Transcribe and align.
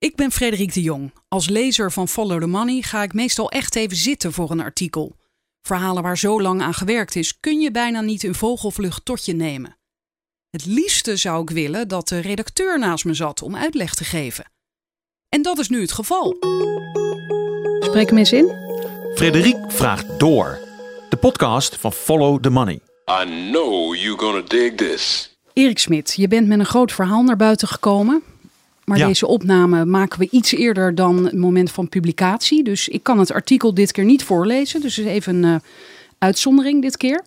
Ik 0.00 0.16
ben 0.16 0.30
Frederik 0.30 0.74
de 0.74 0.80
Jong. 0.80 1.12
Als 1.28 1.48
lezer 1.48 1.92
van 1.92 2.08
Follow 2.08 2.40
the 2.40 2.46
Money 2.46 2.82
ga 2.82 3.02
ik 3.02 3.12
meestal 3.12 3.50
echt 3.50 3.76
even 3.76 3.96
zitten 3.96 4.32
voor 4.32 4.50
een 4.50 4.60
artikel. 4.60 5.16
Verhalen 5.62 6.02
waar 6.02 6.18
zo 6.18 6.42
lang 6.42 6.62
aan 6.62 6.74
gewerkt 6.74 7.16
is, 7.16 7.40
kun 7.40 7.60
je 7.60 7.70
bijna 7.70 8.00
niet 8.00 8.22
in 8.22 8.34
vogelvlucht 8.34 9.04
tot 9.04 9.24
je 9.24 9.32
nemen. 9.32 9.76
Het 10.50 10.66
liefste 10.66 11.16
zou 11.16 11.42
ik 11.42 11.50
willen 11.50 11.88
dat 11.88 12.08
de 12.08 12.18
redacteur 12.18 12.78
naast 12.78 13.04
me 13.04 13.14
zat 13.14 13.42
om 13.42 13.56
uitleg 13.56 13.94
te 13.94 14.04
geven. 14.04 14.52
En 15.28 15.42
dat 15.42 15.58
is 15.58 15.68
nu 15.68 15.80
het 15.80 15.92
geval. 15.92 16.36
Spreek 17.80 18.08
hem 18.08 18.18
eens 18.18 18.32
in. 18.32 18.52
Frederik 19.14 19.56
vraagt 19.68 20.18
door. 20.18 20.58
De 21.08 21.16
podcast 21.16 21.76
van 21.76 21.92
Follow 21.92 22.42
the 22.42 22.50
Money. 22.50 22.80
I 23.22 23.50
know 23.50 23.94
you're 23.94 24.18
gonna 24.18 24.42
dig 24.46 24.74
this. 24.74 25.34
Erik 25.52 25.78
Smit, 25.78 26.12
je 26.16 26.28
bent 26.28 26.46
met 26.46 26.58
een 26.58 26.66
groot 26.66 26.92
verhaal 26.92 27.22
naar 27.22 27.36
buiten 27.36 27.68
gekomen. 27.68 28.22
Maar 28.90 28.98
Ja. 28.98 29.06
deze 29.06 29.26
opname 29.26 29.84
maken 29.84 30.18
we 30.18 30.28
iets 30.30 30.52
eerder 30.52 30.94
dan 30.94 31.24
het 31.24 31.36
moment 31.36 31.70
van 31.70 31.88
publicatie. 31.88 32.64
Dus 32.64 32.88
ik 32.88 33.02
kan 33.02 33.18
het 33.18 33.32
artikel 33.32 33.74
dit 33.74 33.92
keer 33.92 34.04
niet 34.04 34.24
voorlezen. 34.24 34.80
Dus 34.80 34.96
even 34.96 35.42
een 35.42 35.54
eh, 35.54 35.60
uitzondering 36.18 36.82
dit 36.82 36.96
keer. 36.96 37.22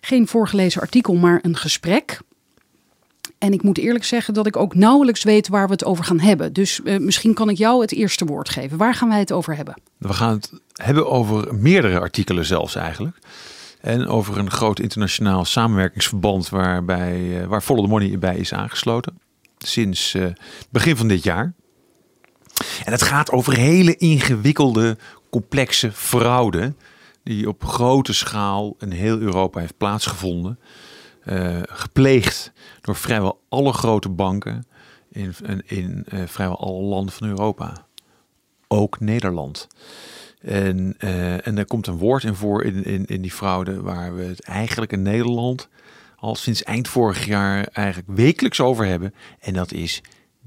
Geen 0.00 0.26
voorgelezen 0.26 0.80
artikel, 0.80 1.14
maar 1.14 1.38
een 1.42 1.56
gesprek. 1.56 2.20
En 3.38 3.52
ik 3.52 3.62
moet 3.62 3.78
eerlijk 3.78 4.04
zeggen 4.04 4.34
dat 4.34 4.46
ik 4.46 4.56
ook 4.56 4.74
nauwelijks 4.74 5.24
weet 5.24 5.48
waar 5.48 5.66
we 5.66 5.72
het 5.72 5.84
over 5.84 6.04
gaan 6.04 6.20
hebben. 6.20 6.52
Dus 6.52 6.82
eh, 6.82 6.98
misschien 6.98 7.34
kan 7.34 7.48
ik 7.48 7.56
jou 7.56 7.80
het 7.80 7.92
eerste 7.92 8.24
woord 8.24 8.48
geven. 8.48 8.78
Waar 8.78 8.94
gaan 8.94 9.08
wij 9.08 9.18
het 9.18 9.32
over 9.32 9.56
hebben? 9.56 9.74
We 9.98 10.12
gaan 10.12 10.32
het 10.32 10.52
hebben 10.72 11.10
over 11.10 11.54
meerdere 11.54 12.00
artikelen 12.00 12.44
zelfs 12.44 12.74
eigenlijk. 12.74 13.16
En 13.80 14.06
over 14.06 14.38
een 14.38 14.50
groot 14.50 14.80
internationaal 14.80 15.44
samenwerkingsverband 15.44 16.48
waarbij, 16.48 17.40
eh, 17.40 17.46
waar 17.46 17.60
Follow 17.60 17.84
the 17.84 17.90
Money 17.90 18.18
bij 18.18 18.36
is 18.36 18.52
aangesloten. 18.52 19.24
Sinds 19.58 20.14
eh, 20.14 20.26
begin 20.70 20.96
van 20.96 21.08
dit 21.08 21.22
jaar. 21.22 21.54
En 22.84 22.92
het 22.92 23.02
gaat 23.02 23.30
over 23.30 23.56
hele 23.56 23.96
ingewikkelde, 23.96 24.96
complexe 25.30 25.92
fraude. 25.92 26.74
Die 27.22 27.48
op 27.48 27.64
grote 27.64 28.12
schaal 28.12 28.76
in 28.78 28.90
heel 28.90 29.18
Europa 29.18 29.60
heeft 29.60 29.76
plaatsgevonden. 29.76 30.58
Eh, 31.22 31.60
gepleegd 31.62 32.52
door 32.80 32.96
vrijwel 32.96 33.40
alle 33.48 33.72
grote 33.72 34.08
banken 34.08 34.66
in, 35.10 35.34
in, 35.66 36.04
eh, 36.08 36.20
vrijwel 36.26 36.60
alle 36.60 36.82
landen 36.82 37.14
van 37.14 37.28
Europa. 37.28 37.86
Ook 38.68 39.00
Nederland. 39.00 39.68
En, 40.40 40.94
en 41.42 41.58
er 41.58 41.66
komt 41.66 41.86
een 41.86 41.98
woord 41.98 42.24
in 42.24 42.34
voor 42.34 42.64
in, 42.64 42.84
in, 42.84 43.04
in 43.04 43.22
die 43.22 43.32
fraude 43.32 43.80
waar 43.80 44.14
we 44.14 44.22
het 44.22 44.40
eigenlijk 44.40 44.92
in 44.92 45.02
Nederland 45.02 45.68
al 46.26 46.34
sinds 46.34 46.62
eind 46.62 46.88
vorig 46.88 47.26
jaar 47.26 47.68
eigenlijk 47.72 48.18
wekelijks 48.18 48.60
over 48.60 48.86
hebben. 48.86 49.14
En 49.40 49.52
dat 49.52 49.72
is 49.72 50.00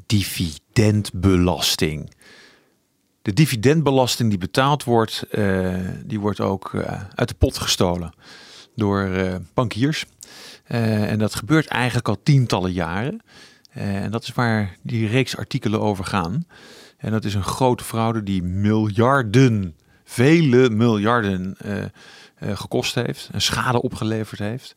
dividendbelasting. 0.05 2.13
De 3.21 3.33
dividendbelasting 3.33 4.29
die 4.29 4.37
betaald 4.37 4.83
wordt, 4.83 5.23
eh, 5.31 5.75
die 6.05 6.19
wordt 6.19 6.39
ook 6.39 6.73
eh, 6.73 7.01
uit 7.15 7.27
de 7.27 7.35
pot 7.35 7.57
gestolen 7.57 8.13
door 8.75 9.01
eh, 9.01 9.35
bankiers. 9.53 10.05
En 10.63 11.19
dat 11.19 11.35
gebeurt 11.35 11.67
eigenlijk 11.67 12.07
al 12.07 12.23
tientallen 12.23 12.71
jaren. 12.71 13.21
En 13.69 14.11
dat 14.11 14.23
is 14.23 14.33
waar 14.33 14.77
die 14.81 15.07
reeks 15.07 15.37
artikelen 15.37 15.79
over 15.79 16.05
gaan. 16.05 16.45
En 16.97 17.11
dat 17.11 17.25
is 17.25 17.33
een 17.33 17.43
grote 17.43 17.83
fraude 17.83 18.23
die 18.23 18.43
miljarden, 18.43 19.75
vele 20.03 20.69
miljarden 20.69 21.57
gekost 22.39 22.95
heeft. 22.95 23.29
En 23.31 23.41
schade 23.41 23.81
opgeleverd 23.81 24.39
heeft. 24.39 24.75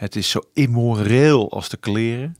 Het 0.00 0.16
is 0.16 0.30
zo 0.30 0.40
immoreel 0.52 1.50
als 1.52 1.68
de 1.68 1.76
kleren. 1.76 2.36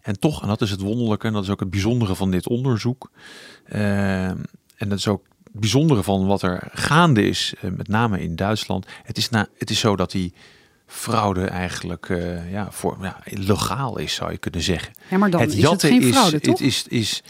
En 0.00 0.18
toch, 0.18 0.42
en 0.42 0.48
dat 0.48 0.60
is 0.60 0.70
het 0.70 0.80
wonderlijke, 0.80 1.26
en 1.26 1.32
dat 1.32 1.42
is 1.42 1.50
ook 1.50 1.60
het 1.60 1.70
bijzondere 1.70 2.14
van 2.14 2.30
dit 2.30 2.48
onderzoek. 2.48 3.10
eh, 3.64 4.26
en 4.76 4.88
dat 4.88 4.98
is 4.98 5.08
ook 5.08 5.24
het 5.44 5.60
bijzondere 5.60 6.02
van 6.02 6.26
wat 6.26 6.42
er 6.42 6.68
gaande 6.72 7.22
is, 7.28 7.54
eh, 7.60 7.70
met 7.70 7.88
name 7.88 8.22
in 8.22 8.36
Duitsland. 8.36 8.86
Het 9.02 9.16
is, 9.18 9.28
na, 9.30 9.46
het 9.58 9.70
is 9.70 9.78
zo 9.78 9.96
dat 9.96 10.10
die 10.10 10.32
fraude 10.86 11.44
eigenlijk 11.44 12.08
eh, 12.08 12.52
ja, 12.52 12.70
voor, 12.70 12.96
ja, 13.00 13.20
legaal 13.24 13.98
is, 13.98 14.14
zou 14.14 14.30
je 14.30 14.38
kunnen 14.38 14.62
zeggen. 14.62 14.92
Ja, 15.10 15.18
maar 15.18 15.30
dan 15.30 15.40
het 15.40 15.52
is 15.54 15.62
het 15.68 15.82
geen 15.82 16.02
fraude, 16.12 16.40
toch? 16.40 16.58
Het 16.58 16.66
is, 16.68 16.86
is, 16.88 17.22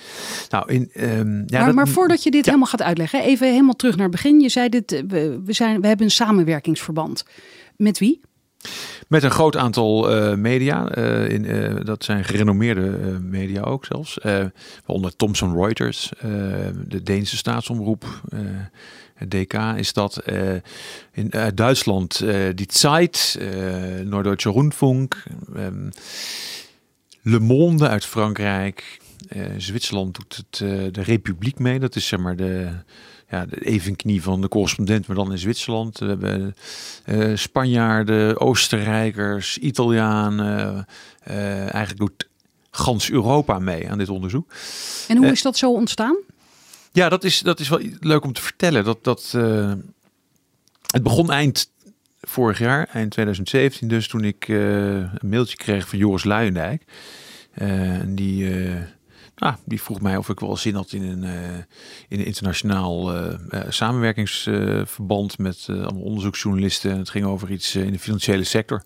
nou, 0.50 0.72
in, 0.72 0.90
ehm, 0.92 1.08
ja, 1.36 1.44
maar, 1.48 1.64
dat- 1.66 1.74
maar 1.74 1.88
voordat 1.88 2.22
je 2.22 2.30
dit 2.30 2.44
ja. 2.44 2.50
helemaal 2.50 2.70
gaat 2.70 2.82
uitleggen, 2.82 3.22
even 3.22 3.50
helemaal 3.50 3.76
terug 3.76 3.94
naar 3.96 4.06
het 4.06 4.14
begin. 4.14 4.40
Je 4.40 4.48
zei 4.48 4.68
dit, 4.68 4.90
we, 5.06 5.40
we, 5.44 5.52
zijn, 5.52 5.80
we 5.80 5.86
hebben 5.86 6.06
een 6.06 6.12
samenwerkingsverband. 6.12 7.24
Met 7.76 7.98
wie? 7.98 8.20
Met 9.08 9.22
een 9.22 9.30
groot 9.30 9.56
aantal 9.56 10.10
eh, 10.10 10.34
media. 10.34 10.88
eh, 10.88 11.28
in, 11.28 11.46
eh, 11.46 11.74
dat 11.84 12.04
zijn 12.04 12.24
gerenommeerde 12.24 13.18
media 13.22 13.62
ook 13.62 13.84
zelfs. 13.84 14.18
waaronder 14.84 15.16
Thomson 15.16 15.56
Reuters, 15.56 16.12
de 16.86 17.02
Deense 17.02 17.36
staatsomroep. 17.36 18.20
DK 19.28 19.54
is 19.76 19.92
dat. 19.92 20.22
in 21.12 21.32
Duitsland 21.54 22.18
Die 22.54 22.66
Zeit, 22.68 23.38
Norddeutsche 24.04 24.50
Rundfunk. 24.50 25.22
ehm, 25.54 25.90
Le 27.22 27.38
Monde 27.38 27.88
uit 27.88 28.04
Frankrijk. 28.04 29.00
Zwitserland 29.56 30.14
doet 30.14 30.36
het, 30.36 30.58
de 30.94 31.02
Republiek 31.02 31.58
mee. 31.58 31.78
Dat 31.78 31.96
is 31.96 32.06
zeg 32.06 32.20
maar 32.20 32.36
de, 32.36 32.70
ja, 33.30 33.46
de 33.46 33.64
evenknie 33.64 34.22
van 34.22 34.40
de 34.40 34.48
correspondent, 34.48 35.06
maar 35.06 35.16
dan 35.16 35.32
in 35.32 35.38
Zwitserland. 35.38 35.98
We 35.98 36.06
hebben 36.06 36.56
eh, 37.04 37.36
Spanjaarden, 37.36 38.40
Oostenrijkers, 38.40 39.58
Italianen. 39.58 40.86
eh, 41.22 41.60
eigenlijk 41.60 41.96
doet 41.96 42.28
gans 42.70 43.10
Europa 43.10 43.58
mee 43.58 43.90
aan 43.90 43.98
dit 43.98 44.08
onderzoek. 44.08 44.52
En 45.08 45.16
hoe 45.16 45.26
Eh, 45.26 45.32
is 45.32 45.42
dat 45.42 45.56
zo 45.56 45.72
ontstaan? 45.72 46.16
Ja, 46.92 47.08
dat 47.08 47.24
is, 47.24 47.40
dat 47.40 47.60
is 47.60 47.68
wel 47.68 47.80
leuk 48.00 48.24
om 48.24 48.32
te 48.32 48.42
vertellen. 48.42 48.84
Dat, 48.84 49.04
dat, 49.04 49.30
het 50.86 51.02
begon 51.02 51.30
eind 51.30 51.70
vorig 52.20 52.58
jaar, 52.58 52.88
eind 52.92 53.10
2017 53.10 53.88
dus, 53.88 54.08
toen 54.08 54.24
ik 54.24 54.48
een 54.48 55.10
mailtje 55.22 55.56
kreeg 55.56 55.88
van 55.88 55.98
Joris 55.98 56.24
Luijendijk. 56.24 56.82
En 57.52 58.14
die, 58.14 58.54
nou, 59.36 59.54
die 59.64 59.82
vroeg 59.82 60.00
mij 60.00 60.16
of 60.16 60.28
ik 60.28 60.40
wel 60.40 60.56
zin 60.56 60.74
had 60.74 60.92
in 60.92 61.02
een, 61.02 61.24
eh, 61.24 61.56
in 62.08 62.18
een 62.18 62.24
internationaal 62.24 63.14
eh, 63.14 63.34
eh, 63.50 63.70
samenwerkingsverband 63.70 65.38
met 65.38 65.66
allemaal 65.68 66.02
onderzoeksjournalisten. 66.02 66.90
En 66.90 66.98
het 66.98 67.10
ging 67.10 67.24
over 67.24 67.50
iets 67.50 67.74
in 67.74 67.92
de 67.92 67.98
financiële 67.98 68.44
sector. 68.44 68.82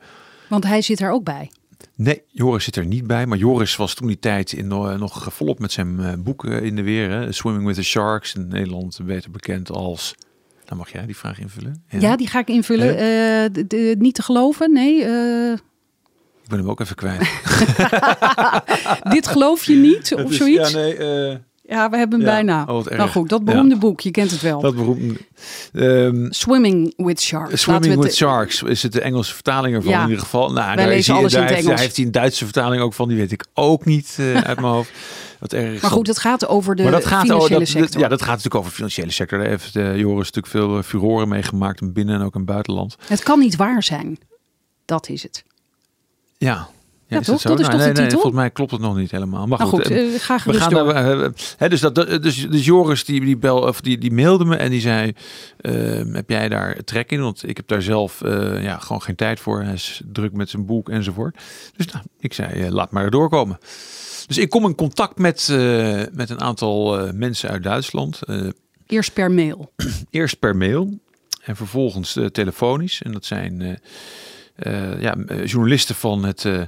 Want 0.49 0.65
hij 0.65 0.83
zit 0.83 1.01
er 1.01 1.11
ook 1.11 1.25
bij. 1.25 1.51
Nee, 1.95 2.23
Joris 2.29 2.65
zit 2.65 2.77
er 2.77 2.87
niet 2.87 3.07
bij. 3.07 3.27
Maar 3.27 3.39
Joris 3.39 3.77
was 3.77 3.95
toen 3.95 4.07
die 4.07 4.19
tijd 4.19 4.53
in, 4.53 4.67
nog 4.69 5.27
volop 5.35 5.59
met 5.59 5.73
zijn 5.73 6.01
eh, 6.01 6.13
boek 6.19 6.45
in 6.45 6.77
de 6.77 6.83
weer. 6.83 7.11
Hè? 7.11 7.33
Swimming 7.33 7.67
with 7.67 7.75
the 7.77 7.83
Sharks. 7.83 8.35
In 8.35 8.49
Nederland 8.49 8.99
beter 9.05 9.31
bekend 9.31 9.71
als... 9.71 10.15
Nou, 10.65 10.77
mag 10.77 10.93
jij 10.93 11.07
die 11.07 11.17
vraag 11.17 11.39
invullen? 11.39 11.83
Ja, 11.89 12.17
die 12.17 12.27
ga 12.27 12.39
ik 12.39 12.49
invullen. 12.49 12.97
De- 13.53 13.67
de- 13.67 13.97
niet 13.99 14.15
te 14.15 14.23
geloven, 14.23 14.73
nee. 14.73 15.05
Ik 16.51 16.57
ben 16.57 16.65
hem 16.65 16.71
ook 16.71 16.81
even 16.81 16.97
kwijt. 16.97 17.31
dit 19.15 19.27
geloof 19.27 19.65
je 19.65 19.75
niet, 19.77 20.15
of 20.15 20.31
is- 20.31 20.37
zoiets? 20.37 20.71
Ja, 20.71 20.77
nee, 20.79 20.97
eh, 20.97 21.37
Ja, 21.63 21.91
we 21.91 21.97
hebben 21.97 22.19
hem 22.19 22.29
Ja, 22.29 22.35
bijna. 22.35 22.65
oh, 22.69 22.87
nou 22.87 23.11
goed, 23.11 23.29
dat 23.29 23.45
beroemde 23.45 23.77
boek, 23.77 24.01
je 24.01 24.11
kent 24.11 24.31
het 24.31 24.41
wel. 24.41 24.61
dat 24.61 24.75
beroemde... 24.77 25.15
Ehm, 25.73 26.27
Swimming 26.31 26.93
with 26.97 27.21
Sharks. 27.21 27.61
Swimming 27.61 28.03
with 28.03 28.15
Sharks 28.15 28.63
is 28.63 28.83
het 28.83 28.93
de 28.93 29.01
Engelse 29.01 29.35
vertaling 29.35 29.75
ervan 29.75 29.91
Ja. 29.93 29.99
in 30.03 30.09
ieder 30.09 30.23
geval. 30.23 30.53
Nou, 30.53 30.67
Wij 30.67 30.77
daar 30.77 30.87
lezen 30.89 31.13
hij- 31.13 31.21
alles 31.21 31.33
in 31.35 31.39
daar 31.41 31.49
heeft, 31.49 31.61
Engels. 31.61 31.75
daar 31.75 31.85
heeft 31.85 31.97
hij 31.97 32.05
een 32.05 32.13
Duitse 32.13 32.45
vertaling 32.45 32.83
ook 32.83 32.95
van. 32.95 33.09
Die 33.09 33.17
weet 33.17 33.33
ik 33.33 33.45
ook 33.55 33.85
niet 33.85 34.17
eh, 34.19 34.35
uit 34.35 34.61
mijn 34.61 34.73
hoofd. 34.73 34.91
Wat 35.39 35.53
erg. 35.53 35.83
Maar 35.83 35.91
goed, 35.91 36.07
het 36.07 36.19
gaat 36.19 36.47
over 36.49 36.77
de 36.77 36.83
maar 36.83 36.93
dat 36.93 37.07
gaat, 37.07 37.21
financiële 37.21 37.37
over, 37.45 37.51
dat, 37.51 37.59
dat- 37.59 37.69
sector. 37.83 38.01
ja, 38.01 38.09
dat 38.09 38.19
gaat 38.21 38.29
natuurlijk 38.29 38.55
over 38.55 38.69
de 38.69 38.75
financiële 38.77 39.11
sector. 39.11 39.39
Daar 39.39 39.49
heeft 39.49 39.77
eh, 39.77 39.97
Joris 39.97 40.31
natuurlijk 40.33 40.47
veel 40.47 40.83
furoren 40.83 41.29
meegemaakt. 41.29 41.93
Binnen 41.93 42.15
en 42.15 42.21
ook 42.25 42.35
in 42.35 42.41
het 42.41 42.49
buitenland. 42.51 42.97
Het 43.07 43.23
kan 43.23 43.39
niet 43.39 43.57
waar 43.57 43.83
zijn. 43.83 44.19
Dat 44.85 45.09
is 45.09 45.23
het. 45.23 45.45
Ja. 46.41 46.69
Toch? 47.09 47.25
Dat 47.25 47.37
is 47.39 47.43
Nou, 47.45 47.57
toch 47.57 47.67
de 47.71 47.77
nee, 47.77 47.85
nee, 47.87 47.93
titel? 47.95 48.11
volgens 48.11 48.35
mij 48.35 48.51
klopt 48.51 48.71
het 48.71 48.81
nog 48.81 48.97
niet 48.97 49.11
helemaal. 49.11 49.47
Maar 49.47 49.59
nou 49.59 49.71
goed, 49.71 49.83
goed, 49.87 49.91
eh, 49.91 50.15
eh, 50.15 50.21
ga 50.21 50.35
we 50.35 50.41
gerust 50.41 50.61
gaan 50.61 50.71
door. 50.71 50.93
daar, 50.93 51.23
eh, 51.23 51.31
hè, 51.57 51.69
dus, 51.69 51.81
dat, 51.81 51.95
dat- 51.95 52.23
dus, 52.23 52.49
dus 52.51 52.65
Joris 52.65 53.05
die, 53.05 53.21
die, 53.21 53.37
bel, 53.37 53.59
of 53.61 53.81
die, 53.81 53.99
die 53.99 54.13
mailde 54.13 54.45
me 54.45 54.57
en 54.57 54.71
die 54.71 54.81
zei: 54.81 55.13
eh, 55.61 55.73
Heb 56.13 56.31
jij 56.31 56.49
daar 56.49 56.77
trek 56.85 57.11
in? 57.13 57.21
Want 57.21 57.49
ik 57.49 57.57
heb 57.57 57.69
daar 57.69 57.83
zelf 57.83 58.23
eh, 58.23 58.63
ja, 58.63 58.79
gewoon 58.79 59.03
geen 59.03 59.15
tijd 59.17 59.41
voor. 59.41 59.63
Hij 59.63 59.73
is 59.73 60.01
druk 60.13 60.33
met 60.33 60.51
zijn 60.51 60.67
boek 60.67 60.89
enzovoort. 60.89 61.37
Dus 61.77 61.87
nou, 61.87 62.05
ik 62.19 62.33
zei: 62.33 62.63
eh, 62.63 62.71
Laat 62.71 62.91
maar 62.91 63.11
doorkomen. 63.11 63.59
Dus 64.27 64.39
ik 64.39 64.51
kom 64.51 64.65
in 64.65 64.75
contact 64.75 65.19
met, 65.19 65.49
eh, 65.51 66.03
met 66.13 66.31
een 66.31 66.41
aantal 66.41 66.99
eh, 67.01 67.13
mensen 67.13 67.51
uit 67.51 67.63
Duitsland. 67.63 68.23
Eh, 68.23 68.41
Eerst 68.87 69.13
per 69.13 69.31
mail. 69.31 69.73
eerst 70.11 70.39
per 70.39 70.57
mail 70.57 70.99
en 71.43 71.57
vervolgens 71.57 72.17
eh, 72.17 72.25
telefonisch. 72.27 73.03
En 73.03 73.13
dat 73.13 73.25
zijn 73.25 73.81
eh, 74.61 75.01
ja, 75.01 75.17
eh, 75.17 75.47
journalisten 75.47 75.95
van 75.95 76.25
het, 76.25 76.45
eh, 76.45 76.63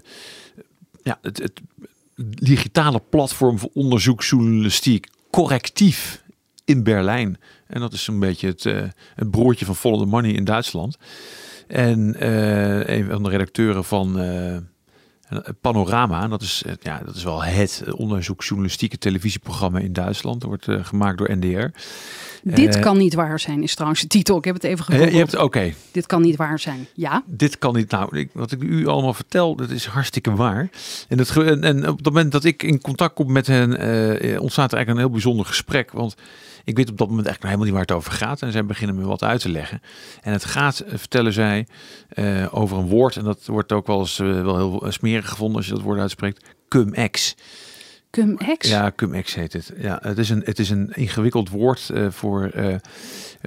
ja, 1.02 1.18
het, 1.22 1.38
het 1.38 1.60
digitale 2.34 3.02
platform 3.10 3.58
voor 3.58 3.70
onderzoeksjournalistiek 3.72 5.08
Correctief 5.30 6.22
in 6.64 6.82
Berlijn. 6.82 7.38
En 7.66 7.80
dat 7.80 7.92
is 7.92 8.06
een 8.06 8.18
beetje 8.18 8.46
het, 8.46 8.66
eh, 8.66 8.82
het 9.14 9.30
broertje 9.30 9.64
van 9.64 9.76
Follow 9.76 10.08
Money 10.08 10.30
in 10.30 10.44
Duitsland. 10.44 10.96
En 11.66 12.26
een 12.92 13.06
van 13.10 13.22
de 13.22 13.28
redacteuren 13.28 13.84
van, 13.84 14.16
Panorama, 15.60 16.28
dat 16.28 16.42
is, 16.42 16.62
eh, 16.66 16.72
ja, 16.82 17.00
dat 17.04 17.14
is 17.14 17.24
wel 17.24 17.42
het 17.44 17.82
onderzoeksjournalistieke 17.96 18.98
televisieprogramma 18.98 19.78
in 19.78 19.92
Duitsland. 19.92 20.40
Dat 20.40 20.48
wordt 20.48 20.68
eh, 20.68 20.84
gemaakt 20.84 21.18
door 21.18 21.36
NDR. 21.36 21.66
Dit 22.44 22.74
Eh, 22.74 22.82
kan 22.82 22.96
niet 22.98 23.14
waar 23.14 23.40
zijn, 23.40 23.62
is 23.62 23.74
trouwens 23.74 24.00
de 24.00 24.06
titel. 24.06 24.36
Ik 24.38 24.44
heb 24.44 24.54
het 24.54 24.64
even 24.64 24.78
Eh, 24.78 24.84
gegoogeld. 24.84 25.12
je 25.12 25.18
hebt, 25.18 25.36
oké, 25.38 25.72
Dit 25.92 26.06
kan 26.06 26.22
niet 26.22 26.36
waar 26.36 26.58
zijn. 26.58 26.86
Ja, 26.94 27.22
dit 27.26 27.58
kan 27.58 27.74
niet. 27.74 27.90
Nou, 27.90 28.16
ik, 28.18 28.30
wat 28.32 28.52
ik 28.52 28.62
u 28.62 28.86
allemaal 28.86 29.14
vertel, 29.14 29.56
dat 29.56 29.70
is 29.70 29.86
hartstikke 29.86 30.34
waar. 30.34 30.70
En, 31.08 31.16
dat, 31.16 31.36
en, 31.36 31.62
en 31.64 31.88
op 31.88 31.96
het 31.96 32.04
moment 32.06 32.32
dat 32.32 32.44
ik 32.44 32.62
in 32.62 32.80
contact 32.80 33.14
kom 33.14 33.32
met 33.32 33.46
hen, 33.46 33.78
eh, 33.78 34.40
ontstaat 34.40 34.70
er 34.70 34.76
eigenlijk 34.76 34.88
een 34.88 34.96
heel 34.96 35.10
bijzonder 35.10 35.46
gesprek. 35.46 35.92
Want 35.92 36.14
ik 36.64 36.76
weet 36.76 36.90
op 36.90 36.98
dat 36.98 37.08
moment 37.08 37.26
eigenlijk 37.26 37.42
nog 37.42 37.50
helemaal 37.50 37.64
niet 37.64 37.72
waar 37.72 37.96
het 37.96 38.06
over 38.06 38.12
gaat. 38.12 38.42
En 38.42 38.52
zij 38.52 38.64
beginnen 38.64 38.96
me 38.96 39.04
wat 39.04 39.22
uit 39.22 39.40
te 39.40 39.48
leggen. 39.48 39.82
En 40.20 40.32
het 40.32 40.44
gaat, 40.44 40.80
eh, 40.80 40.98
vertellen 40.98 41.32
zij, 41.32 41.66
eh, 42.08 42.46
over 42.50 42.78
een 42.78 42.88
woord. 42.88 43.16
En 43.16 43.24
dat 43.24 43.46
wordt 43.46 43.72
ook 43.72 43.86
wel 43.86 43.98
eens 43.98 44.18
eh, 44.18 44.42
wel 44.42 44.56
heel 44.56 44.92
smerig 44.92 45.28
gevonden 45.28 45.56
als 45.56 45.66
je 45.66 45.72
dat 45.72 45.82
woord 45.82 45.98
uitspreekt. 45.98 46.44
Cum-ex. 46.68 47.34
cum-ex. 48.10 48.68
Ja, 48.68 48.92
cum-ex 48.96 49.34
heet 49.34 49.52
het. 49.52 49.72
Ja, 49.76 49.98
het 50.02 50.18
is 50.18 50.30
een, 50.30 50.42
het 50.44 50.58
is 50.58 50.70
een 50.70 50.92
ingewikkeld 50.92 51.48
woord 51.48 51.90
voor 52.08 52.50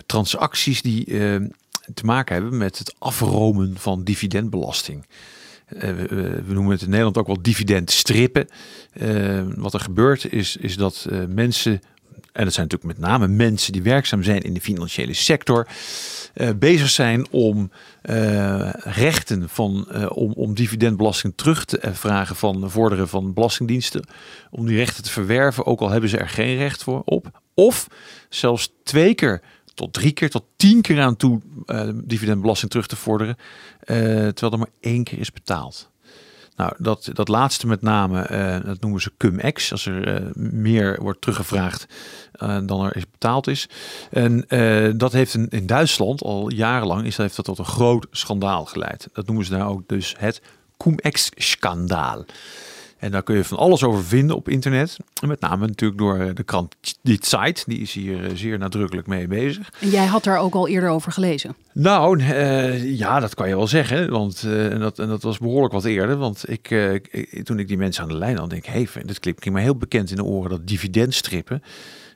transacties 0.06 0.82
die 0.82 1.06
te 1.94 2.06
maken 2.06 2.36
hebben 2.36 2.58
met 2.58 2.78
het 2.78 2.96
afromen 3.00 3.78
van 3.78 4.04
dividendbelasting. 4.04 5.06
We, 5.68 6.44
noemen 6.48 6.72
het 6.72 6.82
in 6.82 6.90
Nederland 6.90 7.18
ook 7.18 7.28
wel 7.28 7.42
dividendstrippen. 7.42 8.48
Wat 9.56 9.74
er 9.74 9.80
gebeurt 9.80 10.32
is, 10.32 10.58
is 10.58 10.78
dat 10.78 11.08
mensen, 11.28 11.82
en 12.32 12.44
dat 12.44 12.54
zijn 12.54 12.68
natuurlijk 12.68 13.00
met 13.00 13.10
name 13.10 13.28
mensen 13.28 13.74
die 13.74 13.82
werkzaam 13.82 14.24
zijn 14.24 14.42
in 14.42 14.54
de 14.54 14.62
financiële 14.62 15.14
sector, 15.14 15.68
eh, 16.34 16.50
bezig 16.56 16.90
zijn 16.90 17.28
om 17.32 17.72
eh, 18.02 18.70
rechten 18.74 19.50
van, 19.50 19.88
eh, 19.92 20.06
om, 20.10 20.32
om 20.32 20.54
dividendbelasting 20.54 21.34
terug 21.36 21.66
te 21.66 21.80
vragen 21.94 22.36
van 22.36 22.72
vorderen 22.72 23.08
van 23.08 23.34
belastingdiensten. 23.34 24.06
Om 24.52 24.66
die 24.66 24.78
rechten 24.78 25.04
te 25.04 25.12
verwerven, 25.12 25.66
ook 25.66 25.80
al 25.80 25.90
hebben 25.90 26.10
ze 26.10 26.18
er 26.18 26.30
geen 26.30 26.58
recht 26.58 26.84
voor 26.84 27.02
op. 27.06 27.42
Of 27.54 27.88
zelfs 28.30 28.74
twee 28.84 29.14
keer 29.14 29.42
tot 29.74 29.94
drie 29.94 30.12
keer 30.12 30.30
tot 30.30 30.44
tien 30.56 30.82
keer 30.82 31.02
aan 31.02 31.16
toe 31.16 31.42
dividendbelasting 32.04 32.72
terug 32.72 32.88
te 32.88 32.96
vorderen. 32.96 33.38
terwijl 33.86 34.52
er 34.52 34.58
maar 34.58 34.68
één 34.80 35.04
keer 35.04 35.20
is 35.20 35.32
betaald. 35.32 35.90
Nou, 36.56 36.74
dat, 36.78 37.10
dat 37.14 37.28
laatste 37.28 37.68
met 37.68 37.82
name, 37.82 38.22
eh, 38.22 38.58
dat 38.64 38.82
noemen 38.82 39.02
ze 39.02 39.12
cum-ex. 39.18 39.72
Als 39.72 39.86
er 39.86 40.16
eh, 40.16 40.26
meer 40.36 41.02
wordt 41.02 41.22
teruggevraagd 41.22 41.88
eh, 42.32 42.58
dan 42.66 42.86
er 42.86 42.96
is 42.96 43.10
betaald 43.12 43.48
is. 43.48 43.70
En 44.12 44.46
dat 44.98 45.12
heeft 45.12 45.34
in, 45.34 45.48
in 45.50 45.66
Duitsland 45.66 46.22
al 46.22 46.52
jarenlang 46.52 47.06
is, 47.06 47.18
heeft 47.18 47.36
dat 47.36 47.46
tot 47.46 47.58
een 47.58 47.66
groot 47.66 48.08
schandaal 48.12 48.66
geleid. 48.66 49.10
Dat 49.14 49.26
noemen 49.26 49.46
ze 49.46 49.52
daar 49.52 49.68
ook 49.68 49.88
dus 49.88 50.16
het 50.18 50.42
cum-ex-schandaal. 50.78 52.26
En 52.98 53.12
daar 53.12 53.24
kun 53.24 53.36
je 53.36 53.44
van 53.44 53.58
alles 53.58 53.84
over 53.84 54.04
vinden 54.04 54.36
op 54.36 54.50
internet. 54.50 54.98
En 55.22 55.28
met 55.28 55.40
name 55.40 55.68
natuurlijk 55.68 56.00
door 56.00 56.18
eh, 56.20 56.30
de 56.34 56.44
krant 56.44 56.76
Die 57.02 57.18
Zeit. 57.22 57.64
Die 57.68 57.80
is 57.80 57.94
hier 57.94 58.24
eh, 58.26 58.32
zeer 58.36 58.58
nadrukkelijk 58.58 59.08
mee 59.08 59.28
bezig. 59.28 59.72
En 59.82 59.90
jij 59.90 60.06
had 60.06 60.24
daar 60.24 60.38
ook 60.40 60.54
al 60.54 60.68
eerder 60.68 60.90
over 60.90 61.12
gelezen. 61.12 61.56
Nou, 61.74 62.20
eh, 62.20 62.98
ja, 62.98 63.20
dat 63.20 63.36
kan 63.36 63.48
je 63.50 63.56
wel 63.56 63.68
zeggen. 63.68 64.10
Want 64.10 64.44
en 64.44 64.80
dat, 64.80 65.00
en 65.00 65.08
dat 65.08 65.22
was 65.24 65.38
behoorlijk 65.38 65.74
wat 65.74 65.86
eerder. 65.86 66.18
Want 66.18 66.50
ik, 66.50 66.70
ik- 67.12 67.44
toen 67.44 67.60
ik 67.60 67.68
die 67.68 67.78
mensen 67.78 68.04
aan 68.04 68.10
de 68.10 68.18
lijn 68.18 68.38
had, 68.38 68.50
denk 68.50 68.66
ik, 68.66 68.72
hey, 68.94 69.04
dit 69.06 69.20
klinkt 69.20 69.50
me 69.50 69.60
heel 69.62 69.76
bekend 69.78 70.10
in 70.10 70.16
de 70.16 70.24
oren, 70.24 70.50
dat 70.50 70.68
dividendstrippen. 70.68 71.64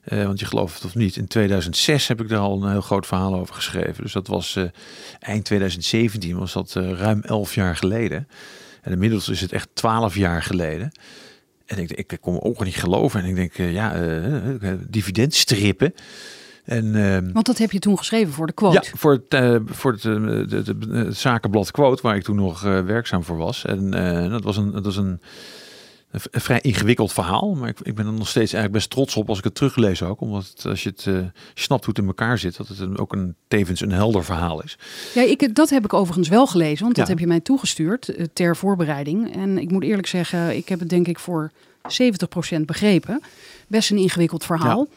Want 0.03 0.39
je 0.39 0.45
gelooft 0.45 0.73
het 0.75 0.85
of 0.85 0.95
niet, 0.95 1.15
in 1.15 1.27
2006 1.27 2.07
heb 2.07 2.21
ik 2.21 2.29
daar 2.29 2.39
al 2.39 2.63
een 2.63 2.71
heel 2.71 2.81
groot 2.81 3.07
verhaal 3.07 3.35
over 3.35 3.55
geschreven. 3.55 4.03
Dus 4.03 4.13
dat 4.13 4.27
was 4.27 4.57
eind 5.19 5.45
2017, 5.45 6.37
was 6.37 6.53
dat 6.53 6.73
ruim 6.73 7.21
11 7.21 7.55
jaar 7.55 7.75
geleden. 7.75 8.27
En 8.81 8.91
inmiddels 8.91 9.29
is 9.29 9.41
het 9.41 9.51
echt 9.51 9.69
12 9.73 10.15
jaar 10.15 10.43
geleden. 10.43 10.91
En 11.69 11.77
ik, 11.77 11.91
ik 11.91 12.17
kon 12.21 12.33
me 12.33 12.41
ook 12.41 12.63
niet 12.63 12.75
geloven. 12.75 13.21
En 13.21 13.25
ik 13.29 13.35
denk, 13.35 13.57
eh, 13.57 13.73
ja, 13.73 13.93
eh, 13.93 14.71
eh, 14.71 14.79
dividendstrippen. 14.87 15.93
En 16.65 16.95
ehm, 16.95 17.31
Want 17.31 17.45
dat 17.45 17.57
heb 17.57 17.71
je 17.71 17.79
toen 17.79 17.97
geschreven 17.97 18.33
voor 18.33 18.47
de 18.47 18.53
quote. 18.53 18.79
ja, 18.83 18.97
voor 18.97 19.11
het, 19.11 19.61
voor 19.65 19.91
het, 19.91 20.01
de, 20.01 20.77
de, 20.77 21.11
zakenblad 21.11 21.71
Quote, 21.71 22.01
waar 22.01 22.15
ik 22.15 22.23
toen 22.23 22.35
nog 22.35 22.61
werkzaam 22.61 23.23
voor 23.23 23.37
was. 23.37 23.65
En 23.65 23.91
dat 24.29 24.43
was 24.43 24.57
een, 24.57 24.71
dat 24.71 24.85
was 24.85 24.97
een, 24.97 25.21
een 26.11 26.41
vrij 26.41 26.61
ingewikkeld 26.61 27.13
verhaal. 27.13 27.56
Maar 27.56 27.69
ik, 27.69 27.79
ik 27.79 27.95
ben 27.95 28.06
er 28.06 28.13
nog 28.13 28.27
steeds 28.27 28.53
eigenlijk 28.53 28.73
best 28.73 28.89
trots 28.89 29.15
op 29.15 29.29
als 29.29 29.38
ik 29.38 29.44
het 29.44 29.56
teruglees 29.56 30.03
ook. 30.03 30.21
Omdat 30.21 30.47
het, 30.56 30.65
als 30.65 30.83
je 30.83 30.89
het 30.89 31.06
eh, 31.07 31.13
snapt 31.53 31.85
hoe 31.85 31.94
het 31.94 32.03
in 32.03 32.07
elkaar 32.07 32.38
zit, 32.38 32.57
dat 32.57 32.67
het 32.67 32.79
een, 32.79 32.97
ook 32.97 33.13
een, 33.13 33.35
tevens 33.47 33.81
een 33.81 33.91
helder 33.91 34.23
verhaal 34.23 34.63
is. 34.63 34.77
Ja, 35.13 35.21
ik, 35.21 35.56
dat 35.56 35.69
heb 35.69 35.85
ik 35.85 35.94
overigens 35.94 36.27
wel 36.27 36.47
gelezen, 36.47 36.83
want 36.83 36.95
dat 36.95 37.07
heb 37.07 37.19
je 37.19 37.27
mij 37.27 37.39
toegestuurd 37.39 38.09
eh, 38.09 38.25
ter 38.33 38.56
voorbereiding. 38.56 39.35
En 39.35 39.57
ik 39.57 39.71
moet 39.71 39.83
eerlijk 39.83 40.07
zeggen, 40.07 40.56
ik 40.56 40.69
heb 40.69 40.79
het 40.79 40.89
denk 40.89 41.07
ik 41.07 41.19
voor 41.19 41.51
70% 42.57 42.61
begrepen. 42.65 43.21
Best 43.67 43.91
een 43.91 43.97
ingewikkeld 43.97 44.45
verhaal. 44.45 44.88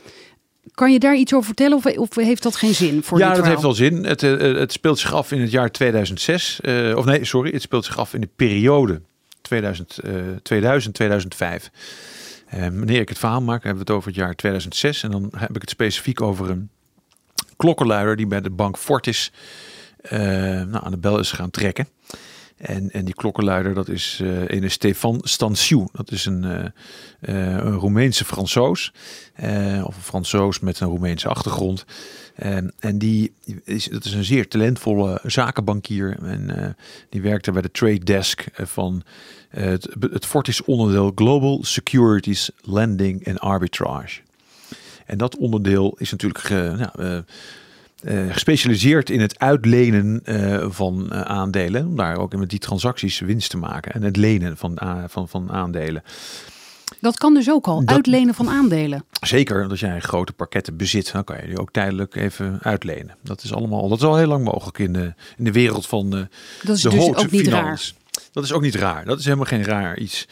Kan 0.75 0.93
je 0.93 0.99
daar 0.99 1.17
iets 1.17 1.35
over 1.35 1.47
vertellen 1.47 1.76
of, 1.76 1.87
of 1.87 2.14
heeft 2.14 2.43
dat 2.43 2.56
geen 2.56 2.75
zin 2.75 3.03
voor 3.03 3.19
ja, 3.19 3.29
dit 3.29 3.37
dat 3.37 3.47
heeft 3.47 3.62
wel 3.62 3.75
zin. 3.75 4.05
Het, 4.05 4.23
eh, 4.23 4.38
het 4.38 4.73
speelt 4.73 4.99
zich 4.99 5.14
af 5.14 5.32
in 5.32 5.41
het 5.41 5.50
jaar 5.50 5.70
2006. 5.70 6.61
eh, 6.61 6.97
of 6.97 7.05
nee, 7.05 7.25
sorry, 7.25 7.53
het 7.53 7.62
speelt 7.62 7.85
zich 7.85 7.99
af 7.99 8.14
in 8.14 8.20
de 8.20 8.29
periode 8.37 9.00
2000, 9.43 9.99
eh 9.99 10.12
2000 10.43 10.94
2005. 10.94 11.71
Eh, 12.47 12.61
wanneer 12.61 13.00
ik 13.00 13.09
het 13.09 13.19
verhaal 13.19 13.43
maak, 13.43 13.65
hebben 13.65 13.85
we 13.85 13.93
het 13.93 13.97
over 13.97 14.09
het 14.09 14.19
jaar 14.19 14.35
2006. 14.35 15.03
En 15.03 15.11
dan 15.11 15.33
heb 15.37 15.55
ik 15.56 15.61
het 15.61 15.71
specifiek 15.71 16.21
over 16.21 16.50
een 16.50 16.71
klokkenluider 17.56 18.17
die 18.17 18.27
bij 18.27 18.41
de 18.41 18.50
bank 18.50 18.79
Fortis 18.79 19.33
eh, 20.03 20.19
nou, 20.19 20.85
aan 20.85 20.91
de 20.91 20.99
bel 20.99 21.19
is 21.19 21.33
gaan 21.33 21.50
trekken. 21.50 21.89
En, 22.62 22.91
en 22.91 23.05
die 23.05 23.14
klokkenluider, 23.14 23.75
dat 23.75 23.88
is 23.88 24.20
eh 24.23 24.49
een 24.49 24.70
Stefan 24.70 25.20
Stansiu. 25.23 25.87
Dat 25.93 26.11
is 26.11 26.25
een, 26.25 26.44
eh, 26.44 26.64
een 27.37 27.75
Roemeense 27.75 28.25
Fransoos. 28.25 28.93
eh, 29.35 29.85
of 29.87 29.97
een 29.97 30.03
Fransoos 30.03 30.61
met 30.61 30.81
een 30.81 30.88
Roemeense 30.88 31.29
achtergrond. 31.29 31.85
En, 32.35 32.99
die 32.99 33.32
is, 33.64 33.85
dat 33.85 34.05
is 34.05 34.12
een 34.12 34.25
zeer 34.25 34.49
talentvolle 34.49 35.20
zakenbankier. 35.25 36.19
En 36.23 36.76
die 37.09 37.23
werkte 37.23 37.53
bij 37.53 37.62
de 37.62 37.70
trade 37.70 38.05
desk 38.05 38.44
van 38.53 39.03
het, 39.49 40.26
Fortis 40.26 40.64
onderdeel 40.64 41.12
Global 41.14 41.59
Securities 41.64 42.50
Lending 42.61 43.29
and 43.29 43.41
Arbitrage. 43.41 44.20
En 45.06 45.19
dat 45.19 45.37
onderdeel 45.37 45.94
is 45.99 46.11
natuurlijk 46.11 46.49
nou, 46.49 47.23
eh, 48.02 48.31
gespecialiseerd 48.31 49.10
in 49.10 49.20
het 49.20 49.38
uitlenen 49.38 50.20
eh, 50.25 50.66
van 50.70 51.12
eh, 51.12 51.20
aandelen. 51.20 51.87
Om 51.87 51.96
daar 51.96 52.16
ook 52.16 52.37
met 52.37 52.50
die 52.50 52.58
transacties 52.58 53.20
winst 53.20 53.50
te 53.50 53.56
maken. 53.56 53.93
En 53.93 54.02
het 54.02 54.16
lenen 54.16 54.56
van, 54.56 54.78
van, 55.08 55.28
van 55.28 55.50
aandelen. 55.50 56.02
Dat 57.00 57.19
kan 57.19 57.34
dus 57.34 57.50
ook 57.50 57.66
al, 57.66 57.84
Dat- 57.84 57.94
uitlenen 57.94 58.34
van 58.34 58.49
aandelen. 58.49 59.04
Zeker, 59.20 59.69
als 59.69 59.81
jij 59.81 60.00
grote 60.00 60.32
pakketten 60.32 60.76
bezit, 60.76 61.12
dan 61.12 61.25
kan 61.25 61.37
je 61.40 61.46
die 61.46 61.58
ook 61.58 61.71
tijdelijk 61.71 62.14
even 62.14 62.59
uitlenen. 62.62 63.16
Dat 63.23 63.42
is 63.42 63.52
allemaal, 63.52 63.88
dat 63.88 63.99
is 63.99 64.04
al 64.04 64.16
heel 64.16 64.26
lang 64.26 64.44
mogelijk 64.44 64.78
in 64.78 64.92
de, 64.92 65.14
in 65.37 65.44
de 65.44 65.52
wereld 65.52 65.87
van 65.87 66.11
de, 66.11 66.28
Dat 66.62 66.76
is 66.76 66.82
de 66.82 66.88
dus 66.88 67.00
ook 67.00 67.30
niet 67.30 67.47
raar. 67.47 67.92
Dat 68.32 68.44
is 68.44 68.52
ook 68.52 68.62
niet 68.62 68.75
raar. 68.75 69.04
Dat 69.04 69.18
is 69.18 69.25
helemaal 69.25 69.47
geen 69.47 69.64
raar 69.64 69.99
iets. 69.99 70.28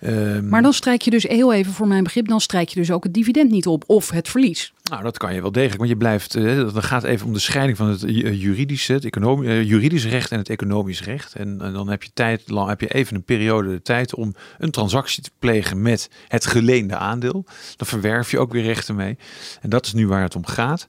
Ehm, 0.00 0.48
Maar 0.48 0.62
dan 0.62 0.72
strijk 0.72 1.02
je 1.02 1.10
dus 1.10 1.22
heel 1.22 1.52
even 1.52 1.72
voor 1.72 1.88
mijn 1.88 2.04
begrip, 2.04 2.28
dan 2.28 2.40
strijk 2.40 2.68
je 2.68 2.80
dus 2.80 2.90
ook 2.90 3.04
het 3.04 3.14
dividend 3.14 3.50
niet 3.50 3.66
op 3.66 3.84
of 3.86 4.10
het 4.10 4.28
verlies. 4.28 4.72
Nou, 4.90 5.02
dat 5.02 5.18
kan 5.18 5.34
je 5.34 5.40
wel 5.40 5.52
degelijk, 5.52 5.78
want 5.78 5.90
je 5.90 5.96
blijft. 5.96 6.34
eh, 6.34 6.56
dan 6.56 6.82
gaat 6.82 7.04
even 7.04 7.26
om 7.26 7.32
de 7.32 7.38
scheiding 7.38 7.76
van 7.76 7.88
het 7.88 8.04
eh, 8.04 8.40
juridische, 8.40 9.10
eh, 9.10 9.62
juridisch 9.62 10.06
recht 10.06 10.30
en 10.30 10.38
het 10.38 10.48
economisch 10.48 11.02
recht. 11.02 11.34
En, 11.34 11.58
dan 11.58 11.88
heb 11.88 12.02
je 12.02 12.10
tijd, 12.14 12.48
lang 12.48 12.68
heb 12.68 12.80
je 12.80 12.88
even 12.88 13.16
een 13.16 13.22
periode 13.22 13.68
de 13.68 13.82
tijd 13.82 14.14
om 14.14 14.34
een 14.58 14.70
transactie 14.70 15.22
te 15.22 15.30
plegen 15.38 15.82
met 15.82 16.10
het 16.28 16.46
geleende 16.46 16.96
aandeel. 16.96 17.44
Dan 17.76 17.86
verwerf 17.86 18.30
je 18.30 18.38
ook 18.38 18.52
weer 18.52 18.62
rechten 18.62 18.94
mee. 18.94 19.18
En 19.60 19.68
dat 19.70 19.86
is 19.86 19.92
nu 19.92 20.06
waar 20.08 20.22
het 20.22 20.36
om 20.36 20.46
gaat. 20.46 20.86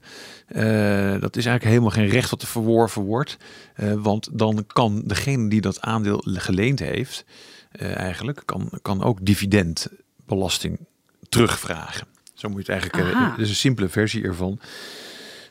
Dat 1.20 1.36
is 1.36 1.46
eigenlijk 1.46 1.64
helemaal 1.64 1.90
geen 1.90 2.08
recht 2.08 2.30
wat 2.30 2.42
er 2.42 2.48
verworven 2.48 3.02
wordt, 3.02 3.36
want 3.96 4.28
dan 4.32 4.64
kan 4.66 5.02
degene 5.04 5.48
die 5.48 5.60
dat 5.60 5.80
aandeel 5.80 6.22
geleend 6.24 6.78
heeft, 6.78 7.24
eigenlijk 7.78 8.42
kan, 8.44 8.70
kan 8.82 9.02
ook 9.02 9.18
dividendbelasting 9.22 10.78
terugvragen. 11.28 12.11
Zo 12.42 12.48
moet 12.48 12.66
je 12.66 12.72
het 12.72 12.82
eigenlijk. 12.82 13.10
eh, 13.14 13.20
Aha. 13.20 13.30
dit 13.30 13.44
is 13.44 13.50
een 13.50 13.56
simpele 13.56 13.88
versie 13.88 14.24
ervan. 14.24 14.60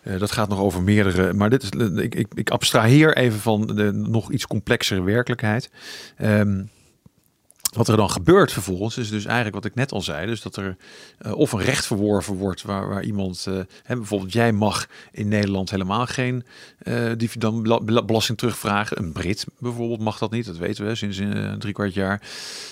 Eh, 0.04 0.20
dat 0.20 0.32
gaat 0.32 0.50
nog 0.50 0.60
over 0.60 0.82
meerdere. 0.82 1.34
Maar 1.34 1.50
dit 1.50 1.64
is, 1.64 1.70
ik, 2.04 2.16
ik, 2.16 2.28
ik 2.34 2.50
abstraheer 2.50 3.18
even 3.18 3.40
van 3.40 3.68
de 3.68 3.92
nog 3.92 4.32
iets 4.32 4.48
complexere 4.48 5.02
werkelijkheid. 5.02 5.70
Ehm, 6.18 6.64
wat 7.72 7.88
er 7.88 7.98
dan 7.98 8.10
gebeurt 8.10 8.52
vervolgens 8.52 8.98
is 8.98 9.10
dus 9.10 9.26
eigenlijk 9.26 9.56
wat 9.56 9.66
ik 9.66 9.76
net 9.76 9.92
al 9.92 10.02
zei. 10.02 10.26
Dus 10.26 10.42
dat 10.42 10.56
er 10.56 10.78
eh, 11.18 11.32
of 11.32 11.52
een 11.52 11.62
recht 11.62 11.86
verworven 11.86 12.36
wordt 12.36 12.62
waar, 12.62 12.88
waar 12.88 13.04
iemand... 13.04 13.46
eh, 13.48 13.54
hè, 13.84 13.96
bijvoorbeeld 13.96 14.34
jij 14.34 14.52
mag 14.52 14.88
in 15.12 15.28
Nederland 15.28 15.70
helemaal 15.70 16.06
geen 16.06 16.44
eh 16.78 17.12
dividendbelasting 17.18 18.38
terugvragen. 18.38 19.00
Een 19.00 19.12
Brit 19.12 19.46
bijvoorbeeld 19.60 20.00
mag 20.00 20.18
dat 20.18 20.32
niet. 20.32 20.46
Dat 20.46 20.58
weten 20.58 20.86
we 20.86 20.96
sinds 20.96 21.20
eh, 21.20 21.54
drie 21.54 21.74
kwart 21.74 21.94
jaar. 21.94 22.22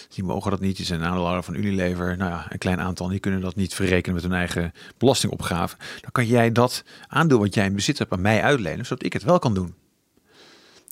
Die 0.10 0.24
mogen 0.24 0.52
dat 0.52 0.60
niet. 0.60 0.78
Die 0.78 0.86
zijn 0.86 1.04
aandeelhouder 1.04 1.44
van 1.44 1.56
Unilever. 1.56 2.18
Nou 2.18 2.32
ja, 2.32 2.46
een 2.50 2.58
klein 2.58 2.80
aantal 2.80 3.08
die 3.08 3.20
kunnen 3.20 3.42
dat 3.42 3.56
niet 3.56 3.74
verrekenen 3.74 4.16
met 4.16 4.24
hun 4.24 4.34
eigen 4.34 4.74
belastingopgave. 4.98 5.76
Dan 6.02 6.12
kan 6.12 6.26
jij 6.26 6.52
dat 6.52 6.84
aandeel 7.08 7.40
wat 7.40 7.54
jij 7.54 7.66
in 7.66 7.76
bezit 7.76 7.98
hebt 7.98 8.12
aan 8.12 8.22
mij 8.22 8.44
uitlenen, 8.44 8.86
zodat 8.86 9.06
ik 9.06 9.14
het 9.14 9.24
wel 9.24 9.40
kan 9.40 9.54
doen. 9.54 9.74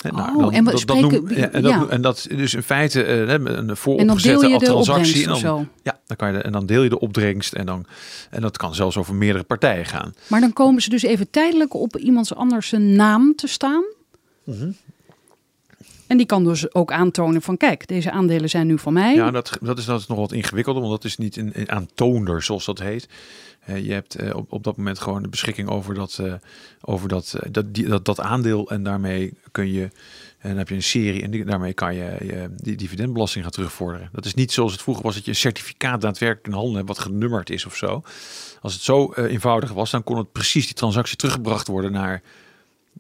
En 0.04 2.02
dat, 2.02 2.18
is 2.18 2.38
dus 2.38 2.54
in 2.54 2.64
feite 2.64 3.04
eh, 3.04 3.30
een 3.30 3.78
vooropgezette 3.78 4.58
transactie. 4.58 5.22
En 5.24 5.30
dan, 5.30 5.38
zo. 5.38 5.66
ja, 5.84 6.00
dan 6.06 6.18
kan 6.18 6.32
je 6.32 6.38
de, 6.38 6.44
en 6.44 6.52
dan 6.52 6.66
deel 6.66 6.84
je 6.84 6.90
de 6.90 7.00
opbrengst 7.00 7.54
en 7.54 7.66
dan 7.66 7.86
en 8.30 8.42
dat 8.42 8.58
kan 8.58 8.76
zelfs 8.76 8.98
over 8.98 9.16
meerdere 9.16 9.44
partijen 9.44 9.86
gaan. 9.86 10.14
Maar 10.28 10.40
dan 10.40 10.54
komen 10.54 10.82
ze 10.82 10.90
dus 10.90 11.04
even 11.04 11.30
tijdelijk 11.30 11.74
op 11.74 11.98
iemands 11.98 12.36
anders 12.36 12.72
naam 12.78 13.36
te 13.36 13.48
staan. 13.48 13.84
Mhm. 14.44 14.70
En 16.08 16.18
die 16.18 16.26
kan 16.26 16.44
dus 16.44 16.74
ook 16.74 16.92
aantonen 16.92 17.42
van 17.42 17.58
kijk, 17.58 17.88
deze 17.88 18.12
aandelen 18.12 18.50
zijn 18.50 18.68
nu 18.68 18.80
van 18.80 18.94
mij. 18.94 19.16
Ja, 19.16 19.32
dat, 19.32 19.58
dat, 19.62 19.78
is, 19.78 19.86
dat 19.86 20.00
is 20.00 20.08
nog 20.08 20.18
wat 20.18 20.32
ingewikkelder, 20.32 20.82
want 20.82 20.94
dat 20.96 21.12
is 21.12 21.18
niet 21.18 21.38
een, 21.38 21.52
een 21.54 21.72
aantoonder, 21.72 22.44
zoals 22.44 22.66
dat 22.66 22.80
heet. 22.80 23.08
Eh, 23.68 23.86
je 23.86 23.94
hebt 23.94 24.16
eh, 24.16 24.36
op, 24.36 24.52
op 24.52 24.64
dat 24.64 24.78
moment 24.78 25.00
gewoon 25.00 25.22
de 25.22 25.30
beschikking 25.30 25.70
over 25.70 25.94
dat, 25.94 26.18
eh, 26.22 26.34
over 26.82 27.10
dat, 27.10 27.36
dat, 27.52 27.74
die, 27.74 27.88
dat, 27.88 28.06
dat 28.06 28.20
aandeel. 28.20 28.70
En 28.70 28.84
daarmee 28.84 29.34
kun 29.52 29.72
je, 29.72 29.84
en 30.38 30.50
dan 30.50 30.58
heb 30.58 30.70
je 30.70 30.76
een 30.76 30.84
serie 30.84 31.24
en 31.24 31.46
daarmee 31.46 31.74
kan 31.74 31.96
je, 31.96 32.50
die 32.56 32.76
dividendbelasting 32.76 33.44
gaan 33.44 33.54
terugvorderen. 33.54 34.10
Dat 34.12 34.26
is 34.26 34.34
niet 34.34 34.52
zoals 34.52 34.72
het 34.72 34.82
vroeger 34.82 35.04
was, 35.04 35.16
dat 35.16 35.24
je 35.24 35.32
een 35.32 35.38
certificaat 35.38 36.02
daadwerkelijk 36.02 36.48
in 36.48 36.54
handen 36.54 36.76
hebt 36.76 36.88
wat 36.88 37.00
genummerd 37.00 37.50
is 37.50 37.66
of 37.66 37.76
zo. 37.76 38.04
Als 38.62 38.74
het 38.74 38.82
zo 38.82 39.14
eenvoudig 39.14 39.72
was, 39.72 39.92
dan 39.92 40.04
kon 40.04 40.18
het 40.18 40.32
precies 40.32 40.66
die 40.66 40.76
transactie 40.76 41.18
teruggebracht 41.18 41.68
worden 41.68 41.92
naar 41.92 42.22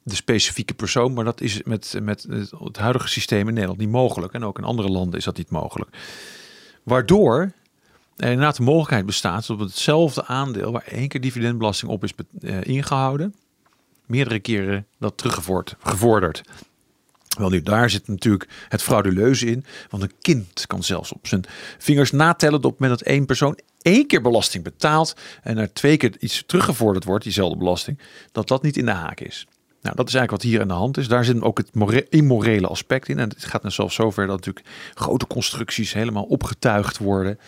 de 0.04 0.16
specifieke 0.16 0.74
persoon. 0.74 1.14
Maar 1.14 1.24
dat 1.24 1.42
is 1.42 1.64
met, 1.64 2.00
met 2.02 2.28
het, 2.64 2.78
huidige 2.78 3.08
systeem 3.08 3.48
in 3.48 3.54
Nederland 3.54 3.80
niet 3.80 3.90
mogelijk. 3.90 4.34
En 4.34 4.44
ook 4.44 4.58
in 4.58 4.64
andere 4.64 4.90
landen 4.90 5.20
is 5.20 5.26
dat 5.26 5.38
niet 5.38 5.50
mogelijk. 5.50 5.98
Waardoor 6.84 7.52
er 8.16 8.30
inderdaad 8.30 8.56
de 8.56 8.64
mogelijkheid 8.64 9.06
bestaat 9.06 9.48
dat 9.48 9.60
op 9.60 9.64
hetzelfde 9.64 10.26
aandeel 10.26 10.72
waar 10.72 10.86
één 10.86 11.08
keer 11.08 11.22
dividendbelasting 11.22 11.92
op 11.92 12.04
is 12.04 12.14
eh, 12.42 12.64
ingehouden, 12.64 13.36
meerdere 14.06 14.40
keren 14.40 14.86
dat 15.00 15.18
teruggevorderd. 15.18 15.76
gevorderd. 15.80 16.44
Wel 17.38 17.50
nu, 17.50 17.62
daar 17.62 17.90
zit 17.90 18.08
natuurlijk 18.08 18.50
het 18.70 18.82
frauduleuze 18.82 19.46
in. 19.46 19.66
Want 19.90 20.04
een 20.04 20.12
kind 20.22 20.68
kan 20.68 20.84
zelfs 20.84 21.14
op 21.14 21.28
zijn 21.28 21.44
vingers 21.78 22.12
natellen 22.12 22.62
dat 22.62 22.72
op 22.72 22.80
het 22.80 22.90
dat 22.90 23.02
één 23.02 23.26
persoon 23.26 23.60
één 23.82 24.08
keer 24.08 24.22
belasting 24.22 24.64
betaalt 24.64 25.16
en 25.44 25.58
er 25.58 25.74
twee 25.74 25.98
keer 25.98 26.16
iets 26.20 26.44
teruggevorderd 26.46 27.06
wordt, 27.06 27.24
diezelfde 27.24 27.58
belasting, 27.58 28.00
dat 28.32 28.48
dat 28.48 28.64
niet 28.64 28.78
in 28.78 28.86
de 28.86 28.92
haak 28.92 29.20
is. 29.20 29.48
Nou, 29.88 30.00
dat 30.00 30.08
is 30.08 30.14
eigenlijk 30.14 30.44
wat 30.44 30.52
hier 30.52 30.62
aan 30.62 30.68
de 30.68 30.84
hand 30.84 30.98
is. 30.98 31.08
Daar 31.08 31.26
zit 31.26 31.42
ook 31.42 31.58
het 31.58 31.76
more- 31.76 32.06
immorele 32.10 32.68
aspect 32.68 33.10
in. 33.10 33.20
En 33.20 33.30
het 33.30 33.46
gaat 33.46 33.62
dan 33.62 33.72
zelfs 33.72 33.96
zover 33.96 34.28
dat 34.28 34.36
natuurlijk 34.46 34.66
grote 34.94 35.28
constructies 35.28 35.94
helemaal 35.94 36.24
opgetuigd 36.24 36.98
worden 36.98 37.40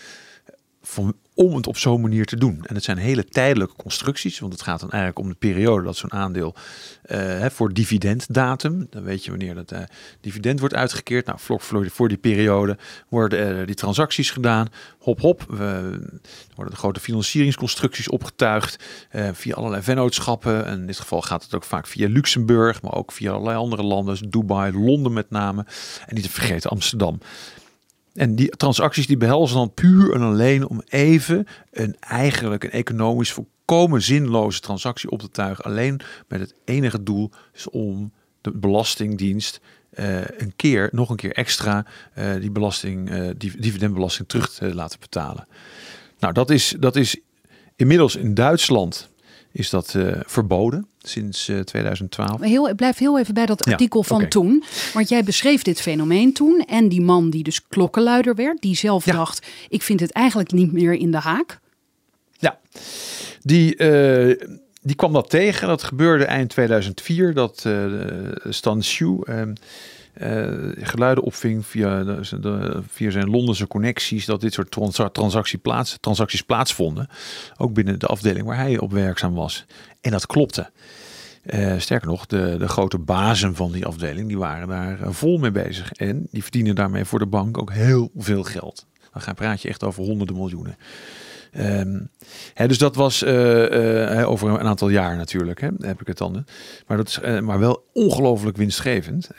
om 1.40 1.56
het 1.56 1.68
op 1.68 1.78
zo'n 1.78 2.02
manier 2.02 2.26
te 2.26 2.38
doen. 2.38 2.60
En 2.66 2.76
het 2.76 2.84
zijn 2.84 2.98
hele 2.98 3.26
tijdelijke 3.26 3.76
constructies, 3.76 4.40
want 4.40 4.54
het 4.54 4.62
gaat 4.62 4.80
dan 4.80 4.90
eigenlijk 4.90 5.20
om 5.20 5.30
de 5.30 5.36
periode 5.40 5.84
dat 5.84 5.98
zo'n 5.98 6.14
aandeel 6.14 6.56
eh, 7.02 7.46
voor 7.46 7.74
dividenddatum, 7.74 8.88
dan 8.90 9.04
weet 9.04 9.24
je 9.24 9.30
wanneer 9.30 9.56
dat 9.56 9.72
eh, 9.72 9.80
dividend 10.22 10.60
wordt 10.60 10.76
uitgekeerd. 10.76 11.26
Nou, 11.26 11.40
vlak 11.40 11.62
voor, 11.62 12.08
die 12.08 12.18
periode 12.18 12.78
worden 13.10 13.66
die 13.66 13.76
transacties 13.76 14.32
gedaan. 14.32 14.68
Hop, 15.00 15.20
hop. 15.22 15.44
Worden 16.56 16.74
de 16.74 16.76
grote 16.76 17.00
financieringsconstructies 17.00 18.10
opgetuigd 18.10 18.84
eh, 19.10 19.30
via 19.34 19.54
allerlei 19.54 19.84
vennootschappen. 19.84 20.66
En 20.66 20.80
in 20.80 20.88
dit 20.88 21.00
geval 21.00 21.22
gaat 21.22 21.44
het 21.44 21.56
ook 21.56 21.64
vaak 21.64 21.88
via 21.88 22.08
Luxemburg, 22.08 22.82
maar 22.82 22.94
ook 22.94 23.12
via 23.12 23.32
allerlei 23.32 23.58
andere 23.58 23.84
landen, 23.84 24.18
dus 24.20 24.30
Dubai, 24.30 24.74
Londen 24.74 25.14
met 25.14 25.30
name. 25.30 25.66
En 26.06 26.16
niet 26.16 26.24
te 26.24 26.30
vergeten 26.30 26.70
Amsterdam. 26.70 27.20
En 28.20 28.36
die 28.36 28.50
transacties 28.50 29.08
die 29.08 29.18
behelzen 29.18 29.58
dan 29.58 29.74
puur 29.74 30.14
en 30.14 30.22
alleen 30.22 30.68
om 30.68 30.82
even 30.86 31.48
een 31.72 31.96
eigenlijk 32.00 32.64
een 32.64 32.72
economisch 32.72 33.32
volkomen 33.32 34.02
zinloze 34.02 34.60
transactie 34.60 35.10
op 35.10 35.20
te 35.20 35.30
tuigen. 35.30 35.64
Alleen 35.64 36.00
met 36.28 36.40
het 36.40 36.54
enige 36.66 37.04
doel 37.04 37.32
is 37.54 37.70
om 37.70 38.12
de 38.42 38.52
belastingdienst 38.52 39.60
eh, 39.90 40.22
een 40.22 40.54
keer, 40.56 40.90
nog 40.92 41.10
een 41.10 41.16
keer 41.16 41.34
extra, 41.34 41.86
eh, 42.14 42.34
die 42.40 42.52
belasting, 42.52 43.10
eh, 43.10 43.30
die 43.38 43.60
dividendbelasting 43.60 44.28
terug 44.28 44.50
te 44.50 44.76
laten 44.76 45.00
betalen. 45.00 45.48
Nou, 46.20 46.34
dat 46.34 46.50
is, 46.50 46.76
dat 46.80 46.96
is 46.96 47.18
inmiddels 47.76 48.16
in 48.16 48.34
Duitsland 48.34 49.10
is 49.52 49.70
dat 49.70 49.96
verboden 50.26 50.88
sinds 51.02 51.48
eh, 51.48 51.60
2012. 51.60 52.40
Maar 52.40 52.48
Heel, 52.48 52.76
blijf 52.76 52.98
heel 52.98 53.20
even 53.20 53.34
bij 53.34 53.46
dat 53.46 53.66
Ja, 53.66 53.72
artikel 53.72 54.04
van 54.04 54.28
toen. 54.28 54.64
Want 54.94 55.10
jij 55.10 55.24
beschreef 55.24 55.62
dit 55.62 55.82
fenomeen 55.82 56.34
toen. 56.34 56.60
En 56.68 56.88
die 56.90 57.02
man 57.02 57.30
die 57.30 57.44
dus 57.44 57.68
klokkenluider 57.68 58.36
werd, 58.36 58.62
die 58.62 58.76
zelf 58.76 59.06
Ja. 59.06 59.14
dacht: 59.14 59.48
ik 59.70 59.82
vind 59.82 60.00
het 60.00 60.12
eigenlijk 60.12 60.52
niet 60.52 60.72
meer 60.72 60.94
in 60.94 61.12
de 61.12 61.18
haak. 61.18 61.60
Ja, 62.38 62.60
die, 63.42 63.76
eh, 63.76 64.48
die 64.82 64.96
kwam 64.96 65.14
dat 65.14 65.30
tegen. 65.30 65.68
Dat 65.68 65.84
gebeurde 65.84 66.26
eind 66.26 66.50
2004. 66.50 67.34
Dat 67.34 67.64
eh, 67.66 67.86
Stan 68.50 68.84
Shu 68.84 69.18
eh, 69.24 69.42
eh, 69.42 69.48
geluiden 70.82 71.24
opving 71.24 71.66
via, 71.66 72.18
via 72.88 73.12
zijn 73.12 73.30
Londense 73.30 73.68
connecties. 73.68 74.26
Dat 74.26 74.42
dit 74.42 74.54
soort 74.54 74.72
transa- 74.72 75.10
transactie 75.10 75.58
plaats, 75.60 75.98
transacties 76.00 76.42
plaatsvonden. 76.42 77.08
Ook 77.58 77.74
binnen 77.74 78.00
de 78.00 78.08
afdeling 78.08 78.46
waar 78.46 78.58
hij 78.58 78.78
op 78.78 78.92
werkzaam 78.92 79.34
was. 79.34 79.66
En 80.02 80.12
dat 80.12 80.26
klopte. 80.26 80.70
Eh, 81.44 81.74
sterker 81.78 82.08
nog, 82.08 82.26
de, 82.26 82.56
de 82.60 82.68
grote 82.68 82.98
bazen 82.98 83.56
van 83.56 83.72
die 83.72 83.86
afdeling 83.86 84.28
die 84.28 84.38
waren 84.38 84.68
daar 84.68 85.02
eh, 85.02 85.10
vol 85.12 85.38
mee 85.38 85.52
bezig. 85.52 85.92
En 85.92 86.28
die 86.32 86.42
verdienen 86.42 86.76
daarmee 86.76 87.06
voor 87.06 87.20
de 87.20 87.26
bank 87.26 87.58
ook 87.58 87.72
heel 87.72 88.12
veel 88.18 88.44
geld. 88.44 88.86
Dan 89.26 89.34
praat 89.34 89.62
je 89.62 89.70
echt 89.70 89.84
over 89.84 90.04
honderden 90.04 90.36
miljoenen. 90.36 90.78
Ehm, 91.52 92.00
hè, 92.54 92.68
dus 92.68 92.78
dat 92.78 92.96
was 92.96 93.24
eh, 93.24 94.20
eh, 94.20 94.30
over 94.30 94.50
een 94.50 94.68
aantal 94.68 94.90
jaar 94.90 95.16
natuurlijk, 95.16 95.62
hè, 95.62 95.70
heb 95.80 96.02
ik 96.02 96.08
het 96.08 96.18
dan. 96.18 96.46
Maar, 96.88 96.98
dat 96.98 97.08
is, 97.08 97.20
eh, 97.20 97.40
maar 97.40 97.60
wel 97.60 97.86
ongelooflijk 97.94 98.58
winstgevend. 98.58 99.30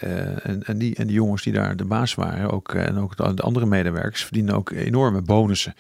En, 0.43 0.63
en, 0.63 0.79
die, 0.79 0.95
en 0.95 1.07
die 1.07 1.17
jongens 1.17 1.43
die 1.43 1.53
daar 1.53 1.77
de 1.77 1.85
baas 1.85 2.15
waren, 2.15 2.51
ook, 2.51 2.75
en 2.75 2.99
ook 2.99 3.37
de 3.37 3.43
andere 3.43 3.67
medewerkers, 3.67 4.25
verdienen 4.25 4.55
ook 4.55 4.71
enorme 4.71 5.23
bonussen 5.23 5.75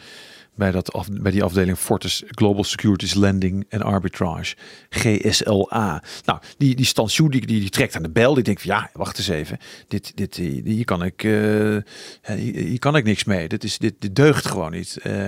bij, 0.61 0.71
dat 0.71 0.93
af, 0.93 1.09
bij 1.11 1.33
die 1.33 1.43
afdeling 1.43 1.79
Fortis 1.79 2.23
Global 2.27 2.65
Securities 2.65 3.15
Lending 3.15 3.67
and 3.71 3.83
Arbitrage, 3.83 4.57
GSLA. 4.89 6.03
Nou, 6.25 6.39
die, 6.59 6.75
die 6.77 6.85
Stan 6.85 7.11
Shu, 7.11 7.29
die, 7.29 7.47
die, 7.47 7.61
die 7.61 7.71
trekt 7.71 7.97
aan 7.97 8.03
de 8.03 8.11
bel. 8.11 8.35
Die 8.35 8.43
denkt 8.43 8.63
van 8.63 8.71
ja, 8.71 8.91
wacht 8.93 9.19
eens 9.19 9.29
even. 9.29 9.59
Dit, 9.89 10.13
dit, 10.15 10.37
hier 10.37 10.63
hier 10.65 10.85
kan 10.85 11.05
ik, 11.05 11.25
eh, 11.25 12.37
hier, 12.37 12.79
kan 12.79 12.97
ik 12.97 13.05
niks 13.05 13.25
mee. 13.25 13.49
Dit, 13.49 13.65
is, 13.65 13.79
dit, 13.79 13.95
dit 13.99 14.17
deugt 14.17 14.47
gewoon 14.47 14.71
niet. 14.71 14.99
Eh, 15.03 15.25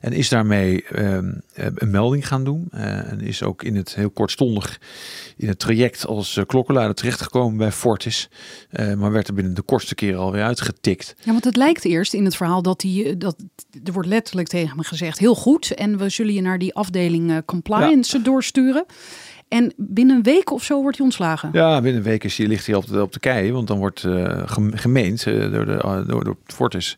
en 0.00 0.12
is 0.12 0.28
daarmee 0.28 0.84
ehm, 0.84 1.32
eh, 1.54 1.66
een 1.74 1.90
melding 1.90 2.26
gaan 2.26 2.44
doen. 2.44 2.68
En 2.70 3.20
is 3.20 3.42
ook 3.42 3.62
in 3.62 3.76
het 3.76 3.94
heel 3.94 4.10
kortstondig 4.10 4.80
in 5.36 5.48
het 5.48 5.58
traject 5.58 6.06
als 6.06 6.40
klokkenluider 6.46 6.96
terechtgekomen 6.96 7.58
bij 7.58 7.72
Fortis. 7.72 8.28
Maar 8.70 9.12
werd 9.12 9.28
er 9.28 9.34
binnen 9.34 9.54
de 9.54 9.62
kortste 9.62 9.94
keren 9.94 10.20
alweer 10.20 10.42
uitgetikt. 10.42 11.14
Ja, 11.18 11.32
want 11.32 11.44
het 11.44 11.56
lijkt 11.56 11.84
eerst 11.84 12.14
in 12.14 12.24
het 12.24 12.36
verhaal 12.36 12.62
dat 12.62 12.80
die, 12.80 13.16
dat 13.16 13.36
er 13.84 13.92
wordt 13.92 14.08
letterlijk 14.08 14.48
tegen 14.48 14.71
me 14.76 14.84
gezegd: 14.84 15.18
heel 15.18 15.34
goed. 15.34 15.74
En 15.74 15.98
we 15.98 16.08
zullen 16.08 16.34
je 16.34 16.40
naar 16.40 16.58
die 16.58 16.74
afdeling 16.74 17.30
eh, 17.30 17.36
compliance 17.44 18.22
doorsturen. 18.22 18.84
En 19.52 19.72
binnen 19.76 20.16
een 20.16 20.22
week 20.22 20.50
of 20.50 20.64
zo 20.64 20.80
wordt 20.80 20.96
hij 20.96 21.06
ontslagen. 21.06 21.50
Ja, 21.52 21.80
binnen 21.80 22.02
een 22.02 22.08
week 22.08 22.24
is 22.24 22.38
hij, 22.38 22.46
ligt 22.46 22.66
hij 22.66 22.74
op 22.74 22.86
de, 22.86 23.02
op 23.02 23.12
de 23.12 23.20
kei. 23.20 23.52
Want 23.52 23.66
dan 23.66 23.78
wordt 23.78 24.02
uh, 24.02 24.42
gemeend 24.74 25.26
uh, 25.26 25.52
door, 25.52 25.66
de, 25.66 25.82
uh, 25.84 26.08
door, 26.08 26.24
door 26.24 26.36
Fortis. 26.46 26.96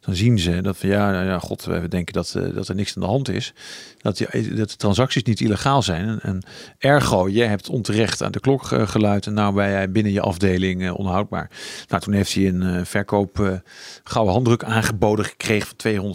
Dan 0.00 0.14
zien 0.14 0.38
ze 0.38 0.60
dat 0.60 0.76
van 0.76 0.88
ja, 0.88 1.10
nou 1.10 1.26
ja 1.26 1.38
god, 1.38 1.64
we 1.64 1.88
denken 1.88 2.12
dat, 2.12 2.38
dat 2.54 2.68
er 2.68 2.74
niks 2.74 2.96
aan 2.96 3.02
de 3.02 3.08
hand 3.08 3.28
is. 3.28 3.52
Dat, 3.98 4.16
die, 4.16 4.54
dat 4.54 4.70
de 4.70 4.76
transacties 4.76 5.22
niet 5.22 5.40
illegaal 5.40 5.82
zijn. 5.82 6.08
En, 6.08 6.20
en 6.22 6.42
ergo, 6.78 7.28
je 7.28 7.42
hebt 7.42 7.68
onterecht 7.68 8.22
aan 8.22 8.32
de 8.32 8.40
klok 8.40 8.64
geluid. 8.64 9.26
En 9.26 9.34
nou 9.34 9.54
ben 9.54 9.70
jij 9.70 9.90
binnen 9.90 10.12
je 10.12 10.20
afdeling 10.20 10.90
onhoudbaar. 10.90 11.50
Nou, 11.88 12.02
toen 12.02 12.14
heeft 12.14 12.34
hij 12.34 12.48
een 12.48 12.86
verkoop 12.86 13.60
gouden 14.04 14.34
handdruk 14.34 14.64
aangeboden 14.64 15.24
gekregen 15.24 15.68
van 15.76 16.14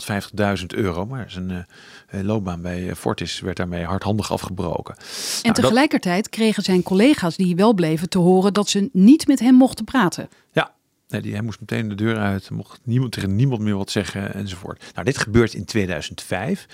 250.000 0.59 0.65
euro. 0.67 1.05
Maar 1.05 1.25
zijn 1.27 1.65
loopbaan 2.11 2.61
bij 2.61 2.95
Fortis 2.95 3.39
werd 3.39 3.57
daarmee 3.57 3.83
hardhandig 3.83 4.31
afgebroken. 4.31 4.95
En 4.97 5.03
nou, 5.41 5.53
tegelijkertijd 5.53 6.23
dat... 6.23 6.33
kregen 6.33 6.63
zijn 6.63 6.83
collega's 6.83 7.35
die 7.35 7.55
wel 7.55 7.73
bleven 7.73 8.09
te 8.09 8.17
horen 8.17 8.53
dat 8.53 8.69
ze 8.69 8.89
niet 8.93 9.27
met 9.27 9.39
hem 9.39 9.53
mochten 9.53 9.85
praten. 9.85 10.29
Ja, 10.51 10.75
Nee, 11.07 11.21
die, 11.21 11.33
hij 11.33 11.41
moest 11.41 11.59
meteen 11.59 11.89
de 11.89 11.95
deur 11.95 12.17
uit, 12.17 12.49
mocht 12.49 12.79
niemand, 12.83 13.11
tegen 13.11 13.35
niemand 13.35 13.61
meer 13.61 13.75
wat 13.75 13.91
zeggen 13.91 14.33
enzovoort. 14.33 14.91
Nou, 14.93 15.05
dit 15.05 15.17
gebeurt 15.17 15.53
in 15.53 15.65
2005. 15.65 16.67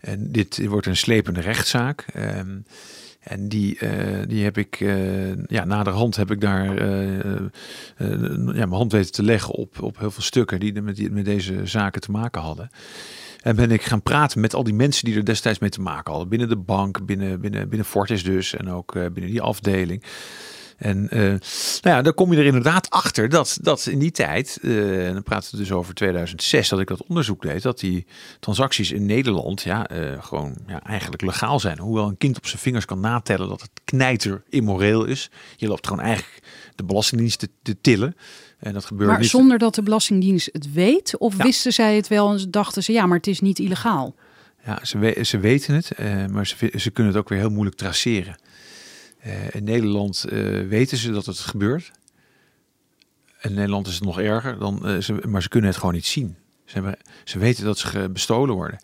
En 0.00 0.32
dit 0.32 0.66
wordt 0.66 0.86
een 0.86 0.96
slepende 0.96 1.40
rechtszaak. 1.40 2.06
Um, 2.16 2.64
en 3.20 3.48
die, 3.48 3.78
uh, 3.80 4.22
die 4.28 4.44
heb 4.44 4.58
ik, 4.58 4.80
uh, 4.80 5.44
ja, 5.46 5.64
naderhand 5.64 6.16
heb 6.16 6.30
ik 6.30 6.40
daar 6.40 6.82
uh, 6.82 7.40
ja, 7.96 8.66
mijn 8.66 8.70
hand 8.70 8.92
weten 8.92 9.12
te 9.12 9.22
leggen 9.22 9.54
op, 9.54 9.82
op 9.82 9.98
heel 9.98 10.10
veel 10.10 10.22
stukken 10.22 10.60
die 10.60 10.82
met, 10.82 10.96
die 10.96 11.10
met 11.10 11.24
deze 11.24 11.66
zaken 11.66 12.00
te 12.00 12.10
maken 12.10 12.42
hadden. 12.42 12.70
En 13.46 13.56
ben 13.56 13.70
ik 13.70 13.82
gaan 13.82 14.02
praten 14.02 14.40
met 14.40 14.54
al 14.54 14.64
die 14.64 14.74
mensen 14.74 15.04
die 15.04 15.16
er 15.16 15.24
destijds 15.24 15.58
mee 15.58 15.70
te 15.70 15.80
maken 15.80 16.10
hadden. 16.10 16.28
Binnen 16.28 16.48
de 16.48 16.56
bank, 16.56 17.06
binnen, 17.06 17.40
binnen, 17.40 17.68
binnen 17.68 17.86
Fortis 17.86 18.24
dus 18.24 18.54
en 18.54 18.70
ook 18.70 18.92
binnen 18.92 19.26
die 19.26 19.40
afdeling. 19.40 20.02
En 20.76 21.08
uh, 21.10 21.20
nou 21.20 21.40
ja, 21.96 22.02
dan 22.02 22.14
kom 22.14 22.32
je 22.32 22.38
er 22.38 22.44
inderdaad 22.44 22.90
achter 22.90 23.28
dat, 23.28 23.58
dat 23.62 23.86
in 23.86 23.98
die 23.98 24.10
tijd, 24.10 24.58
uh, 24.62 25.12
dan 25.12 25.22
praten 25.22 25.50
we 25.50 25.56
dus 25.56 25.72
over 25.72 25.94
2006 25.94 26.68
dat 26.68 26.80
ik 26.80 26.88
dat 26.88 27.06
onderzoek 27.06 27.42
deed, 27.42 27.62
dat 27.62 27.80
die 27.80 28.06
transacties 28.40 28.92
in 28.92 29.06
Nederland 29.06 29.62
ja, 29.62 29.86
gewoon 30.20 30.56
ja, 30.66 30.82
eigenlijk 30.82 31.22
legaal 31.22 31.60
zijn. 31.60 31.78
Hoewel 31.78 32.08
een 32.08 32.16
kind 32.16 32.36
op 32.36 32.46
zijn 32.46 32.62
vingers 32.62 32.84
kan 32.84 33.00
natellen 33.00 33.48
dat 33.48 33.60
het 33.60 33.70
knijter 33.84 34.42
immoreel 34.48 35.04
is. 35.04 35.30
Je 35.56 35.68
loopt 35.68 35.86
gewoon 35.86 36.04
eigenlijk 36.04 36.42
de 36.74 36.84
Belastingdienst 36.84 37.38
te, 37.38 37.48
te 37.62 37.80
tillen. 37.80 38.16
En 38.66 38.72
dat 38.72 38.84
gebeurt 38.84 39.10
maar 39.10 39.20
niet. 39.20 39.28
zonder 39.30 39.58
dat 39.58 39.74
de 39.74 39.82
Belastingdienst 39.82 40.48
het 40.52 40.72
weet? 40.72 41.18
Of 41.18 41.36
wisten 41.36 41.72
zij 41.72 41.96
het 41.96 42.08
wel 42.08 42.32
en 42.32 42.50
dachten 42.50 42.82
ze, 42.82 42.92
ja, 42.92 43.06
maar 43.06 43.16
het 43.16 43.26
is 43.26 43.40
niet 43.40 43.58
illegaal? 43.58 44.14
Ja, 44.64 44.84
ze, 44.84 44.98
we 44.98 45.24
ze 45.24 45.38
weten 45.38 45.74
het, 45.74 45.90
uh, 46.00 46.26
maar 46.26 46.46
ze, 46.46 46.72
ze, 46.76 46.90
kunnen 46.90 47.12
het 47.12 47.22
ook 47.22 47.28
weer 47.28 47.38
heel 47.38 47.50
moeilijk 47.50 47.76
traceren. 47.76 48.38
Uh, 49.26 49.54
in 49.54 49.64
Nederland 49.64 50.24
uh, 50.28 50.68
weten 50.68 50.98
ze 50.98 51.12
dat 51.12 51.26
het 51.26 51.38
gebeurt. 51.38 51.90
In 53.40 53.54
Nederland 53.54 53.86
is 53.86 53.94
het 53.94 54.04
nog 54.04 54.20
erger, 54.20 54.58
dan, 54.58 55.02
ze, 55.02 55.12
maar 55.28 55.42
ze 55.42 55.48
kunnen 55.48 55.70
het 55.70 55.78
gewoon 55.78 55.94
niet 55.94 56.06
zien. 56.06 56.36
Ze, 56.64 56.74
hebben, 56.74 56.96
ze 57.24 57.38
weten 57.38 57.64
dat 57.64 57.78
ze 57.78 58.08
bestolen 58.12 58.54
worden. 58.54 58.80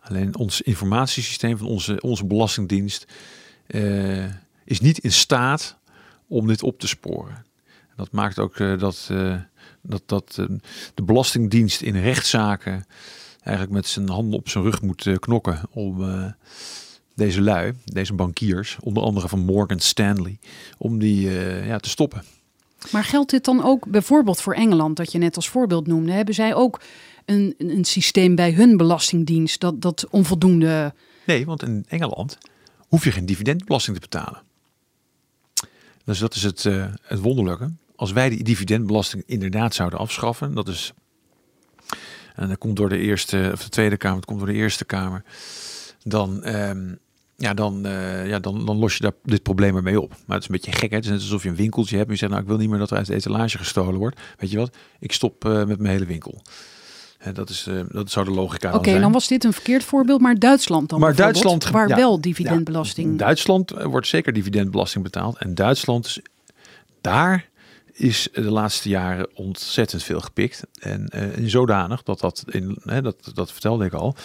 Alleen 0.00 0.36
ons 0.36 0.60
informatiesysteem 0.60 1.58
van 1.58 1.66
onze, 1.66 2.00
onze 2.00 2.24
belastingdienst 2.24 3.06
is 4.64 4.80
niet 4.80 4.98
in 4.98 5.12
staat 5.12 5.78
om 6.26 6.46
dit 6.46 6.62
op 6.62 6.78
te 6.78 6.88
sporen. 6.88 7.45
Dat 7.96 8.12
maakt 8.12 8.38
ook 8.38 8.56
dat, 8.56 9.10
dat, 9.82 10.02
dat 10.06 10.34
de 10.94 11.02
Belastingdienst 11.02 11.80
in 11.80 11.96
rechtszaken 11.96 12.86
eigenlijk 13.42 13.76
met 13.76 13.86
zijn 13.86 14.08
handen 14.08 14.38
op 14.38 14.48
zijn 14.48 14.64
rug 14.64 14.82
moet 14.82 15.18
knokken 15.18 15.60
om 15.70 16.04
deze 17.14 17.40
lui, 17.40 17.72
deze 17.84 18.14
bankiers, 18.14 18.76
onder 18.80 19.02
andere 19.02 19.28
van 19.28 19.38
Morgan 19.38 19.80
Stanley, 19.80 20.38
om 20.78 20.98
die 20.98 21.30
ja, 21.66 21.78
te 21.78 21.88
stoppen. 21.88 22.22
Maar 22.90 23.04
geldt 23.04 23.30
dit 23.30 23.44
dan 23.44 23.64
ook 23.64 23.86
bijvoorbeeld 23.86 24.40
voor 24.40 24.54
Engeland, 24.54 24.96
dat 24.96 25.12
je 25.12 25.18
net 25.18 25.36
als 25.36 25.48
voorbeeld 25.48 25.86
noemde? 25.86 26.12
Hebben 26.12 26.34
zij 26.34 26.54
ook 26.54 26.80
een, 27.24 27.54
een 27.58 27.84
systeem 27.84 28.34
bij 28.34 28.52
hun 28.52 28.76
belastingdienst 28.76 29.60
dat, 29.60 29.82
dat 29.82 30.06
onvoldoende. 30.10 30.94
Nee, 31.26 31.46
want 31.46 31.62
in 31.62 31.84
Engeland 31.88 32.38
hoef 32.88 33.04
je 33.04 33.12
geen 33.12 33.26
dividendbelasting 33.26 33.96
te 33.96 34.08
betalen. 34.08 34.42
Dus 36.04 36.18
dat 36.18 36.34
is 36.34 36.42
het, 36.42 36.64
uh, 36.64 36.86
het 37.02 37.20
wonderlijke. 37.20 37.70
Als 37.96 38.12
wij 38.12 38.28
die 38.28 38.44
dividendbelasting 38.44 39.22
inderdaad 39.26 39.74
zouden 39.74 39.98
afschaffen, 39.98 40.54
dat 40.54 40.68
is 40.68 40.92
en 42.36 42.48
dat 42.48 42.58
komt 42.58 42.76
door 42.76 42.88
de 42.88 42.98
eerste 42.98 43.50
of 43.52 43.62
de 43.62 43.68
Tweede 43.68 43.96
Kamer, 43.96 44.16
het 44.16 44.26
komt 44.26 44.38
door 44.38 44.48
de 44.48 44.54
Eerste 44.54 44.84
Kamer, 44.84 45.22
dan, 46.02 46.48
um, 46.48 46.98
ja, 47.36 47.54
dan, 47.54 47.86
uh, 47.86 48.28
ja, 48.28 48.38
dan, 48.38 48.66
dan 48.66 48.76
los 48.76 48.96
je 48.96 49.02
daar 49.02 49.12
dit 49.22 49.42
probleem 49.42 49.76
ermee 49.76 50.00
op. 50.00 50.10
Maar 50.10 50.36
het 50.36 50.42
is 50.42 50.48
een 50.48 50.54
beetje 50.54 50.72
gek. 50.72 50.90
Hè? 50.90 50.96
Het 50.96 51.04
is 51.04 51.10
net 51.10 51.20
alsof 51.20 51.42
je 51.42 51.48
een 51.48 51.56
winkeltje 51.56 51.96
hebt 51.96 52.06
en 52.06 52.12
je 52.12 52.18
zegt, 52.18 52.30
nou, 52.30 52.42
ik 52.42 52.48
wil 52.48 52.58
niet 52.58 52.68
meer 52.68 52.78
dat 52.78 52.90
er 52.90 52.96
uit 52.96 53.06
de 53.06 53.14
etalage 53.14 53.58
gestolen 53.58 53.98
wordt. 53.98 54.20
Weet 54.38 54.50
je 54.50 54.56
wat? 54.56 54.76
Ik 54.98 55.12
stop 55.12 55.44
uh, 55.44 55.64
met 55.64 55.78
mijn 55.78 55.92
hele 55.92 56.06
winkel. 56.06 56.42
Dat, 57.32 57.50
is, 57.50 57.66
uh, 57.68 57.80
dat 57.88 58.10
zou 58.10 58.24
de 58.26 58.30
logica 58.30 58.68
Oké, 58.68 58.76
okay, 58.76 59.00
dan 59.00 59.12
was 59.12 59.28
dit 59.28 59.44
een 59.44 59.52
verkeerd 59.52 59.84
voorbeeld, 59.84 60.20
maar 60.20 60.38
Duitsland 60.38 60.88
dan 60.88 61.00
Maar 61.00 61.14
Duitsland, 61.14 61.70
waar 61.70 61.88
ja, 61.88 61.96
wel 61.96 62.20
dividendbelasting... 62.20 63.10
Ja, 63.10 63.16
Duitsland 63.16 63.70
wordt 63.70 64.06
zeker 64.06 64.32
dividendbelasting 64.32 65.04
betaald. 65.04 65.38
En 65.38 65.54
Duitsland 65.54 66.06
is 66.06 66.20
daar 67.00 67.48
is 67.96 68.28
de 68.32 68.50
laatste 68.50 68.88
jaren 68.88 69.28
ontzettend 69.34 70.02
veel 70.02 70.20
gepikt. 70.20 70.62
En 70.80 71.10
uh, 71.14 71.36
in 71.36 71.50
zodanig 71.50 72.02
dat 72.02 72.20
dat, 72.20 72.44
in, 72.46 72.78
hè, 72.82 73.02
dat, 73.02 73.30
dat 73.34 73.52
vertelde 73.52 73.84
ik 73.84 73.92
al, 73.92 74.16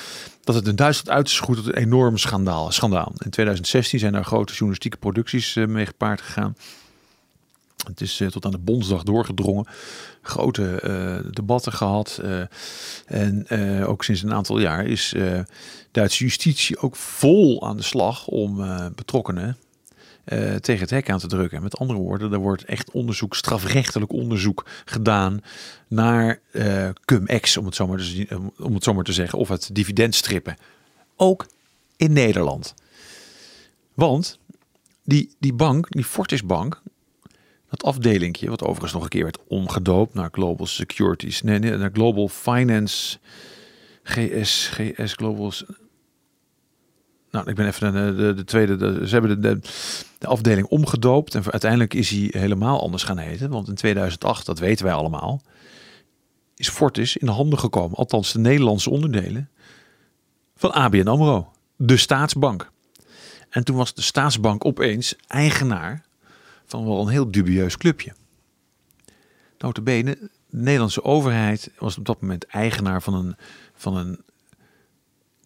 dat 0.43 0.55
het 0.55 0.67
in 0.67 0.75
Duitsland 0.75 1.17
uit 1.17 1.27
is 1.27 1.37
tot 1.37 1.67
een 1.67 1.73
enorm 1.73 2.17
schandaal. 2.17 2.71
schandaal. 2.71 3.13
In 3.17 3.29
2016 3.29 3.99
zijn 3.99 4.15
er 4.15 4.25
grote 4.25 4.51
journalistieke 4.51 4.97
producties 4.97 5.55
uh, 5.55 5.67
mee 5.67 5.85
gepaard 5.85 6.21
gegaan. 6.21 6.55
Het 7.87 8.01
is 8.01 8.19
uh, 8.19 8.27
tot 8.27 8.45
aan 8.45 8.51
de 8.51 8.57
Bondsdag 8.57 9.03
doorgedrongen. 9.03 9.67
Grote 10.21 11.29
debatten 11.33 11.73
gehad. 11.73 12.21
En 13.05 13.49
ook 13.85 14.03
sinds 14.03 14.21
een 14.21 14.33
aantal 14.33 14.59
jaar 14.59 14.85
is 14.85 15.15
Duitse 15.91 16.23
justitie 16.23 16.77
ook 16.77 16.95
vol 16.95 17.67
aan 17.67 17.77
de 17.77 17.83
slag 17.83 18.27
om 18.27 18.65
betrokkenen 18.95 19.57
uh, 20.25 20.55
tegen 20.55 20.81
het 20.81 20.89
hek 20.89 21.09
aan 21.09 21.19
te 21.19 21.27
drukken. 21.27 21.63
Met 21.63 21.77
andere 21.77 21.99
woorden, 21.99 22.33
er 22.33 22.39
wordt 22.39 22.65
echt 22.65 22.91
onderzoek, 22.91 23.35
strafrechtelijk 23.35 24.11
onderzoek 24.11 24.65
gedaan 24.85 25.41
naar 25.87 26.39
uh, 26.51 26.89
cum-ex, 27.05 27.57
om, 27.57 27.65
het 27.65 27.75
zo 27.75 27.87
maar 27.87 27.97
te, 27.97 28.39
om 28.59 28.73
het 28.73 28.83
zo 28.83 28.93
maar 28.93 29.03
te 29.03 29.13
zeggen, 29.13 29.39
of 29.39 29.49
het 29.49 29.69
dividendstrippen. 29.73 30.55
Ook 31.15 31.47
in 31.97 32.13
Nederland. 32.13 32.73
Want 33.93 34.39
die, 35.03 35.35
die 35.39 35.53
bank, 35.53 35.87
die 35.89 36.03
Fortis 36.03 36.45
Bank, 36.45 36.81
dat 37.69 37.83
afdelingje, 37.83 38.49
wat 38.49 38.63
overigens 38.63 38.93
nog 38.93 39.03
een 39.03 39.09
keer 39.09 39.23
werd 39.23 39.39
omgedoopt 39.47 40.13
naar 40.13 40.29
Global 40.31 40.65
Securities, 40.65 41.41
nee, 41.41 41.59
nee 41.59 41.77
naar 41.77 41.91
Global 41.93 42.27
Finance, 42.27 43.17
GS, 44.03 44.67
GS 44.73 45.13
Global 45.13 45.51
nou, 47.31 47.49
ik 47.49 47.55
ben 47.55 47.67
even 47.67 47.93
de, 47.93 48.15
de, 48.15 48.33
de 48.33 48.43
tweede. 48.43 48.75
De, 48.75 49.07
ze 49.07 49.11
hebben 49.13 49.41
de, 49.41 49.59
de, 49.59 49.69
de, 50.17 50.27
afdeling 50.27 50.67
omgedoopt. 50.67 51.35
En 51.35 51.51
uiteindelijk 51.51 51.93
is 51.93 52.09
hij 52.09 52.29
helemaal 52.31 52.81
anders 52.81 53.03
gaan 53.03 53.17
heten. 53.17 53.49
Want 53.49 53.67
in 53.67 53.75
2008, 53.75 54.45
dat 54.45 54.59
weten 54.59 54.85
wij 54.85 54.93
allemaal, 54.93 55.41
is 56.55 56.69
Fortis 56.69 57.17
in 57.17 57.25
de 57.25 57.31
handen 57.31 57.59
gekomen. 57.59 57.97
Althans, 57.97 58.31
de 58.31 58.39
Nederlandse 58.39 58.89
onderdelen 58.89 59.49
van 60.55 60.71
ABN 60.71 61.07
Amro, 61.07 61.51
de 61.75 61.97
staatsbank. 61.97 62.71
En 63.49 63.63
toen 63.63 63.75
was 63.75 63.93
de 63.93 64.01
staatsbank 64.01 64.65
opeens 64.65 65.15
eigenaar 65.27 66.05
van 66.65 66.85
wel 66.85 67.01
een 67.01 67.07
heel 67.07 67.31
dubieus 67.31 67.77
clubje. 67.77 68.13
Notabene, 69.57 70.17
de 70.49 70.57
Nederlandse 70.57 71.03
overheid 71.03 71.71
was 71.77 71.97
op 71.97 72.05
dat 72.05 72.21
moment 72.21 72.45
eigenaar 72.45 73.01
van 73.01 73.13
een, 73.13 73.35
van 73.75 73.97
een 73.97 74.19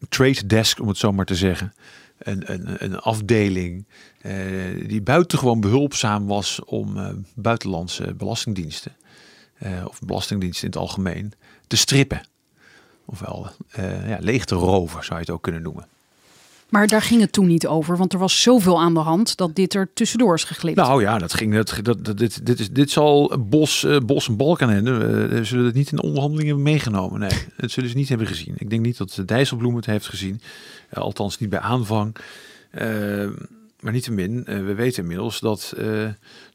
trade 0.10 0.46
desk, 0.46 0.80
om 0.80 0.88
het 0.88 0.98
zo 0.98 1.12
maar 1.12 1.26
te 1.26 1.36
zeggen. 1.36 1.74
Een, 2.18 2.54
een, 2.54 2.84
een 2.84 3.00
afdeling 3.00 3.86
uh, 4.22 4.88
die 4.88 5.02
buitengewoon 5.02 5.60
behulpzaam 5.60 6.26
was 6.28 6.64
om 6.64 6.98
uh, 6.98 7.10
buitenlandse 7.36 8.14
belastingdiensten, 8.14 8.96
uh, 9.64 9.86
of 9.88 10.00
belastingdiensten 10.00 10.64
in 10.64 10.70
het 10.70 10.80
algemeen, 10.80 11.34
te 11.68 11.78
strippen. 11.78 12.28
Ofwel 13.06 13.52
ja, 14.06 14.18
leeg 14.20 14.46
te 14.46 14.56
roven, 14.56 15.04
zou 15.04 15.16
je 15.16 15.26
het 15.26 15.30
ook 15.30 15.42
kunnen 15.42 15.62
noemen. 15.62 15.88
Maar 16.76 16.88
daar 16.88 17.02
ging 17.02 17.22
het 17.22 17.32
toen 17.32 17.48
niet 17.48 17.68
over, 17.68 17.98
want 17.98 18.14
er 18.14 18.20
was 18.20 18.42
zoveel 18.42 18.82
aan 18.82 18.94
de 18.94 19.00
hand 19.00 19.38
dat 19.38 19.56
dit 19.56 19.74
er 19.74 19.90
tussendoor 19.94 20.36
is 20.36 20.44
geglipt. 20.44 20.78
Nou 20.78 21.02
ja, 21.02 21.18
dat 21.18 21.34
ging. 21.34 21.54
Dat, 21.54 21.80
dat, 21.82 22.06
dat 22.06 22.18
dit, 22.18 22.46
dit, 22.46 22.60
is, 22.60 22.70
dit 22.70 22.92
zal 22.92 23.38
Bos, 23.40 23.84
uh, 23.84 23.98
Bos 23.98 24.28
en 24.28 24.38
Balkan 24.38 24.70
hebben. 24.70 25.34
Uh, 25.34 25.44
zullen 25.44 25.66
het 25.66 25.74
niet 25.74 25.92
in 25.92 25.96
de 25.96 26.02
onderhandelingen 26.02 26.62
meegenomen. 26.62 27.20
Nee, 27.20 27.48
dat 27.58 27.72
zullen 27.72 27.90
ze 27.90 27.96
niet 27.96 28.10
hebben 28.10 28.28
gezien. 28.28 28.54
Ik 28.58 28.70
denk 28.70 28.82
niet 28.82 28.98
dat 28.98 29.22
Dijsselbloem 29.26 29.76
het 29.76 29.86
heeft 29.86 30.08
gezien. 30.08 30.42
Uh, 30.94 31.00
althans 31.00 31.40
niet 31.40 31.50
bij 31.50 31.60
aanvang. 31.60 32.16
maar 33.80 33.92
niettemin, 33.92 34.44
we 34.44 34.74
weten 34.74 35.02
inmiddels 35.02 35.40
dat 35.40 35.76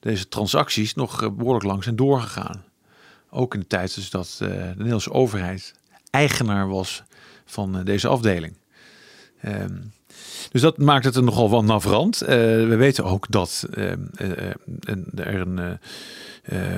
deze 0.01 0.29
transacties 0.29 0.95
nog 0.95 1.35
behoorlijk 1.35 1.65
lang 1.65 1.85
zijn 1.85 1.97
doorgegaan. 1.97 2.65
Ook 3.31 3.55
in 3.55 3.61
de 3.61 3.67
tijd 3.67 3.95
dus 3.95 4.11
dat 4.11 4.35
de 4.39 4.73
Nederlandse 4.77 5.13
overheid 5.13 5.75
eigenaar 6.11 6.69
was 6.69 7.03
van 7.45 7.85
deze 7.85 8.09
afdeling. 8.09 8.55
Um, 9.45 9.93
dus 10.51 10.61
dat 10.61 10.79
maakt 10.79 11.05
het 11.05 11.17
er 11.17 11.23
nogal 11.23 11.51
wel 11.51 11.65
navrant. 11.65 12.23
Uh, 12.23 12.29
we 12.29 12.77
weten 12.77 13.05
ook 13.05 13.27
dat 13.31 13.67
uh, 13.75 13.85
uh, 13.87 14.51
er 15.15 15.41
een, 15.41 15.79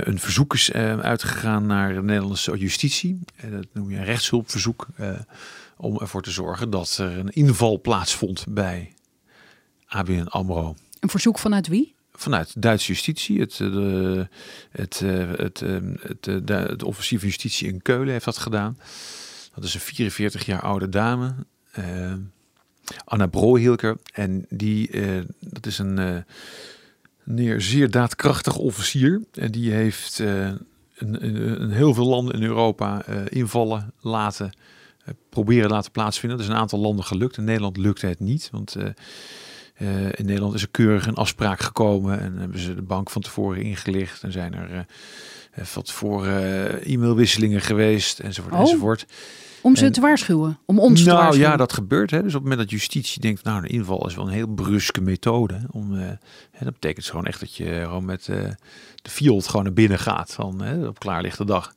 een 0.09 0.19
verzoek 0.19 0.55
is 0.55 0.73
uitgegaan 0.73 1.67
naar 1.67 1.95
de 1.95 2.03
Nederlandse 2.03 2.57
justitie. 2.57 3.21
dat 3.51 3.67
noem 3.73 3.91
je 3.91 3.97
een 3.97 4.05
rechtshulpverzoek. 4.05 4.87
om 5.77 5.99
ervoor 5.99 6.23
te 6.23 6.31
zorgen 6.31 6.71
dat 6.71 6.97
er 6.97 7.19
een 7.19 7.31
inval 7.31 7.81
plaatsvond 7.81 8.45
bij 8.49 8.93
ABN 9.87 10.27
AMRO. 10.29 10.75
Een 11.01 11.09
verzoek 11.09 11.39
vanuit 11.39 11.69
wie? 11.69 11.95
Vanuit 12.13 12.63
Duitse 12.63 12.87
justitie. 12.87 13.41
Het, 13.41 13.57
de, 13.57 14.29
het, 14.71 14.99
het, 15.01 15.61
het, 15.61 16.27
het, 16.27 16.49
het 16.49 16.83
officier 16.83 17.19
van 17.19 17.29
justitie 17.29 17.69
in 17.69 17.83
Keulen 17.83 18.13
heeft 18.13 18.25
dat 18.25 18.39
gedaan. 18.39 18.79
Dat 19.55 19.65
is 19.65 19.75
een 19.75 19.81
44 19.81 20.47
jaar 20.47 20.63
oude 20.63 20.89
dame. 20.89 21.35
Anna 23.05 23.27
Brohilker. 23.27 23.97
En 24.13 24.47
die, 24.49 24.91
uh, 24.91 25.23
dat 25.41 25.67
is 25.67 25.79
een, 25.79 25.99
uh, 25.99 26.17
een 27.25 27.63
zeer 27.63 27.91
daadkrachtig 27.91 28.57
officier. 28.57 29.23
En 29.33 29.51
die 29.51 29.73
heeft 29.73 30.19
uh, 30.19 30.45
een, 30.45 31.25
een, 31.25 31.63
een, 31.63 31.71
heel 31.71 31.95
veel 31.95 32.07
landen 32.07 32.35
in 32.35 32.43
Europa 32.43 33.05
invallen 33.29 33.93
laten 34.01 34.53
proberen 35.29 35.71
laten 35.71 35.91
plaatsvinden. 35.91 36.39
Er 36.39 36.45
is 36.45 36.51
een 36.51 36.57
aantal 36.57 36.79
landen 36.79 37.05
gelukt. 37.05 37.37
In 37.37 37.45
Nederland 37.45 37.77
lukte 37.77 38.07
het 38.07 38.21
niet. 38.21 38.49
Want 38.53 38.77
in 40.15 40.27
Nederland 40.27 40.55
is 40.55 40.63
er 40.63 40.69
keurig 40.71 41.07
een 41.07 41.15
afspraak 41.15 41.61
gekomen. 41.61 42.21
En 42.21 42.37
hebben 42.37 42.59
ze 42.59 42.75
de 42.75 42.83
bank 42.83 43.11
van 43.11 43.23
tevoren 43.23 43.63
ingelicht. 43.63 44.23
En 44.23 44.33
zijn 44.33 44.55
er 44.55 44.87
van 45.53 45.83
tevoren 45.83 46.83
e-mailwisselingen 46.85 47.61
geweest. 47.61 48.19
Enzovoort. 48.19 48.55
Oh. 48.55 48.61
enzovoort. 48.61 49.07
Om 49.63 49.77
ze 49.77 49.85
En- 49.85 49.93
te 49.93 50.01
waarschuwen. 50.01 50.59
Om 50.67 50.79
ons 50.79 51.01
te 51.01 51.07
nou 51.07 51.19
waarschuwen. 51.19 51.51
ja, 51.51 51.57
dat 51.57 51.73
gebeurt. 51.73 52.11
Hè. 52.11 52.17
Dus 52.23 52.35
op 52.35 52.41
het 52.41 52.43
moment 52.43 52.61
dat 52.61 52.71
justitie 52.71 53.21
denkt, 53.21 53.45
nou, 53.45 53.59
een 53.63 53.69
inval 53.69 54.07
is 54.07 54.15
wel 54.15 54.27
een 54.27 54.33
heel 54.33 54.47
bruske 54.47 55.01
methode. 55.01 55.61
Om, 55.71 55.95
eh, 55.95 56.07
hè, 56.51 56.65
dat 56.65 56.73
betekent 56.73 57.07
gewoon 57.07 57.27
echt 57.27 57.41
dat 57.41 57.55
je 57.57 57.65
gewoon 57.85 58.05
met 58.05 58.29
eh, 58.29 58.37
de 59.03 59.11
field 59.11 59.47
gewoon 59.49 59.65
naar 59.65 59.73
binnen 59.75 59.99
gaat. 59.99 60.33
Van, 60.33 60.63
hè, 60.63 60.87
op 60.87 60.99
klaarlichte 60.99 61.45
dag. 61.45 61.75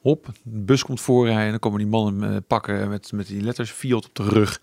Hop, 0.00 0.26
een 0.26 0.64
bus 0.64 0.84
komt 0.84 1.00
voorrijden. 1.00 1.50
Dan 1.50 1.58
komen 1.58 1.78
die 1.78 1.88
mannen 1.88 2.30
eh, 2.34 2.36
pakken 2.46 2.88
met, 2.88 3.12
met 3.12 3.26
die 3.26 3.42
letters 3.42 3.70
field 3.70 4.06
op 4.06 4.14
de 4.14 4.22
rug. 4.28 4.60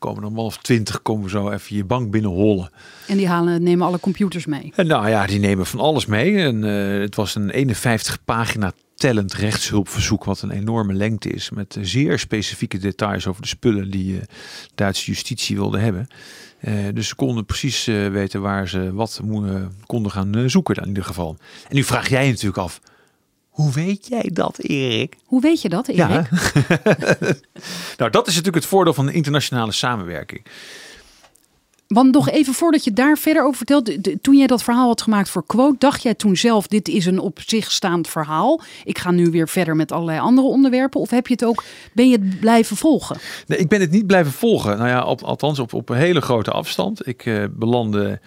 Komen 0.00 0.24
er 0.24 0.32
man 0.32 0.44
of 0.44 0.56
twintig, 0.58 1.02
komen 1.02 1.30
zo 1.30 1.50
even 1.50 1.76
je 1.76 1.84
bank 1.84 2.10
binnenhollen. 2.10 2.70
En 3.06 3.16
die 3.16 3.28
halen, 3.28 3.62
nemen 3.62 3.86
alle 3.86 4.00
computers 4.00 4.46
mee. 4.46 4.72
En 4.76 4.86
nou 4.86 5.08
ja, 5.08 5.26
die 5.26 5.38
nemen 5.38 5.66
van 5.66 5.80
alles 5.80 6.06
mee. 6.06 6.36
En 6.38 6.64
eh, 6.64 7.00
het 7.00 7.14
was 7.16 7.34
een 7.34 7.50
51 7.50 8.24
pagina 8.24 8.72
tellend 8.94 9.32
rechtshulpverzoek, 9.34 10.24
wat 10.24 10.42
een 10.42 10.50
enorme 10.50 10.92
lengte 10.92 11.28
is. 11.30 11.50
Met 11.50 11.76
zeer 11.80 12.18
specifieke 12.18 12.78
details 12.78 13.26
over 13.26 13.42
de 13.42 13.48
spullen 13.48 13.90
die 13.90 14.16
eh 14.18 14.22
Duitse 14.74 15.04
justitie 15.06 15.56
wilde 15.56 15.78
hebben. 15.78 16.08
Eh, 16.60 16.74
dus 16.94 17.08
ze 17.08 17.14
konden 17.14 17.44
precies 17.46 17.84
weten 17.84 18.40
waar 18.40 18.68
ze 18.68 18.92
wat 18.92 19.20
mo- 19.24 19.44
eh, 19.44 19.62
konden 19.86 20.12
gaan 20.12 20.50
zoeken 20.50 20.74
dan 20.74 20.82
in 20.84 20.88
ieder 20.90 21.04
geval. 21.04 21.36
En 21.68 21.74
nu 21.76 21.84
vraag 21.84 22.08
jij 22.08 22.24
je 22.24 22.30
natuurlijk 22.30 22.58
af, 22.62 22.80
hoe 23.60 23.72
weet 23.72 24.06
jij 24.08 24.30
dat 24.32 24.58
Erik? 24.58 25.16
Hoe 25.24 25.40
weet 25.40 25.62
je 25.62 25.68
dat, 25.68 25.88
Erik? 25.88 25.98
Ja. 25.98 26.26
nou, 27.98 28.10
dat 28.10 28.26
is 28.26 28.34
natuurlijk 28.34 28.54
het 28.62 28.66
voordeel 28.66 28.94
van 28.94 29.06
de 29.06 29.12
internationale 29.12 29.72
samenwerking. 29.72 30.44
Want 31.86 32.12
nog 32.12 32.28
even 32.30 32.54
voordat 32.54 32.84
je 32.84 32.92
daar 32.92 33.18
verder 33.18 33.42
over 33.44 33.56
vertelt. 33.56 34.04
de- 34.04 34.18
Toen 34.20 34.36
jij 34.36 34.46
dat 34.46 34.62
verhaal 34.62 34.86
had 34.86 35.02
gemaakt 35.02 35.28
voor 35.28 35.46
Quote, 35.46 35.76
dacht 35.78 36.02
jij 36.02 36.14
toen 36.14 36.36
zelf: 36.36 36.66
dit 36.66 36.88
is 36.88 37.06
een 37.06 37.18
op 37.18 37.38
zich 37.46 37.70
staand 37.72 38.08
verhaal. 38.08 38.60
Ik 38.84 38.98
ga 38.98 39.10
nu 39.10 39.30
weer 39.30 39.48
verder 39.48 39.76
met 39.76 39.92
allerlei 39.92 40.18
andere 40.18 40.46
onderwerpen. 40.46 41.00
Of 41.00 41.10
heb 41.10 41.26
je 41.26 41.32
het 41.32 41.44
ook, 41.44 41.64
ben 41.92 42.08
je 42.08 42.18
het 42.18 42.40
blijven 42.40 42.76
volgen? 42.76 43.16
Nee, 43.46 43.58
ik 43.58 43.68
ben 43.68 43.80
het 43.80 43.90
niet 43.90 44.06
blijven 44.06 44.32
volgen. 44.32 44.76
Nou 44.76 44.88
ja, 44.88 45.04
op, 45.04 45.22
althans 45.22 45.58
op, 45.58 45.72
op 45.74 45.88
een 45.88 45.96
hele 45.96 46.20
grote 46.20 46.50
afstand. 46.50 47.06
Ik 47.06 47.26
eh, 47.26 47.44
belandde 47.50 48.20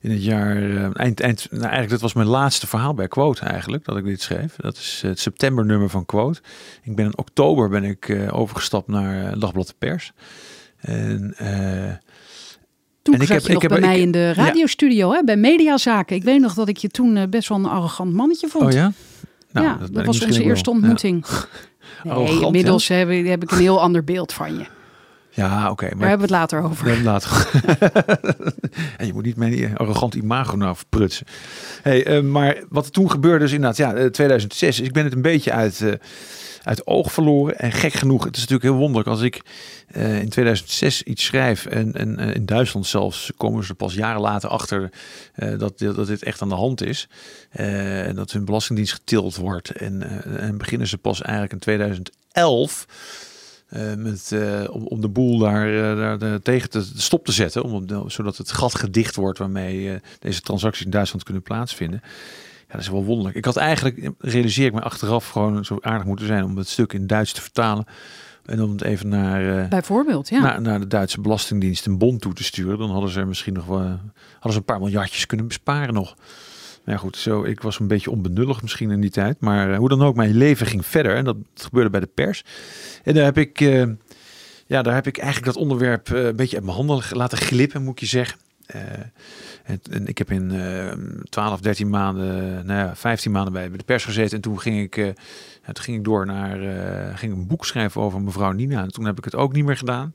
in 0.00 0.10
het 0.10 0.24
jaar 0.24 0.56
eh, 0.56 0.88
eind, 0.92 1.20
eind. 1.20 1.46
Nou, 1.50 1.62
eigenlijk 1.62 1.90
dat 1.90 2.00
was 2.00 2.12
mijn 2.12 2.26
laatste 2.26 2.66
verhaal 2.66 2.94
bij 2.94 3.08
Quote 3.08 3.44
eigenlijk 3.44 3.84
dat 3.84 3.96
ik 3.96 4.04
dit 4.04 4.20
schreef. 4.22 4.54
Dat 4.56 4.76
is 4.76 5.00
het 5.06 5.18
septembernummer 5.20 5.88
van 5.88 6.04
Quote. 6.06 6.40
Ik 6.82 6.96
ben 6.96 7.04
in 7.04 7.18
oktober 7.18 7.68
ben 7.68 7.84
ik 7.84 8.08
eh, 8.08 8.38
overgestapt 8.38 8.88
naar 8.88 9.32
eh, 9.32 9.40
Dagblad 9.40 9.66
de 9.66 9.74
Pers. 9.78 10.12
En 10.80 11.34
eh, 11.36 11.92
Toen 13.02 13.14
En 13.14 13.20
ik 13.20 13.28
heb- 13.28 13.40
je 13.42 13.52
nog 13.52 13.62
ik 13.62 13.70
heb- 13.70 13.80
bij 13.80 13.88
mij 13.88 14.00
in 14.00 14.10
de 14.10 14.18
ja. 14.18 14.32
radiostudio, 14.32 15.12
hè, 15.12 15.22
bij 15.24 15.36
Mediazaken. 15.36 16.16
Ik 16.16 16.22
weet 16.24 16.40
nog 16.40 16.54
dat 16.54 16.68
ik 16.68 16.76
je 16.76 16.88
toen 16.88 17.16
eh, 17.16 17.28
best 17.28 17.48
wel 17.48 17.58
een 17.58 17.66
arrogant 17.66 18.12
mannetje 18.12 18.48
vond. 18.48 18.64
oh 18.64 18.72
ja, 18.72 18.92
nou, 19.52 19.66
ja, 19.66 19.78
dat, 19.90 20.04
was 20.06 20.22
onze 20.24 20.42
eerste 20.42 20.70
ontmoeting. 20.70 21.24
Nee, 22.04 22.12
Arrogant, 22.12 22.42
inmiddels 22.44 22.88
heb 22.88 23.10
ik 23.10 23.50
een 23.50 23.58
heel 23.58 23.80
ander 23.80 24.04
beeld 24.04 24.32
van 24.32 24.58
je. 24.58 24.64
Ja, 25.38 25.70
oké. 25.70 25.88
Daar 25.88 25.96
maar 25.96 26.08
hebben 26.08 26.28
we 26.28 26.34
het 26.34 26.42
later 26.42 26.62
over. 26.62 26.84
We 26.84 26.90
hebben 26.90 27.12
later. 27.12 27.50
en 28.98 29.06
je 29.06 29.12
moet 29.12 29.24
niet 29.24 29.36
mijn 29.36 29.76
arrogant 29.76 30.14
imago 30.14 30.56
nou 30.56 30.76
verprutsen. 30.76 31.26
Hey, 31.82 32.04
eh, 32.04 32.22
maar 32.22 32.62
wat 32.68 32.84
er 32.84 32.90
toen 32.90 33.10
gebeurde 33.10 33.44
is 33.44 33.52
inderdaad, 33.52 33.76
ja, 33.76 33.94
eh, 33.94 34.06
2006. 34.06 34.80
Ik 34.80 34.92
ben 34.92 35.04
het 35.04 35.12
een 35.12 35.22
beetje 35.22 35.52
uit, 35.52 35.80
eh, 35.80 35.92
uit 36.62 36.86
oog 36.86 37.12
verloren. 37.12 37.58
En 37.58 37.72
gek 37.72 37.92
genoeg, 37.92 38.24
het 38.24 38.36
is 38.36 38.40
natuurlijk 38.40 38.70
heel 38.70 38.78
wonderlijk 38.78 39.08
als 39.08 39.20
ik 39.20 39.42
eh, 39.88 40.20
in 40.20 40.28
2006 40.28 41.02
iets 41.02 41.24
schrijf. 41.24 41.66
En, 41.66 41.94
en 41.94 42.18
eh, 42.18 42.34
in 42.34 42.46
Duitsland 42.46 42.86
zelfs 42.86 43.32
komen 43.36 43.64
ze 43.64 43.74
pas 43.74 43.94
jaren 43.94 44.20
later 44.20 44.48
achter 44.48 44.90
eh, 45.34 45.58
dat, 45.58 45.78
dat 45.78 46.06
dit 46.06 46.22
echt 46.22 46.42
aan 46.42 46.48
de 46.48 46.54
hand 46.54 46.82
is. 46.82 47.08
Eh, 47.50 48.06
en 48.06 48.14
dat 48.14 48.32
hun 48.32 48.44
belastingdienst 48.44 48.92
getild 48.92 49.36
wordt. 49.36 49.70
En, 49.70 50.02
eh, 50.02 50.42
en 50.42 50.58
beginnen 50.58 50.86
ze 50.86 50.98
pas 50.98 51.22
eigenlijk 51.22 51.52
in 51.52 51.58
2011 51.58 52.86
eh, 53.68 53.94
met, 53.94 54.32
eh, 54.32 54.64
om, 54.70 54.86
om 54.86 55.00
de 55.00 55.08
boel 55.08 55.38
daar, 55.38 55.90
eh, 55.90 56.18
daar 56.18 56.40
tegen 56.42 56.70
te 56.70 56.90
stop 56.96 57.24
te 57.24 57.32
zetten. 57.32 57.62
Om, 57.62 57.86
de- 57.86 58.04
zodat 58.06 58.36
het 58.36 58.52
gat 58.52 58.74
gedicht 58.74 59.14
wordt 59.16 59.38
waarmee 59.38 60.00
deze 60.18 60.40
transacties 60.40 60.84
in 60.84 60.90
Duitsland 60.90 61.24
kunnen 61.24 61.42
plaatsvinden. 61.42 62.00
Ja, 62.66 62.72
dat 62.74 62.80
is 62.82 62.88
wel 62.88 63.04
wonderlijk. 63.04 63.36
Ik 63.36 63.44
had 63.44 63.56
eigenlijk, 63.56 64.10
realiseer 64.18 64.66
ik 64.66 64.72
me 64.72 64.80
achteraf, 64.80 65.28
gewoon 65.28 65.64
zo 65.64 65.78
aardig 65.80 66.06
moeten 66.06 66.26
zijn 66.26 66.44
om 66.44 66.56
het 66.56 66.68
stuk 66.68 66.92
in 66.92 67.06
Duits 67.06 67.32
te 67.32 67.40
vertalen. 67.40 67.84
En 68.44 68.62
om 68.62 68.70
het 68.70 68.82
even 68.82 69.08
naar, 69.08 69.68
Bijvoorbeeld, 69.68 70.28
ja. 70.28 70.40
naar, 70.40 70.60
naar 70.60 70.80
de 70.80 70.86
Duitse 70.86 71.20
Belastingdienst 71.20 71.86
een 71.86 71.98
bon 71.98 72.18
toe 72.18 72.32
te 72.32 72.44
sturen. 72.44 72.78
Dan 72.78 72.90
hadden 72.90 73.10
ze 73.10 73.20
er 73.20 73.26
misschien 73.26 73.52
nog 73.54 73.66
wel, 73.66 73.78
hadden 74.32 74.52
ze 74.52 74.58
een 74.58 74.64
paar 74.64 74.78
miljardjes 74.80 75.26
kunnen 75.26 75.46
besparen 75.46 75.94
nog. 75.94 76.14
Ja, 76.88 76.96
goed, 76.96 77.16
zo, 77.16 77.44
ik 77.44 77.60
was 77.60 77.78
een 77.78 77.86
beetje 77.86 78.10
onbenullig 78.10 78.62
misschien 78.62 78.90
in 78.90 79.00
die 79.00 79.10
tijd. 79.10 79.40
Maar 79.40 79.72
eh, 79.72 79.78
hoe 79.78 79.88
dan 79.88 80.02
ook, 80.02 80.16
mijn 80.16 80.36
leven 80.36 80.66
ging 80.66 80.86
verder. 80.86 81.14
En 81.14 81.24
dat 81.24 81.36
gebeurde 81.54 81.90
bij 81.90 82.00
de 82.00 82.06
pers. 82.14 82.44
En 83.02 83.14
daar 83.14 83.24
heb 83.24 83.38
ik, 83.38 83.60
eh, 83.60 83.86
ja, 84.66 84.82
daar 84.82 84.94
heb 84.94 85.06
ik 85.06 85.18
eigenlijk 85.18 85.52
dat 85.52 85.62
onderwerp 85.62 86.10
eh, 86.10 86.24
een 86.24 86.36
beetje 86.36 86.56
uit 86.56 86.64
mijn 86.64 86.76
handen 86.76 87.04
laten 87.10 87.38
glippen, 87.38 87.82
moet 87.82 88.00
je 88.00 88.06
zeggen. 88.06 88.38
En, 89.64 90.06
ik 90.06 90.18
heb 90.18 90.30
in 90.30 90.50
eh 90.50 90.92
12, 91.28 91.60
13 91.60 91.90
maanden, 91.90 92.66
nou 92.66 92.78
ja, 92.78 92.96
15 92.96 93.32
maanden 93.32 93.52
bij, 93.52 93.70
de 93.70 93.84
pers 93.84 94.04
gezeten. 94.04 94.36
En 94.36 94.42
toen 94.42 94.60
ging 94.60 94.80
ik, 94.80 94.94
toen 95.64 95.84
ging 95.84 95.96
ik 95.96 96.04
door 96.04 96.26
naar, 96.26 96.58
ging 97.16 97.32
een 97.32 97.46
boek 97.46 97.66
schrijven 97.66 98.00
over 98.00 98.20
mevrouw 98.20 98.52
Nina. 98.52 98.82
En 98.82 98.88
toen 98.88 99.04
heb 99.04 99.18
ik 99.18 99.24
het 99.24 99.34
ook 99.34 99.52
niet 99.52 99.64
meer 99.64 99.76
gedaan. 99.76 100.14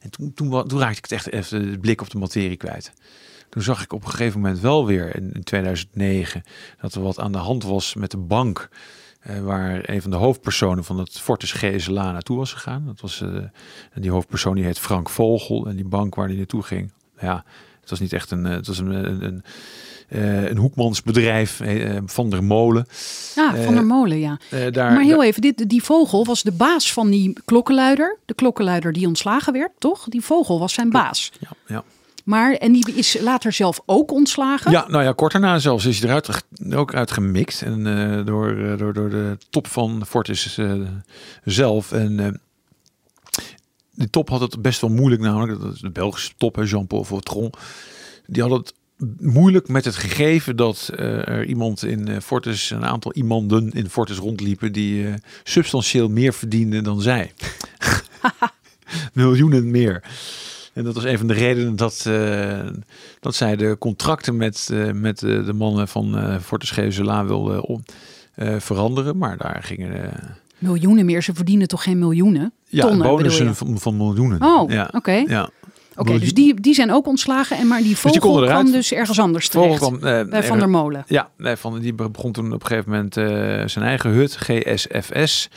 En 0.00 0.10
toen, 0.10 0.32
toen, 0.34 0.68
toen 0.68 0.78
raakte 0.78 0.96
ik 0.96 1.02
het 1.02 1.12
echt 1.12 1.30
even 1.30 1.70
de 1.70 1.78
blik 1.78 2.00
op 2.00 2.10
de 2.10 2.18
materie 2.18 2.56
kwijt. 2.56 2.92
Toen 3.52 3.62
zag 3.62 3.82
ik 3.82 3.92
op 3.92 4.04
een 4.04 4.10
gegeven 4.10 4.40
moment 4.40 4.60
wel 4.60 4.86
weer 4.86 5.16
in, 5.16 5.30
in 5.32 5.42
2009 5.44 6.42
dat 6.80 6.94
er 6.94 7.02
wat 7.02 7.18
aan 7.18 7.32
de 7.32 7.38
hand 7.38 7.64
was 7.64 7.94
met 7.94 8.10
de 8.10 8.16
bank. 8.16 8.68
eh, 9.20 9.40
waar 9.40 9.88
een 9.88 10.02
van 10.02 10.10
de 10.10 10.16
hoofdpersonen 10.16 10.84
van 10.84 10.98
het 10.98 11.18
Fortis 11.20 11.52
GSLA 11.52 12.12
naartoe 12.12 12.36
was 12.36 12.52
gegaan. 12.52 12.82
Dat 12.86 13.00
was, 13.00 13.20
eh, 13.20 13.28
en 13.92 14.00
die 14.00 14.10
hoofdpersoon 14.10 14.54
die 14.54 14.64
heet 14.64 14.78
Frank 14.78 15.08
Vogel. 15.08 15.66
En 15.66 15.76
die 15.76 15.84
bank 15.88 16.14
waar 16.14 16.28
die 16.28 16.36
naartoe 16.36 16.62
ging. 16.62 16.92
Ja, 17.20 17.44
het 17.80 17.90
was 17.90 18.00
niet 18.00 18.12
echt 18.12 18.30
een, 18.30 18.46
eh, 18.46 18.52
het 18.52 18.66
was 18.66 18.78
een, 18.78 18.90
een, 18.90 19.22
een, 19.24 19.42
een 20.50 20.56
hoekmansbedrijf 20.56 21.60
van 22.06 22.30
der 22.30 22.44
Molen. 22.44 22.86
Ja, 23.34 23.50
van 23.50 23.58
eh, 23.64 23.72
der 23.74 23.86
Molen, 23.86 24.18
ja. 24.18 24.38
Daar, 24.70 24.92
maar 24.92 25.02
heel 25.02 25.16
daar- 25.16 25.26
even, 25.26 25.42
dit, 25.42 25.68
die 25.68 25.82
vogel 25.82 26.24
was 26.24 26.42
de 26.42 26.52
baas 26.52 26.92
van 26.92 27.10
die 27.10 27.32
klokkenluider. 27.44 28.18
De 28.24 28.34
klokkenluider 28.34 28.92
die 28.92 29.06
ontslagen 29.06 29.52
werd, 29.52 29.70
toch? 29.78 30.04
Die 30.08 30.20
vogel 30.20 30.58
was 30.58 30.72
zijn 30.72 30.90
baas. 30.90 31.32
ja, 31.40 31.48
ja. 31.66 31.82
Maar, 32.24 32.52
en 32.52 32.72
die 32.72 32.94
is 32.94 33.20
later 33.20 33.52
zelf 33.52 33.80
ook 33.86 34.10
ontslagen. 34.10 34.70
Ja, 34.70 34.86
nou 34.88 35.04
ja, 35.04 35.12
kort 35.12 35.32
daarna 35.32 35.58
zelfs 35.58 35.84
is 35.84 36.00
hij 36.00 36.08
eruit 36.08 36.44
ook 36.74 36.94
uitgemikt. 36.94 37.62
En 37.62 37.86
eh, 37.86 38.26
door, 38.26 38.58
eh, 38.58 38.78
door, 38.78 38.92
door 38.92 39.10
de 39.10 39.36
top 39.50 39.66
van 39.66 40.06
Fortis 40.06 40.58
eh, 40.58 40.72
zelf. 41.44 41.92
En 41.92 42.20
eh, 42.20 42.32
de 43.90 44.10
top 44.10 44.28
had 44.28 44.40
het 44.40 44.62
best 44.62 44.80
wel 44.80 44.90
moeilijk 44.90 45.22
namelijk. 45.22 45.60
Dat 45.60 45.74
is 45.74 45.80
de 45.80 45.90
Belgische 45.90 46.32
top, 46.36 46.56
Jean-Paul 46.64 47.04
Vautron. 47.04 47.52
Die 48.26 48.42
had 48.42 48.50
het 48.50 48.74
moeilijk 49.20 49.68
met 49.68 49.84
het 49.84 49.96
gegeven 49.96 50.56
dat 50.56 50.90
er 50.94 51.44
iemand 51.44 51.84
in 51.84 52.22
Fortis, 52.22 52.70
een 52.70 52.84
aantal 52.84 53.14
iemanden 53.14 53.70
in 53.70 53.90
Fortis 53.90 54.16
rondliepen 54.16 54.72
die 54.72 55.14
substantieel 55.42 56.08
meer 56.08 56.34
verdienden 56.34 56.84
dan 56.84 57.00
zij. 57.00 57.32
Miljoenen 59.12 59.70
meer. 59.70 60.02
En 60.72 60.84
dat 60.84 60.94
was 60.94 61.04
een 61.04 61.18
van 61.18 61.26
de 61.26 61.34
redenen 61.34 61.76
dat, 61.76 62.04
eh, 62.06 62.60
dat 63.20 63.34
zij 63.34 63.56
de 63.56 63.76
contracten 63.78 64.36
met, 64.36 64.68
eh, 64.72 64.92
met 64.92 65.22
eh, 65.22 65.44
de 65.44 65.52
mannen 65.52 65.88
van 65.88 66.18
eh 66.18 66.38
Fortis 66.38 66.70
GSLA 66.70 67.24
wilden 67.24 67.84
veranderen. 68.58 69.18
Maar 69.18 69.36
daar 69.36 69.62
gingen 69.62 70.12
Miljoenen 70.58 71.04
meer, 71.04 71.22
ze 71.22 71.34
verdienen 71.34 71.68
toch 71.68 71.82
geen 71.82 71.98
miljoenen? 71.98 72.52
ja, 72.68 72.86
Tonnen, 72.86 73.06
bonussen 73.06 73.54
van, 73.54 73.78
van 73.78 73.96
miljoenen. 73.96 74.42
Oh, 74.42 74.70
ja. 74.70 74.88
oké. 74.92 75.12
Ja. 75.12 75.50
Oké, 75.96 76.18
dus 76.18 76.34
die, 76.34 76.60
die 76.60 76.74
zijn 76.74 76.92
ook 76.92 77.06
ontslagen. 77.06 77.56
En 77.58 77.66
maar 77.66 77.78
die 77.78 77.86
die 77.86 77.96
vogel 77.96 78.20
konden 78.20 78.42
eruit. 78.42 78.60
kwam 78.60 78.72
dus 78.72 78.92
ergens 78.92 79.20
anders 79.20 79.48
terecht. 79.48 79.78
kwam, 79.78 79.94
eh, 79.94 80.00
bij 80.00 80.42
Van 80.42 80.52
er- 80.54 80.58
der 80.58 80.68
Molen. 80.70 81.04
Ja, 81.06 81.28
nee, 81.36 81.56
van, 81.56 81.78
die 81.80 81.94
begon 81.94 82.32
toen 82.32 82.52
op 82.52 82.60
een 82.60 82.66
gegeven 82.66 82.90
moment 82.90 83.16
eh, 83.16 83.24
zijn 83.68 83.84
eigen 83.84 84.10
hut, 84.10 84.36
GSFS. 84.36 85.48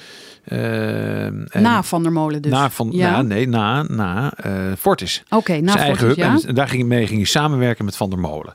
eh, 0.43 1.27
Na 1.53 1.83
Van 1.83 2.03
der 2.03 2.11
Molen 2.11 2.41
dus. 2.41 2.51
na 2.51 2.69
van, 2.69 2.89
ja. 2.91 3.11
na, 3.11 3.21
nee, 3.21 3.47
na, 3.47 3.83
na 3.83 4.33
Fortis. 4.79 5.23
Oké, 5.29 5.59
na 5.61 5.71
zijn 5.71 5.83
eigen 5.83 6.07
Fortis, 6.07 6.23
hub. 6.23 6.41
ja. 6.41 6.47
En 6.47 6.55
daar 6.55 6.67
ging 6.67 6.83
mee 6.85 7.05
ging 7.07 7.17
hij 7.19 7.27
samenwerken 7.27 7.85
met 7.85 7.95
Van 7.97 8.09
der 8.09 8.19
Molen. 8.19 8.53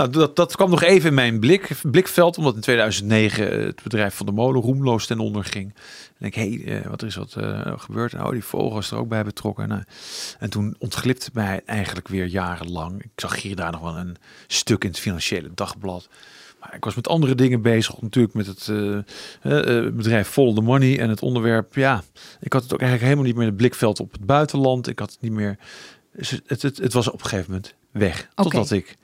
Nou, 0.00 0.12
dat, 0.12 0.36
dat 0.36 0.56
kwam 0.56 0.70
nog 0.70 0.82
even 0.82 1.08
in 1.08 1.14
mijn 1.14 1.40
blik, 1.40 1.68
blikveld, 1.82 2.38
omdat 2.38 2.54
in 2.54 2.60
2009 2.60 3.64
het 3.66 3.82
bedrijf 3.82 4.14
Van 4.14 4.26
der 4.26 4.34
Molen 4.34 4.62
roemloos 4.62 5.06
ten 5.06 5.18
onder 5.18 5.44
ging. 5.44 5.74
En 6.18 6.26
ik, 6.26 6.34
hé, 6.34 6.54
hey, 6.54 6.80
eh, 6.80 6.90
wat 6.90 7.02
is 7.02 7.14
wat 7.14 7.34
eh, 7.34 7.72
gebeurd? 7.76 8.12
Nou, 8.12 8.32
die 8.32 8.44
vogel 8.44 8.78
is 8.78 8.90
er 8.90 8.98
ook 8.98 9.08
bij 9.08 9.24
betrokken. 9.24 9.68
Nou, 9.68 9.82
en 10.38 10.50
toen 10.50 10.74
ontglipte 10.78 11.30
mij 11.32 11.60
eigenlijk 11.66 12.08
weer 12.08 12.26
jarenlang. 12.26 13.02
Ik 13.02 13.10
zag 13.16 13.42
hier 13.42 13.56
daar 13.56 13.72
nog 13.72 13.80
wel 13.80 13.96
een 13.96 14.16
stuk 14.46 14.84
in 14.84 14.90
het 14.90 14.98
Financiële 14.98 15.50
Dagblad. 15.54 16.08
Maar 16.60 16.74
ik 16.74 16.84
was 16.84 16.94
met 16.94 17.08
andere 17.08 17.34
dingen 17.34 17.62
bezig, 17.62 18.00
natuurlijk 18.00 18.34
met 18.34 18.46
het 18.46 18.68
eh, 18.68 18.96
eh, 19.42 19.86
eh, 19.86 19.94
bedrijf 19.94 20.28
Follow 20.28 20.54
the 20.54 20.60
Money 20.60 20.98
en 20.98 21.08
het 21.08 21.22
onderwerp. 21.22 21.74
Ja, 21.74 22.02
ik 22.40 22.52
had 22.52 22.62
het 22.62 22.72
ook 22.72 22.80
eigenlijk 22.80 23.02
helemaal 23.02 23.24
niet 23.24 23.34
meer 23.34 23.44
in 23.44 23.48
het 23.48 23.58
blikveld 23.58 24.00
op 24.00 24.12
het 24.12 24.26
buitenland. 24.26 24.88
Ik 24.88 24.98
had 24.98 25.10
het 25.10 25.20
niet 25.20 25.32
meer. 25.32 25.58
Het, 26.46 26.62
het, 26.62 26.92
was 26.92 27.08
op 27.08 27.22
een 27.22 27.26
gegeven 27.26 27.50
moment 27.50 27.74
weg. 27.90 28.28
Totdat 28.34 28.70
ik 28.70 28.96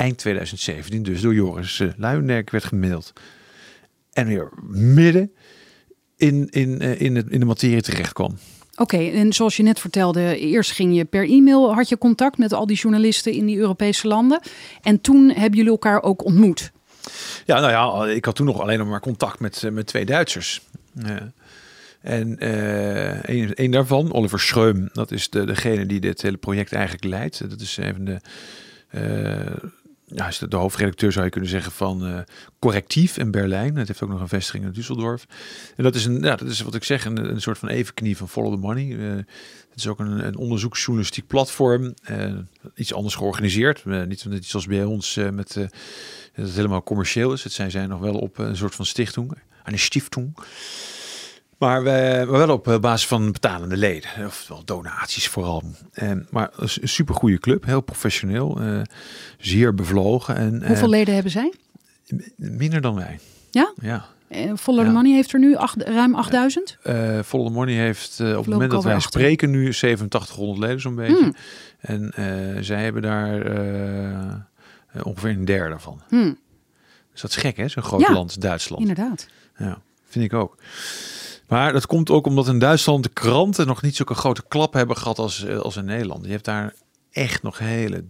eind 0.00 0.18
2017 0.18 1.02
dus 1.02 1.20
door 1.20 1.34
Joris 1.34 1.78
uh, 1.78 1.90
Luijendijk 1.96 2.50
werd 2.50 2.64
gemaild. 2.64 3.12
En 4.12 4.26
weer 4.26 4.52
midden 4.68 5.32
in, 6.16 6.48
in, 6.50 6.80
eh, 6.80 7.00
in, 7.00 7.16
het, 7.16 7.28
in 7.28 7.40
de 7.40 7.46
materie 7.46 7.82
terecht 7.82 8.12
kwam. 8.12 8.38
Oké, 8.76 8.96
en 8.96 9.32
zoals 9.32 9.56
je 9.56 9.62
net 9.62 9.80
vertelde, 9.80 10.38
eerst 10.38 10.72
ging 10.72 10.96
je 10.96 11.04
per 11.04 11.28
e-mail, 11.28 11.74
had 11.74 11.88
je 11.88 11.98
contact 11.98 12.38
met 12.38 12.52
al 12.52 12.66
die 12.66 12.76
journalisten 12.76 13.32
in 13.32 13.46
die 13.46 13.58
Europese 13.58 14.08
landen. 14.08 14.40
En 14.82 15.00
toen 15.00 15.30
hebben 15.30 15.56
jullie 15.56 15.72
elkaar 15.72 16.02
ook 16.02 16.24
ontmoet. 16.24 16.72
Ja, 17.46 17.60
nou 17.60 17.70
ja, 17.70 18.14
ik 18.14 18.24
had 18.24 18.34
toen 18.34 18.46
nog 18.46 18.60
alleen 18.60 18.78
nog 18.78 18.88
maar 18.88 19.00
contact 19.00 19.40
met, 19.40 19.62
eh, 19.62 19.70
met 19.70 19.86
twee 19.86 20.04
Duitsers. 20.04 20.60
Ja. 20.94 21.32
En 22.00 22.36
uh, 22.44 23.22
een, 23.22 23.50
een, 23.54 23.70
daarvan, 23.70 24.12
Oliver 24.12 24.40
Schreum, 24.40 24.88
dat 24.92 25.10
is 25.10 25.30
de, 25.30 25.44
degene 25.44 25.86
die 25.86 26.00
dit 26.00 26.22
hele 26.22 26.36
project 26.36 26.72
eigenlijk 26.72 27.04
leidt. 27.04 27.50
Dat 27.50 27.60
is 27.60 27.76
even 27.76 28.04
de, 28.04 28.20
uh, 28.94 29.70
ja, 30.14 30.28
is 30.28 30.38
de, 30.38 30.56
hoofdredacteur 30.56 31.12
zou 31.12 31.24
je 31.24 31.30
kunnen 31.30 31.50
zeggen 31.50 31.72
van 31.72 32.06
uh, 32.06 32.18
Correctief 32.58 33.18
in 33.18 33.30
Berlijn. 33.30 33.76
Het 33.76 33.88
heeft 33.88 34.02
ook 34.02 34.08
nog 34.08 34.20
een 34.20 34.28
vestiging 34.28 34.64
in 34.64 34.82
Düsseldorf. 34.82 35.30
En 35.76 35.84
dat 35.84 35.94
is, 35.94 36.04
een, 36.04 36.20
ja, 36.22 36.36
dat 36.36 36.48
is 36.48 36.60
wat 36.60 36.74
ik 36.74 36.84
zeg, 36.84 37.04
een, 37.04 37.30
een 37.30 37.40
soort 37.40 37.58
van 37.58 37.68
evenknie 37.68 38.16
van 38.16 38.28
Follow 38.28 38.52
the 38.52 38.58
Money. 38.58 38.86
het 39.70 39.76
is 39.78 39.86
ook 39.86 39.98
een, 39.98 40.26
een 40.26 40.36
onderzoeksjournalistiek 40.36 41.26
platform. 41.26 41.94
iets 42.74 42.94
anders 42.94 43.14
georganiseerd. 43.14 43.84
niet, 43.84 44.24
niet 44.24 44.46
zoals 44.46 44.66
bij 44.66 44.84
ons 44.84 45.14
met 45.14 45.56
dat 46.34 46.46
het 46.46 46.56
helemaal 46.56 46.82
commercieel 46.82 47.32
is. 47.32 47.44
Het 47.44 47.52
zijn 47.52 47.70
zij 47.70 47.86
nog 47.86 48.00
wel 48.00 48.14
op 48.14 48.38
een 48.38 48.56
soort 48.56 48.74
van 48.74 48.86
stichting, 48.86 49.32
een 49.64 49.78
stiftung. 49.78 50.38
Maar 51.60 51.82
we, 51.82 52.26
wel 52.28 52.50
op 52.50 52.68
eh, 52.68 52.78
basis 52.78 53.06
van 53.08 53.32
betalende 53.32 53.76
leden, 53.76 54.10
oftewel 54.26 54.62
donaties 54.64 55.28
vooral. 55.28 55.62
En, 55.92 56.26
maar 56.30 56.50
een 56.56 56.88
super 56.88 57.14
goede 57.14 57.38
club, 57.38 57.64
heel 57.64 57.80
professioneel, 57.80 58.62
uh, 58.62 58.80
zeer 59.38 59.74
bevlogen. 59.74 60.36
En, 60.36 60.66
Hoeveel 60.66 60.84
uh, 60.84 60.90
leden 60.90 61.14
hebben 61.14 61.32
zij? 61.32 61.52
Minder 62.36 62.80
dan 62.80 62.94
wij. 62.94 63.18
Ja? 63.50 63.72
Ja. 63.80 64.06
Follow 64.56 64.84
the 64.84 64.90
Money 64.90 65.12
heeft 65.12 65.32
er 65.32 65.38
nu 65.38 65.56
acht, 65.56 65.82
ruim 65.82 66.14
8000? 66.14 66.78
Uh, 66.84 67.18
Follow 67.24 67.46
the 67.46 67.52
Money 67.52 67.74
heeft 67.74 68.20
op 68.20 68.26
het 68.26 68.46
moment 68.46 68.70
dat 68.70 68.84
wij 68.84 69.00
spreken 69.00 69.50
nu 69.50 69.66
8700 69.66 70.58
leden 70.58 70.80
zo'n 70.80 70.94
beetje. 70.94 71.16
Hmm. 71.16 71.34
En 71.80 72.12
zij 72.64 72.82
hebben 72.82 73.02
daar 73.02 74.46
ongeveer 75.02 75.30
een 75.30 75.44
derde 75.44 75.78
van. 75.78 76.00
Hmm. 76.08 76.38
Dus 77.12 77.20
dat 77.20 77.30
is 77.30 77.36
gek 77.36 77.56
hè, 77.56 77.68
zo'n 77.68 77.82
groot 77.82 78.00
ja, 78.00 78.12
land, 78.12 78.40
Duitsland. 78.40 78.82
Inderdaad. 78.82 79.26
Ja, 79.56 79.78
vind 80.04 80.24
ik 80.24 80.34
ook. 80.34 80.56
Maar 81.50 81.72
dat 81.72 81.86
komt 81.86 82.10
ook 82.10 82.26
omdat 82.26 82.48
in 82.48 82.58
Duitsland 82.58 83.02
de 83.02 83.08
kranten 83.08 83.66
nog 83.66 83.82
niet 83.82 83.96
zulke 83.96 84.14
grote 84.14 84.42
klap 84.48 84.72
hebben 84.72 84.96
gehad 84.96 85.18
als, 85.18 85.44
eh, 85.44 85.58
als 85.58 85.76
in 85.76 85.84
Nederland. 85.84 86.24
Je 86.24 86.30
hebt 86.30 86.44
daar 86.44 86.74
echt 87.10 87.42
nog 87.42 87.58
hele 87.58 88.04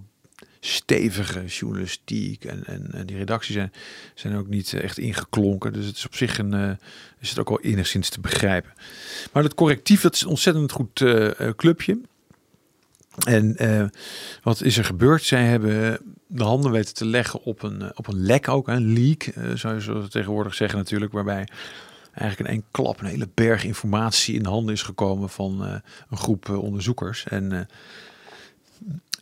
stevige 0.60 1.44
journalistiek 1.44 2.44
en, 2.44 2.64
en, 2.66 3.06
die 3.06 3.16
redacties 3.16 3.54
zijn, 3.54 3.72
zijn 4.14 4.36
ook 4.36 4.48
niet 4.48 4.72
echt 4.72 4.98
ingeklonken. 4.98 5.72
Dus 5.72 5.86
het 5.86 5.96
is 5.96 6.06
op 6.06 6.14
zich 6.14 6.38
een, 6.38 6.54
uh, 6.54 6.70
is 7.18 7.28
het 7.28 7.38
ook 7.38 7.48
wel 7.48 7.60
enigszins 7.60 8.08
te 8.08 8.20
begrijpen. 8.20 8.72
Maar 9.32 9.42
dat 9.42 9.54
correctief, 9.54 10.00
dat 10.00 10.14
is 10.14 10.20
een 10.20 10.28
ontzettend 10.28 10.72
goed 10.72 11.00
uh, 11.00 11.30
clubje. 11.56 12.00
En 13.26 13.56
wat 14.42 14.62
is 14.62 14.78
er 14.78 14.84
gebeurd? 14.84 15.22
Zij 15.22 15.44
hebben 15.44 15.98
de 16.26 16.44
handen 16.44 16.70
weten 16.70 16.94
te 16.94 17.06
leggen 17.06 17.42
op 17.42 17.62
een, 17.62 17.96
op 17.96 18.06
een 18.06 18.22
lek 18.22 18.48
ook, 18.48 18.68
een 18.68 18.92
leak, 18.92 19.32
zou 19.54 19.74
je 19.74 19.80
zo 19.80 20.06
tegenwoordig 20.06 20.54
zeggen 20.54 20.78
natuurlijk, 20.78 21.12
waarbij 21.12 21.46
eigenlijk 22.12 22.50
in 22.50 22.56
één 22.56 22.64
klap 22.70 23.00
een 23.00 23.06
hele 23.06 23.28
berg 23.34 23.64
informatie 23.64 24.34
in 24.34 24.42
de 24.42 24.48
handen 24.48 24.74
is 24.74 24.82
gekomen 24.82 25.28
van 25.28 25.64
uh, 25.66 25.74
een 26.10 26.16
groep 26.16 26.48
uh, 26.48 26.62
onderzoekers. 26.62 27.24
En, 27.24 27.52
uh, 27.52 27.60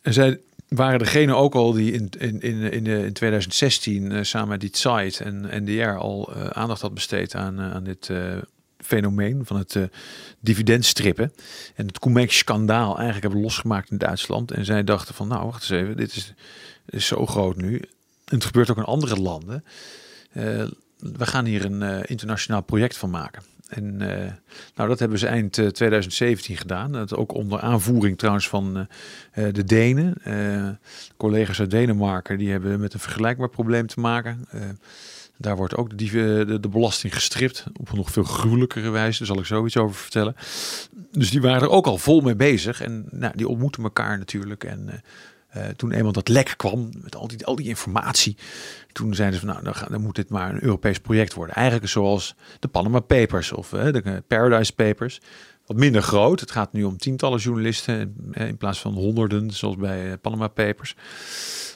en 0.01 0.13
zij 0.13 0.39
waren 0.67 0.99
degene 0.99 1.33
ook 1.33 1.55
al 1.55 1.71
die 1.71 1.91
in, 1.91 2.09
in, 2.17 2.41
in, 2.41 2.61
in, 2.61 2.85
in 2.85 3.13
2016 3.13 4.25
samen 4.25 4.49
met 4.49 4.61
die 4.61 4.69
site 4.73 5.23
en 5.23 5.63
NDR 5.63 5.97
al 5.97 6.33
aandacht 6.35 6.81
had 6.81 6.93
besteed 6.93 7.35
aan, 7.35 7.59
aan 7.59 7.83
dit 7.83 8.11
fenomeen 8.77 9.45
van 9.45 9.57
het 9.57 9.77
dividendstrippen. 10.39 11.33
En 11.75 11.87
het 11.87 11.99
Comex-schandaal 11.99 12.95
eigenlijk 12.95 13.21
hebben 13.21 13.41
losgemaakt 13.41 13.91
in 13.91 13.97
Duitsland. 13.97 14.51
En 14.51 14.65
zij 14.65 14.83
dachten 14.83 15.15
van 15.15 15.27
nou 15.27 15.45
wacht 15.45 15.61
eens 15.61 15.81
even, 15.81 15.97
dit 15.97 16.15
is, 16.15 16.33
is 16.85 17.05
zo 17.05 17.25
groot 17.25 17.55
nu. 17.55 17.77
En 18.25 18.35
het 18.35 18.45
gebeurt 18.45 18.69
ook 18.71 18.77
in 18.77 18.83
andere 18.83 19.15
landen 19.15 19.63
we 20.99 21.25
gaan 21.25 21.45
hier 21.45 21.65
een 21.65 21.81
uh, 21.81 21.99
internationaal 22.05 22.61
project 22.61 22.97
van 22.97 23.09
maken. 23.09 23.43
En 23.67 24.01
uh, 24.01 24.07
nou, 24.75 24.89
dat 24.89 24.99
hebben 24.99 25.19
ze 25.19 25.27
eind 25.27 25.57
uh, 25.57 25.67
2017 25.67 26.57
gedaan. 26.57 26.91
Dat 26.91 27.15
ook 27.15 27.33
onder 27.33 27.59
aanvoering 27.59 28.17
trouwens 28.17 28.49
van 28.49 28.87
de 29.33 29.63
Denen. 29.63 30.17
collega's 31.17 31.59
uit 31.59 31.71
Denemarken 31.71 32.37
die 32.37 32.51
hebben 32.51 32.79
met 32.79 32.93
een 32.93 32.99
vergelijkbaar 32.99 33.49
probleem 33.49 33.87
te 33.87 33.99
maken. 33.99 34.47
daar 35.37 35.55
wordt 35.55 35.75
ook 35.75 35.97
de, 35.97 36.45
de, 36.45 36.59
de, 36.59 36.69
belasting 36.69 37.13
gestript 37.13 37.65
op 37.79 37.89
een 37.89 37.97
nog 37.97 38.11
veel 38.11 38.23
gruwelijkere 38.23 38.89
wijze. 38.89 39.17
Daar 39.17 39.27
zal 39.27 39.39
ik 39.39 39.45
zo 39.45 39.65
iets 39.65 39.77
over 39.77 39.95
vertellen. 39.95 40.35
Dus 41.11 41.29
die 41.29 41.41
waren 41.41 41.61
er 41.61 41.69
ook 41.69 41.85
al 41.85 41.97
vol 41.97 42.21
mee 42.21 42.35
bezig. 42.35 42.81
En 42.81 43.07
nou, 43.11 43.33
die 43.35 43.47
ontmoeten 43.47 43.83
elkaar 43.83 44.17
natuurlijk. 44.17 44.63
En 44.63 45.01
toen 45.75 45.91
eenmaal 45.91 46.11
dat 46.11 46.27
lek 46.27 46.53
kwam 46.57 46.89
met 47.01 47.15
al 47.15 47.27
die, 47.27 47.45
al 47.45 47.55
die 47.55 47.67
informatie, 47.67 48.37
toen 48.91 49.15
zeiden 49.15 49.39
ze 49.39 49.45
van 49.45 49.63
nou, 49.63 49.75
dan, 49.89 50.01
moet 50.01 50.15
dit 50.15 50.29
maar 50.29 50.49
een 50.49 50.63
Europees 50.63 50.99
project 50.99 51.33
worden. 51.33 51.55
Eigenlijk 51.55 51.87
zoals 51.87 52.35
de 52.59 52.67
Panama 52.67 52.99
Papers 52.99 53.51
of 53.51 53.71
uh, 53.71 53.83
de 53.83 54.23
Paradise 54.27 54.73
Papers. 54.73 55.21
Wat 55.65 55.77
minder 55.77 56.01
groot. 56.01 56.39
Het 56.39 56.51
gaat 56.51 56.73
nu 56.73 56.83
om 56.83 56.97
tientallen 56.97 57.39
journalisten 57.39 58.15
uh, 58.31 58.47
in 58.47 58.57
plaats 58.57 58.79
van 58.79 58.93
honderden, 58.93 59.51
zoals 59.51 59.75
bij 59.75 60.17
Panama 60.17 60.47
Papers. 60.47 60.95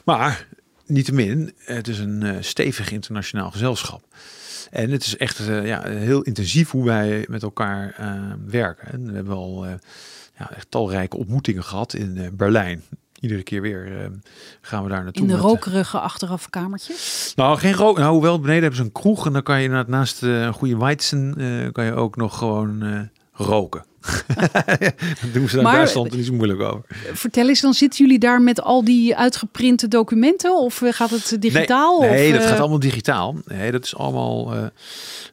Maar 0.04 0.48
niettemin, 0.86 1.52
het 1.58 1.88
is 1.88 1.98
een 1.98 2.44
stevig 2.44 2.90
internationaal 2.90 3.50
gezelschap. 3.50 4.02
En 4.70 4.90
het 4.90 5.04
is 5.04 5.16
echt 5.16 5.38
ja, 5.46 5.82
heel 5.88 6.22
intensief 6.22 6.70
hoe 6.70 6.84
wij 6.84 7.26
met 7.28 7.42
elkaar 7.42 7.94
werken. 8.46 8.92
En 8.92 9.06
we 9.06 9.14
hebben 9.14 9.34
al 9.34 9.66
ja, 10.38 10.50
echt 10.54 10.70
talrijke 10.70 11.16
ontmoetingen 11.16 11.64
gehad 11.64 11.94
in 11.94 12.30
Berlijn 12.36 12.82
iedere 13.24 13.42
keer 13.42 13.60
weer 13.60 13.86
uh, 13.86 14.06
gaan 14.60 14.82
we 14.82 14.88
daar 14.88 15.02
naartoe. 15.02 15.22
In 15.22 15.28
de 15.28 15.34
met, 15.34 15.42
rokerige 15.42 15.98
achteraf 15.98 16.50
kamertje? 16.50 16.94
Nou, 17.36 17.58
geen 17.58 17.74
rook. 17.74 17.98
Nou, 17.98 18.12
hoewel 18.12 18.40
beneden 18.40 18.62
hebben 18.62 18.78
ze 18.78 18.84
een 18.84 18.92
kroeg 18.92 19.26
en 19.26 19.32
dan 19.32 19.42
kan 19.42 19.62
je 19.62 19.84
naast 19.86 20.22
uh, 20.22 20.42
een 20.42 20.52
goede 20.52 20.76
Weizen 20.76 21.34
uh, 21.36 21.72
kan 21.72 21.84
je 21.84 21.92
ook 21.92 22.16
nog 22.16 22.38
gewoon 22.38 23.08
roken. 23.32 23.84
doen 25.32 25.48
ze 25.48 25.62
Duitsland 25.62 26.16
niet 26.16 26.26
zo 26.26 26.32
moeilijk 26.32 26.60
over. 26.60 26.82
Vertel 27.12 27.48
eens, 27.48 27.60
dan 27.60 27.74
zitten 27.74 28.04
jullie 28.04 28.18
daar 28.18 28.42
met 28.42 28.62
al 28.62 28.84
die 28.84 29.16
uitgeprinte 29.16 29.88
documenten 29.88 30.56
of 30.56 30.82
gaat 30.84 31.10
het 31.10 31.36
digitaal? 31.38 32.00
Nee, 32.00 32.10
nee 32.10 32.32
of, 32.32 32.38
dat 32.38 32.46
gaat 32.46 32.58
allemaal 32.58 32.78
digitaal. 32.78 33.36
Nee, 33.44 33.70
dat 33.70 33.84
is 33.84 33.96
allemaal. 33.96 34.54
Uh, 34.54 34.62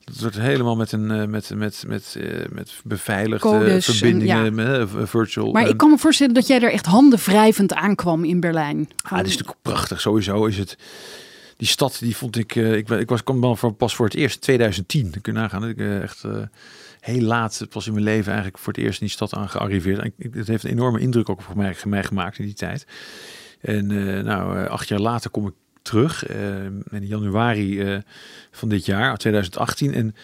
dat 0.03 0.19
wordt 0.19 0.39
helemaal 0.39 0.75
met 0.75 0.91
een 0.91 1.12
uh, 1.12 1.25
met 1.25 1.51
met 1.55 1.84
met 1.88 2.15
uh, 2.17 2.45
met 2.49 2.73
beveiligde 2.84 3.47
Codes 3.47 3.86
verbindingen, 3.86 4.45
en, 4.45 4.55
met, 4.55 5.10
virtual. 5.10 5.51
Maar 5.51 5.67
ik 5.67 5.77
kan 5.77 5.89
me 5.89 5.97
voorstellen 5.97 6.34
dat 6.34 6.47
jij 6.47 6.62
er 6.62 6.71
echt 6.71 6.86
handen 6.86 7.19
wrijvend 7.19 7.73
aankwam 7.73 8.23
in 8.23 8.39
Berlijn. 8.39 8.89
Ah, 9.01 9.12
dat 9.17 9.25
is 9.25 9.31
natuurlijk 9.31 9.62
prachtig. 9.62 10.01
Sowieso 10.01 10.45
is 10.45 10.57
het 10.57 10.77
die 11.57 11.67
stad 11.67 11.97
die 11.99 12.17
vond 12.17 12.38
ik, 12.38 12.55
ik, 12.55 12.89
ik 12.89 13.10
was 13.10 13.23
kwam 13.23 13.57
pas 13.77 13.95
voor 13.95 14.05
het 14.05 14.15
eerst 14.15 14.41
2010. 14.41 15.12
kun 15.21 15.34
je 15.34 15.39
nagaan. 15.39 15.67
Ik 15.67 15.77
echt 15.77 16.23
heel 17.02 17.22
laat, 17.22 17.58
het 17.58 17.74
was 17.74 17.88
in 17.88 17.94
mijn 17.94 18.06
leven 18.06 18.28
eigenlijk 18.28 18.58
voor 18.58 18.74
het 18.74 18.82
eerst 18.82 19.02
in 19.02 19.06
die 19.06 19.16
stad 19.16 19.34
aan 19.34 19.50
gearriveerd. 19.50 20.12
Het 20.32 20.48
heeft 20.48 20.64
een 20.64 20.70
enorme 20.70 21.00
indruk 21.00 21.30
ook 21.30 21.40
op 21.50 21.56
mij, 21.56 21.76
mij 21.86 22.04
gemaakt 22.04 22.38
in 22.38 22.46
die 22.46 22.54
tijd. 22.54 22.86
En 23.62 23.90
uh, 23.90 24.24
nou, 24.24 24.68
acht 24.68 24.88
jaar 24.88 25.00
later 25.00 25.30
kom 25.30 25.48
ik 25.48 25.54
terug, 25.82 26.30
uh, 26.30 26.64
in 26.66 27.08
januari 27.08 27.82
uh, 27.82 28.00
van 28.52 28.70
dit 28.70 28.86
jaar, 28.86 29.18
2018. 29.18 29.94
En 29.94 30.16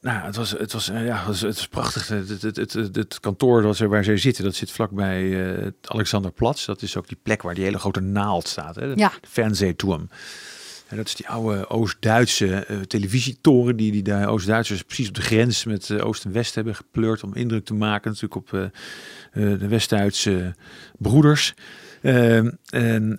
nou, 0.00 0.24
het 0.24 0.36
was, 0.36 0.50
het 0.50 0.72
was, 0.72 0.86
ja, 0.86 1.16
het 1.16 1.26
was, 1.26 1.40
het 1.40 1.54
was 1.56 1.68
prachtig. 1.68 2.08
Het, 2.08 2.42
het, 2.42 2.72
het, 2.72 3.20
kantoor 3.20 3.62
dat 3.62 3.76
ze, 3.76 3.88
waar 3.88 4.04
zij 4.04 4.16
zitten, 4.16 4.44
dat 4.44 4.54
zit 4.54 4.70
vlakbij 4.70 5.22
het 5.28 5.74
Alexanderplatz. 5.82 6.66
Dat 6.66 6.82
is 6.82 6.96
ook 6.96 7.08
die 7.08 7.18
plek 7.22 7.42
waar 7.42 7.54
die 7.54 7.64
hele 7.64 7.78
grote 7.78 8.00
naald 8.00 8.48
staat. 8.48 8.76
Hè? 8.76 8.92
Ja. 8.94 9.12
Fernsehturm. 9.28 10.08
Dat 10.96 11.06
is 11.06 11.14
die 11.14 11.28
oude 11.28 11.68
Oost-Duitse 11.68 12.66
uh, 12.70 12.80
televisietoren 12.80 13.76
die, 13.76 13.92
die 13.92 14.02
de 14.02 14.26
Oost-Duitsers 14.26 14.82
precies 14.82 15.08
op 15.08 15.14
de 15.14 15.22
grens 15.22 15.64
met 15.64 15.88
uh, 15.88 16.06
Oost 16.06 16.24
en 16.24 16.32
West 16.32 16.54
hebben 16.54 16.74
gepleurd 16.74 17.22
om 17.22 17.34
indruk 17.34 17.64
te 17.64 17.74
maken 17.74 18.10
natuurlijk 18.10 18.34
op 18.34 18.52
uh, 18.52 18.64
de 19.32 19.68
West-Duitse 19.68 20.54
broeders. 20.98 21.54
Ehm, 22.02 22.50
en, 22.68 23.18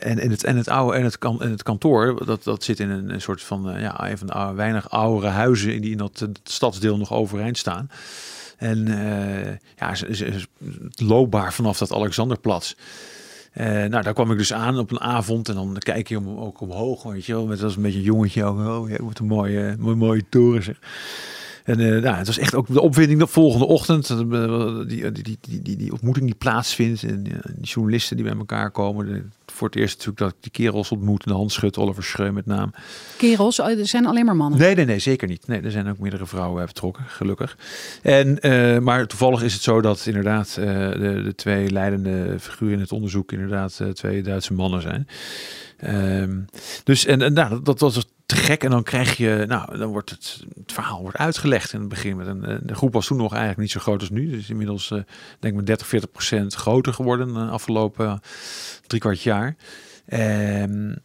en, 0.00 0.30
het, 0.30 0.44
en 0.44 0.56
het 0.56 0.68
oude 0.68 0.96
en 0.96 1.04
het, 1.04 1.18
kan, 1.18 1.42
en 1.42 1.50
het 1.50 1.62
kantoor, 1.62 2.24
dat, 2.26 2.44
dat 2.44 2.64
zit 2.64 2.80
in 2.80 2.90
een, 2.90 3.10
een 3.10 3.20
soort 3.20 3.42
van, 3.42 3.80
ja, 3.80 4.10
een 4.10 4.18
van 4.18 4.26
de 4.26 4.52
weinig 4.54 4.90
oudere 4.90 5.32
huizen 5.32 5.80
die 5.80 5.90
in 5.90 5.96
dat 5.96 6.28
stadsdeel 6.42 6.96
nog 6.96 7.12
overeind 7.12 7.58
staan. 7.58 7.90
En 8.56 8.86
ja, 9.76 9.90
het 9.90 11.00
loopbaar 11.00 11.52
vanaf 11.52 11.78
dat 11.78 11.92
Alexanderplatz. 11.92 12.74
Uh, 13.60 13.66
nou, 13.66 14.02
daar 14.02 14.14
kwam 14.14 14.30
ik 14.30 14.38
dus 14.38 14.52
aan 14.52 14.78
op 14.78 14.90
een 14.90 15.00
avond 15.00 15.48
en 15.48 15.54
dan 15.54 15.76
kijk 15.78 16.08
je 16.08 16.18
om, 16.18 16.38
ook 16.38 16.60
omhoog, 16.60 17.02
weet 17.02 17.26
je 17.26 17.32
wel. 17.32 17.46
Met 17.46 17.62
als 17.62 17.76
een 17.76 17.82
beetje 17.82 17.98
een 17.98 18.04
jongetje 18.04 18.44
ook. 18.44 18.58
Oh, 18.58 18.88
ja, 18.90 18.96
wat 19.02 19.18
een 19.18 19.26
mooie, 19.26 19.76
mooie, 19.78 19.96
mooie 19.96 20.24
toren. 20.28 20.76
En 21.64 21.80
uh, 21.80 22.02
nou, 22.02 22.16
het 22.16 22.26
was 22.26 22.38
echt 22.38 22.54
ook 22.54 22.66
de 22.66 22.80
opwinding 22.80 23.20
de 23.20 23.26
volgende 23.26 23.66
ochtend. 23.66 24.06
Die, 24.88 25.12
die, 25.12 25.38
die, 25.40 25.62
die, 25.62 25.76
die 25.76 25.92
ontmoeting 25.92 26.26
die 26.26 26.34
plaatsvindt. 26.34 27.02
En 27.02 27.22
die 27.22 27.34
journalisten 27.60 28.16
die 28.16 28.24
bij 28.24 28.36
elkaar 28.36 28.70
komen. 28.70 29.32
Voor 29.54 29.68
het 29.68 29.76
eerst 29.76 29.92
natuurlijk 29.92 30.18
dat 30.18 30.30
ik 30.30 30.36
die 30.40 30.50
kerels 30.50 30.90
ontmoet. 30.90 31.24
De 31.24 31.32
hand 31.32 31.52
schudt, 31.52 31.78
Oliver 31.78 32.02
Schreu 32.02 32.30
met 32.30 32.46
naam. 32.46 32.72
Kerels? 33.16 33.58
Er 33.58 33.86
zijn 33.86 34.06
alleen 34.06 34.24
maar 34.24 34.36
mannen? 34.36 34.58
Nee, 34.58 34.74
nee, 34.74 34.84
nee, 34.84 34.98
zeker 34.98 35.28
niet. 35.28 35.46
Nee, 35.46 35.60
er 35.60 35.70
zijn 35.70 35.88
ook 35.88 35.98
meerdere 35.98 36.26
vrouwen 36.26 36.66
betrokken, 36.66 37.04
gelukkig. 37.06 37.56
En, 38.02 38.38
uh, 38.40 38.78
maar 38.78 39.06
toevallig 39.06 39.42
is 39.42 39.52
het 39.52 39.62
zo 39.62 39.80
dat 39.80 40.06
inderdaad 40.06 40.56
uh, 40.58 40.66
de, 40.66 41.20
de 41.24 41.34
twee 41.34 41.70
leidende 41.70 42.36
figuren 42.40 42.74
in 42.74 42.80
het 42.80 42.92
onderzoek 42.92 43.32
inderdaad 43.32 43.80
twee 43.92 44.22
Duitse 44.22 44.54
mannen 44.54 44.82
zijn. 44.82 45.08
Um, 45.86 46.44
dus 46.84 47.06
en, 47.06 47.22
en 47.22 47.32
nou, 47.32 47.50
dat, 47.62 47.78
dat 47.78 47.94
was 47.94 48.06
gek. 48.34 48.64
En 48.64 48.70
dan 48.70 48.82
krijg 48.82 49.16
je, 49.16 49.44
nou, 49.48 49.78
dan 49.78 49.88
wordt 49.90 50.10
het, 50.10 50.44
het 50.54 50.72
verhaal 50.72 51.00
wordt 51.00 51.16
uitgelegd 51.16 51.72
in 51.72 51.80
het 51.80 51.88
begin. 51.88 52.16
Met 52.16 52.26
een, 52.26 52.60
de 52.62 52.74
groep 52.74 52.92
was 52.92 53.06
toen 53.06 53.16
nog 53.16 53.30
eigenlijk 53.30 53.60
niet 53.60 53.70
zo 53.70 53.80
groot 53.80 54.00
als 54.00 54.10
nu. 54.10 54.30
Dus 54.30 54.50
inmiddels 54.50 54.90
uh, 54.90 55.00
denk 55.40 55.60
ik 55.60 55.66
30, 55.66 55.86
40 55.86 56.10
procent 56.10 56.54
groter 56.54 56.94
geworden 56.94 57.34
de 57.34 57.40
afgelopen 57.40 58.20
drie 58.86 59.00
kwart 59.00 59.22
jaar. 59.22 59.56
Um, 60.12 60.96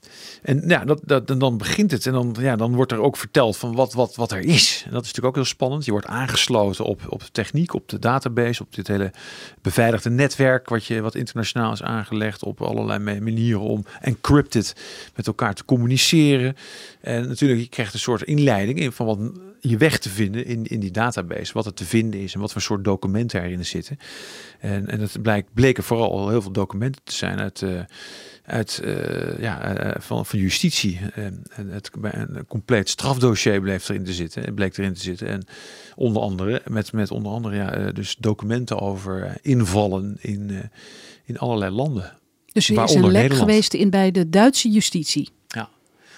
en 0.41 0.63
ja, 0.67 0.85
dat, 0.85 1.01
dat, 1.05 1.27
dan 1.27 1.57
begint 1.57 1.91
het. 1.91 2.05
En 2.05 2.13
dan, 2.13 2.35
ja, 2.39 2.55
dan 2.55 2.75
wordt 2.75 2.91
er 2.91 3.01
ook 3.01 3.17
verteld 3.17 3.57
van 3.57 3.75
wat, 3.75 3.93
wat, 3.93 4.15
wat 4.15 4.31
er 4.31 4.39
is. 4.39 4.83
En 4.85 4.91
dat 4.91 5.01
is 5.01 5.07
natuurlijk 5.07 5.25
ook 5.25 5.35
heel 5.35 5.53
spannend. 5.53 5.85
Je 5.85 5.91
wordt 5.91 6.05
aangesloten 6.07 6.85
op, 6.85 7.01
op 7.09 7.19
de 7.19 7.31
techniek, 7.31 7.73
op 7.73 7.89
de 7.89 7.99
database, 7.99 8.63
op 8.63 8.75
dit 8.75 8.87
hele 8.87 9.11
beveiligde 9.61 10.09
netwerk, 10.09 10.69
wat, 10.69 10.85
je, 10.85 11.01
wat 11.01 11.15
internationaal 11.15 11.71
is 11.71 11.83
aangelegd 11.83 12.43
op 12.43 12.61
allerlei 12.61 13.19
manieren 13.19 13.61
om 13.61 13.85
encrypted 14.01 14.75
met 15.15 15.27
elkaar 15.27 15.53
te 15.53 15.65
communiceren. 15.65 16.55
En 17.01 17.27
natuurlijk, 17.27 17.61
je 17.61 17.69
krijgt 17.69 17.93
een 17.93 17.99
soort 17.99 18.21
inleiding 18.21 18.79
in 18.79 18.91
van 18.91 19.05
wat 19.05 19.19
je 19.61 19.77
weg 19.77 19.97
te 19.97 20.09
vinden 20.09 20.45
in, 20.45 20.65
in 20.65 20.79
die 20.79 20.91
database. 20.91 21.53
Wat 21.53 21.65
er 21.65 21.73
te 21.73 21.85
vinden 21.85 22.19
is 22.19 22.33
en 22.33 22.39
wat 22.39 22.51
voor 22.51 22.61
soort 22.61 22.83
documenten 22.83 23.43
erin 23.43 23.65
zitten. 23.65 23.99
En, 24.59 24.87
en 24.87 24.99
het 24.99 25.21
blijkt, 25.21 25.53
bleken 25.53 25.83
vooral 25.83 26.29
heel 26.29 26.41
veel 26.41 26.51
documenten 26.51 27.01
te 27.03 27.13
zijn 27.13 27.39
uit. 27.39 27.61
Uh, 27.61 27.81
uit, 28.49 28.81
uh, 28.83 29.39
ja, 29.39 29.85
uh, 29.85 29.91
van, 30.01 30.25
van 30.25 30.39
justitie. 30.39 30.99
En, 31.13 31.43
het, 31.69 31.89
een 32.01 32.45
compleet 32.47 32.89
strafdossier 32.89 33.61
bleef 33.61 33.89
erin 33.89 34.03
te 34.03 34.13
zitten. 34.13 34.53
Bleek 34.53 34.77
erin 34.77 34.93
te 34.93 35.01
zitten. 35.01 35.27
En 35.27 35.45
onder 35.95 36.21
andere, 36.21 36.61
met, 36.67 36.91
met 36.91 37.11
onder 37.11 37.31
andere 37.31 37.55
ja, 37.55 37.91
dus 37.91 38.15
documenten 38.19 38.79
over 38.79 39.37
invallen 39.41 40.17
in, 40.19 40.69
in 41.25 41.37
allerlei 41.37 41.71
landen. 41.71 42.17
Dus 42.45 42.69
er 42.69 42.83
is 42.83 42.93
een 42.93 43.01
lek 43.01 43.11
Nederland. 43.11 43.39
geweest 43.39 43.73
in 43.73 43.89
bij 43.89 44.11
de 44.11 44.29
Duitse 44.29 44.69
justitie. 44.69 45.29
Ja. 45.47 45.69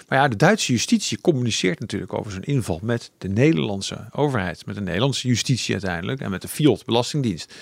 Maar 0.08 0.20
ja, 0.20 0.28
de 0.28 0.36
Duitse 0.36 0.72
justitie 0.72 1.22
communiceert 1.22 1.80
natuurlijk 1.80 2.14
over 2.14 2.32
zijn 2.32 2.44
inval 2.44 2.80
met 2.82 3.12
de 3.18 3.30
Nederlandse 3.30 4.08
overheid. 4.12 4.66
Met 4.66 4.76
de 4.76 4.82
Nederlandse 4.82 5.28
justitie 5.28 5.74
uiteindelijk. 5.74 6.20
En 6.20 6.30
met 6.30 6.42
de 6.42 6.48
FIOD, 6.48 6.86
Belastingdienst. 6.86 7.54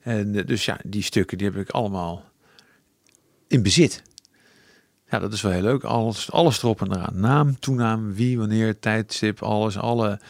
En 0.00 0.32
dus 0.32 0.64
ja, 0.64 0.78
die 0.84 1.02
stukken 1.02 1.38
die 1.38 1.46
heb 1.46 1.56
ik 1.56 1.70
allemaal 1.70 2.24
in 3.46 3.62
bezit. 3.62 4.02
Ja, 5.10 5.18
dat 5.18 5.32
is 5.32 5.40
wel 5.40 5.52
heel 5.52 5.62
leuk. 5.62 5.84
Alles, 5.84 6.30
alles 6.32 6.62
erop 6.62 6.80
en 6.80 6.92
eraan. 6.92 7.20
Naam, 7.20 7.58
toenaam, 7.58 8.14
wie, 8.14 8.38
wanneer, 8.38 8.78
tijdstip, 8.78 9.42
alles, 9.42 9.78
alle, 9.78 10.20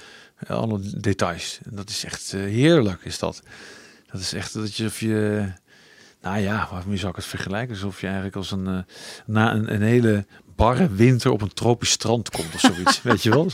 alle 0.46 0.80
details. 1.00 1.60
En 1.64 1.76
dat 1.76 1.88
is 1.88 2.04
echt 2.04 2.32
uh, 2.32 2.40
heerlijk, 2.40 3.04
is 3.04 3.18
dat. 3.18 3.42
Dat 4.12 4.20
is 4.20 4.32
echt 4.32 4.52
dat 4.52 4.76
je 4.76 4.86
of 4.86 5.00
je. 5.00 5.52
Nou 6.24 6.38
ja, 6.38 6.68
waarmee 6.70 6.96
zou 6.96 7.10
ik 7.10 7.16
het 7.16 7.24
vergelijken? 7.24 7.74
Alsof 7.74 8.00
je 8.00 8.06
eigenlijk 8.06 8.36
als 8.36 8.50
een, 8.50 8.66
uh, 8.66 8.78
na 9.26 9.54
een, 9.54 9.74
een 9.74 9.82
hele 9.82 10.26
barre 10.56 10.88
winter 10.88 11.30
op 11.30 11.40
een 11.40 11.52
tropisch 11.52 11.90
strand 11.90 12.30
komt 12.30 12.54
of 12.54 12.60
zoiets. 12.60 13.02
weet 13.02 13.22
je 13.22 13.30
wel? 13.30 13.50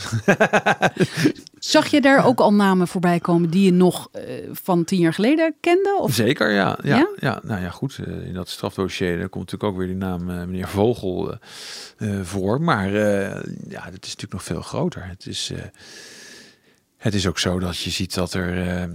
Zag 1.59 1.87
je 1.87 2.01
daar 2.01 2.25
ook 2.25 2.39
al 2.39 2.53
namen 2.53 2.87
voorbij 2.87 3.19
komen 3.19 3.49
die 3.49 3.65
je 3.65 3.71
nog 3.71 4.09
uh, 4.13 4.21
van 4.51 4.83
tien 4.83 4.99
jaar 4.99 5.13
geleden 5.13 5.55
kende? 5.59 5.97
Of? 5.99 6.13
Zeker, 6.13 6.51
ja. 6.51 6.77
Ja, 6.83 6.97
ja? 6.97 7.09
ja 7.19 7.39
nou 7.43 7.61
ja, 7.61 7.69
goed. 7.69 7.99
Uh, 8.07 8.27
in 8.27 8.33
dat 8.33 8.49
strafdossier 8.49 9.29
komt 9.29 9.51
natuurlijk 9.51 9.63
ook 9.63 9.77
weer 9.77 9.87
die 9.87 9.95
naam 9.95 10.29
uh, 10.29 10.35
meneer 10.35 10.67
Vogel 10.67 11.37
voor. 12.21 12.61
Maar 12.61 12.91
ja, 13.69 13.83
het 13.83 14.05
is 14.05 14.15
natuurlijk 14.15 14.31
nog 14.31 14.43
veel 14.43 14.61
groter. 14.61 15.05
Het 15.05 15.27
is, 15.27 15.51
het 16.97 17.13
is 17.13 17.27
ook 17.27 17.39
zo 17.39 17.59
dat 17.59 17.77
je 17.77 17.89
ziet 17.89 18.13
dat 18.13 18.33
er 18.33 18.89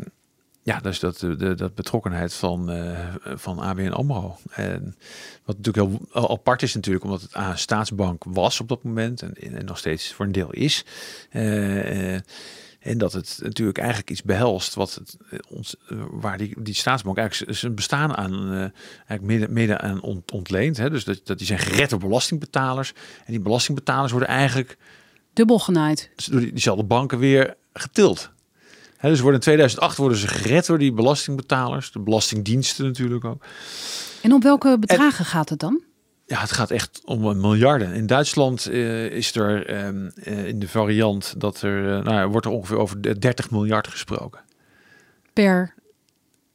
ja, 0.66 0.80
dus 0.80 1.00
dat, 1.00 1.18
de, 1.18 1.54
dat 1.54 1.74
betrokkenheid 1.74 2.34
van, 2.34 2.70
uh, 2.70 3.14
van 3.34 3.58
ABN 3.58 3.88
AMRO. 3.88 4.36
En 4.50 4.96
wat 5.44 5.56
natuurlijk 5.56 6.08
heel 6.12 6.30
apart 6.30 6.62
is 6.62 6.74
natuurlijk, 6.74 7.04
omdat 7.04 7.22
het 7.22 7.34
een 7.34 7.58
staatsbank 7.58 8.24
was 8.24 8.60
op 8.60 8.68
dat 8.68 8.82
moment 8.82 9.22
en, 9.22 9.34
en 9.34 9.64
nog 9.64 9.78
steeds 9.78 10.12
voor 10.12 10.24
een 10.24 10.32
deel 10.32 10.52
is. 10.52 10.84
Uh, 11.32 12.14
en 12.78 12.98
dat 12.98 13.12
het 13.12 13.38
natuurlijk 13.42 13.78
eigenlijk 13.78 14.10
iets 14.10 14.22
behelst 14.22 14.74
wat 14.74 14.94
het, 14.94 15.16
ons, 15.48 15.76
waar 16.10 16.38
die, 16.38 16.62
die 16.62 16.74
staatsbank 16.74 17.18
eigenlijk 17.18 17.56
zijn 17.56 17.74
bestaan 17.74 18.16
aan, 18.16 18.52
eigenlijk 18.58 19.22
midden, 19.22 19.52
midden 19.52 19.80
aan 19.80 20.00
ont, 20.00 20.32
ontleent. 20.32 20.76
Hè? 20.76 20.90
Dus 20.90 21.04
dat, 21.04 21.20
dat 21.24 21.38
die 21.38 21.46
zijn 21.46 21.58
gered 21.58 21.90
door 21.90 21.98
belastingbetalers. 21.98 22.92
En 23.24 23.32
die 23.32 23.40
belastingbetalers 23.40 24.10
worden 24.10 24.28
eigenlijk... 24.28 24.76
Dubbel 25.32 25.58
genaaid. 25.58 26.10
Door 26.30 26.40
diezelfde 26.40 26.84
banken 26.84 27.18
weer 27.18 27.54
getild 27.72 28.34
dus 29.08 29.20
worden 29.20 29.40
in 29.40 29.46
2008 29.46 29.96
worden 29.96 30.18
ze 30.18 30.28
gered 30.28 30.66
door 30.66 30.78
die 30.78 30.92
belastingbetalers, 30.92 31.92
de 31.92 31.98
belastingdiensten 31.98 32.84
natuurlijk 32.84 33.24
ook. 33.24 33.44
En 34.22 34.32
om 34.32 34.40
welke 34.40 34.76
bedragen 34.78 35.24
gaat 35.24 35.48
het 35.48 35.58
dan? 35.58 35.82
Ja, 36.26 36.40
het 36.40 36.52
gaat 36.52 36.70
echt 36.70 37.00
om 37.04 37.40
miljarden. 37.40 37.92
In 37.92 38.06
Duitsland 38.06 38.68
uh, 38.70 39.04
is 39.04 39.34
er 39.34 39.70
uh, 39.70 40.46
in 40.46 40.58
de 40.58 40.68
variant 40.68 41.34
dat 41.38 41.62
er, 41.62 41.98
uh, 41.98 42.04
nou, 42.04 42.28
wordt 42.30 42.46
er 42.46 42.52
ongeveer 42.52 42.76
over 42.76 43.20
30 43.20 43.50
miljard 43.50 43.88
gesproken. 43.88 44.40
Per? 45.32 45.74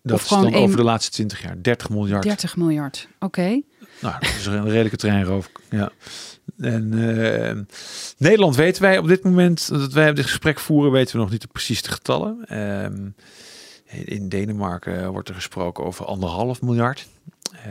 Dat 0.04 0.16
of 0.16 0.24
is 0.24 0.30
dan 0.30 0.54
over 0.54 0.78
de 0.78 0.84
laatste 0.84 1.12
20 1.12 1.42
jaar. 1.42 1.62
30 1.62 1.90
miljard. 1.90 2.24
30 2.24 2.58
miljard, 2.58 3.08
oké. 3.20 3.62
Nou, 4.02 4.16
dat 4.20 4.30
is 4.30 4.46
een 4.46 4.70
redelijke 4.70 4.98
treinroof. 4.98 5.50
Ja. 5.70 5.92
En 6.58 6.92
uh, 6.94 7.62
Nederland 8.18 8.56
weten 8.56 8.82
wij 8.82 8.98
op 8.98 9.08
dit 9.08 9.24
moment 9.24 9.70
dat 9.70 9.94
wij 9.94 10.14
dit 10.14 10.26
gesprek 10.26 10.60
voeren, 10.60 10.92
weten 10.92 11.16
we 11.16 11.22
nog 11.22 11.32
niet 11.32 11.42
de 11.42 11.48
getallen. 11.90 12.46
Uh, 12.52 12.86
in 14.06 14.30
Denemarken 14.30 15.12
wordt 15.12 15.30
er 15.30 15.36
gesproken 15.36 15.84
over 15.84 16.06
anderhalf 16.06 16.62
miljard. 16.62 17.08
Uh, 17.54 17.64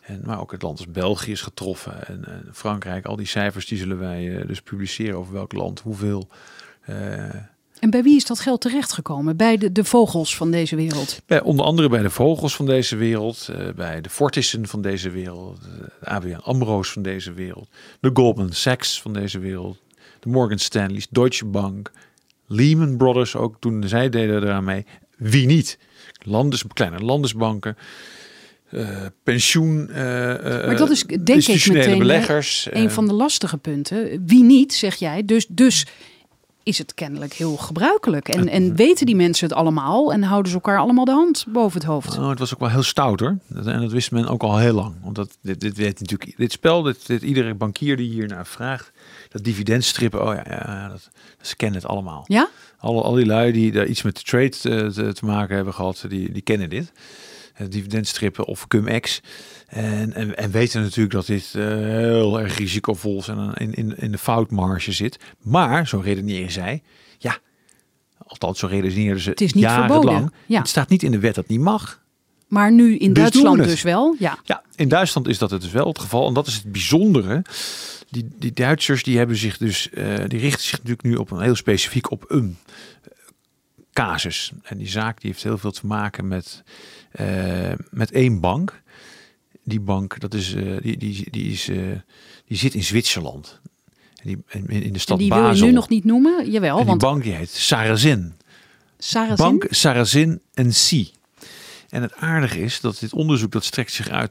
en, 0.00 0.20
maar 0.24 0.40
ook 0.40 0.52
het 0.52 0.62
land 0.62 0.78
als 0.78 0.90
België 0.90 1.30
is 1.30 1.42
getroffen 1.42 2.06
en, 2.06 2.24
en 2.24 2.48
Frankrijk. 2.52 3.06
Al 3.06 3.16
die 3.16 3.26
cijfers 3.26 3.66
die 3.66 3.78
zullen 3.78 3.98
wij 3.98 4.44
dus 4.46 4.62
publiceren 4.62 5.18
over 5.18 5.32
welk 5.32 5.52
land 5.52 5.80
hoeveel 5.80 6.28
en 7.84 7.90
bij 7.90 8.02
wie 8.02 8.16
is 8.16 8.26
dat 8.26 8.40
geld 8.40 8.60
terechtgekomen? 8.60 9.36
Bij 9.36 9.56
de, 9.56 9.72
de 9.72 9.84
vogels 9.84 10.36
van 10.36 10.50
deze 10.50 10.76
wereld? 10.76 11.20
Bij, 11.26 11.40
onder 11.40 11.66
andere 11.66 11.88
bij 11.88 12.02
de 12.02 12.10
vogels 12.10 12.56
van 12.56 12.66
deze 12.66 12.96
wereld, 12.96 13.48
uh, 13.50 13.68
bij 13.76 14.00
de 14.00 14.10
Fortissen 14.10 14.66
van 14.66 14.82
deze 14.82 15.10
wereld, 15.10 15.60
de 15.62 16.06
ABN 16.06 16.40
AMRO's 16.42 16.92
van 16.92 17.02
deze 17.02 17.32
wereld, 17.32 17.68
de 18.00 18.10
Goldman 18.12 18.52
Sachs 18.52 19.02
van 19.02 19.12
deze 19.12 19.38
wereld, 19.38 19.78
de 20.20 20.28
Morgan 20.28 20.58
Stanley's, 20.58 21.06
Deutsche 21.10 21.44
Bank, 21.44 21.90
Lehman 22.46 22.96
Brothers 22.96 23.36
ook 23.36 23.56
toen 23.60 23.88
zij 23.88 24.08
deden 24.08 24.42
eraan 24.42 24.64
mee. 24.64 24.86
Wie 25.16 25.46
niet? 25.46 25.78
Landes, 26.22 26.64
kleine 26.72 26.98
landesbanken. 26.98 27.76
Uh, 28.70 28.88
pensioen, 29.22 29.88
uh, 29.90 29.96
maar 29.96 30.76
dat 30.76 30.90
is 30.90 31.02
denk 31.02 31.46
ik 31.46 31.72
meteen 31.72 31.98
beleggers. 31.98 32.68
Een 32.70 32.90
van 32.90 33.06
de 33.06 33.12
lastige 33.12 33.56
punten. 33.56 34.22
Wie 34.26 34.44
niet, 34.44 34.74
zeg 34.74 34.94
jij. 34.94 35.24
Dus, 35.24 35.46
dus 35.48 35.86
is 36.64 36.78
het 36.78 36.94
kennelijk 36.94 37.32
heel 37.32 37.56
gebruikelijk. 37.56 38.28
En, 38.28 38.48
en 38.48 38.76
weten 38.76 39.06
die 39.06 39.16
mensen 39.16 39.48
het 39.48 39.56
allemaal 39.56 40.12
en 40.12 40.22
houden 40.22 40.50
ze 40.50 40.56
elkaar 40.56 40.78
allemaal 40.78 41.04
de 41.04 41.10
hand 41.10 41.44
boven 41.48 41.80
het 41.80 41.88
hoofd. 41.88 42.18
Oh, 42.18 42.28
het 42.28 42.38
was 42.38 42.54
ook 42.54 42.60
wel 42.60 42.70
heel 42.70 42.82
stout 42.82 43.20
hoor. 43.20 43.36
En 43.54 43.80
dat 43.80 43.92
wist 43.92 44.10
men 44.10 44.28
ook 44.28 44.42
al 44.42 44.58
heel 44.58 44.74
lang. 44.74 44.94
Want 45.02 45.16
dit, 45.40 45.60
dit 45.60 45.76
weet 45.76 46.00
natuurlijk, 46.00 46.34
dit 46.36 46.52
spel, 46.52 46.82
dit, 46.82 47.06
dit, 47.06 47.22
iedere 47.22 47.54
bankier 47.54 47.96
die 47.96 48.10
hier 48.10 48.26
naar 48.26 48.46
vraagt, 48.46 48.92
dat 49.28 49.44
dividendstrippen, 49.44 50.26
oh 50.26 50.34
ja, 50.34 50.44
ja 50.48 50.88
dat, 50.88 51.10
ze 51.40 51.56
kennen 51.56 51.80
het 51.80 51.88
allemaal. 51.88 52.24
Ja? 52.26 52.48
Al, 52.78 53.04
al 53.04 53.12
die 53.12 53.26
lui 53.26 53.52
die 53.52 53.72
daar 53.72 53.86
iets 53.86 54.02
met 54.02 54.16
de 54.16 54.22
trade 54.22 54.48
te, 54.48 54.90
te, 54.94 55.12
te 55.12 55.24
maken 55.24 55.56
hebben 55.56 55.74
gehad, 55.74 56.04
die, 56.08 56.32
die 56.32 56.42
kennen 56.42 56.68
dit. 56.68 56.92
Uh, 57.60 57.66
dividendstrippen 57.70 58.44
of 58.44 58.66
cum-ex. 58.66 59.20
En, 59.74 60.12
en, 60.12 60.36
en, 60.36 60.50
weten 60.50 60.82
natuurlijk 60.82 61.14
dat 61.14 61.26
dit 61.26 61.52
uh, 61.56 61.66
heel 61.66 62.40
erg 62.40 62.58
risicovol 62.58 63.18
is 63.18 63.28
en 63.28 63.52
in, 63.54 63.74
in, 63.74 63.98
in 63.98 64.12
de 64.12 64.18
foutmarge 64.18 64.92
zit. 64.92 65.18
Maar, 65.42 65.86
zo 65.86 65.98
redeneren 65.98 66.50
zij, 66.50 66.82
ja, 67.18 67.38
althans 68.18 68.58
zo 68.58 68.66
redeneren 68.66 69.20
ze 69.20 69.30
het 69.30 69.40
is 69.40 69.52
niet 69.52 69.62
jarenlang. 69.62 70.32
Ja. 70.46 70.58
Het 70.58 70.68
staat 70.68 70.88
niet 70.88 71.02
in 71.02 71.10
de 71.10 71.18
wet 71.18 71.34
dat 71.34 71.48
niet 71.48 71.60
mag. 71.60 72.02
Maar 72.48 72.72
nu 72.72 72.96
in 72.96 73.12
dus 73.12 73.22
Duitsland 73.22 73.64
dus 73.64 73.82
wel, 73.82 74.16
ja. 74.18 74.38
Ja, 74.44 74.62
in 74.76 74.88
Duitsland 74.88 75.28
is 75.28 75.38
dat 75.38 75.50
het 75.50 75.60
dus 75.60 75.70
wel 75.70 75.88
het 75.88 75.98
geval. 75.98 76.28
En 76.28 76.34
dat 76.34 76.46
is 76.46 76.54
het 76.54 76.72
bijzondere. 76.72 77.44
Die, 78.10 78.28
die 78.38 78.52
Duitsers 78.52 79.02
die 79.02 79.18
hebben 79.18 79.36
zich 79.36 79.58
dus, 79.58 79.88
uh, 79.92 80.04
die 80.26 80.38
richten 80.38 80.64
zich 80.64 80.72
natuurlijk 80.72 81.02
nu 81.02 81.14
op 81.14 81.30
een 81.30 81.40
heel 81.40 81.54
specifiek 81.54 82.10
op 82.10 82.24
een 82.28 82.56
casus. 83.92 84.52
En 84.62 84.78
die 84.78 84.88
zaak 84.88 85.20
die 85.20 85.30
heeft 85.30 85.42
heel 85.42 85.58
veel 85.58 85.70
te 85.70 85.86
maken 85.86 86.28
met, 86.28 86.62
uh, 87.20 87.72
met 87.90 88.10
één 88.10 88.40
bank 88.40 88.82
die 89.64 89.80
bank, 89.80 90.20
dat 90.20 90.34
is, 90.34 90.54
uh, 90.54 90.76
die, 90.82 90.96
die, 90.96 91.30
die, 91.30 91.52
is, 91.52 91.68
uh, 91.68 91.98
die 92.46 92.56
zit 92.56 92.74
in 92.74 92.84
Zwitserland. 92.84 93.60
En 94.16 94.28
die, 94.28 94.66
in, 94.68 94.92
de 94.92 94.98
stad 94.98 95.18
die 95.18 95.28
wil 95.28 95.54
je 95.54 95.64
nu 95.64 95.72
nog 95.72 95.88
niet 95.88 96.04
noemen? 96.04 96.50
Jawel, 96.50 96.72
en 96.72 96.76
die 96.76 96.86
want 96.86 97.00
bank 97.00 97.22
die 97.22 97.32
heet 97.32 97.50
Sarazin. 97.50 98.34
Bank 99.36 99.66
Sarazin 99.70 100.40
en 100.54 100.70
C. 100.70 100.90
En 101.88 102.02
het 102.02 102.14
aardige 102.14 102.60
is 102.60 102.80
dat 102.80 102.98
dit 102.98 103.12
onderzoek 103.12 103.52
dat 103.52 103.64
strekt 103.64 103.92
zich 103.92 104.08
uit 104.08 104.30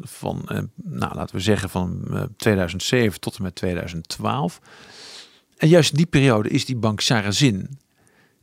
van, 0.00 0.42
eh, 0.48 0.58
nou, 0.74 1.14
laten 1.14 1.36
we 1.36 1.42
zeggen 1.42 1.70
van 1.70 2.02
eh, 2.10 2.22
2007 2.36 3.20
tot 3.20 3.36
en 3.36 3.42
met 3.42 3.54
2012. 3.54 4.60
En 5.56 5.68
juist 5.68 5.90
in 5.90 5.96
die 5.96 6.06
periode 6.06 6.48
is 6.48 6.64
die 6.64 6.76
bank 6.76 7.00
Sarazin 7.00 7.78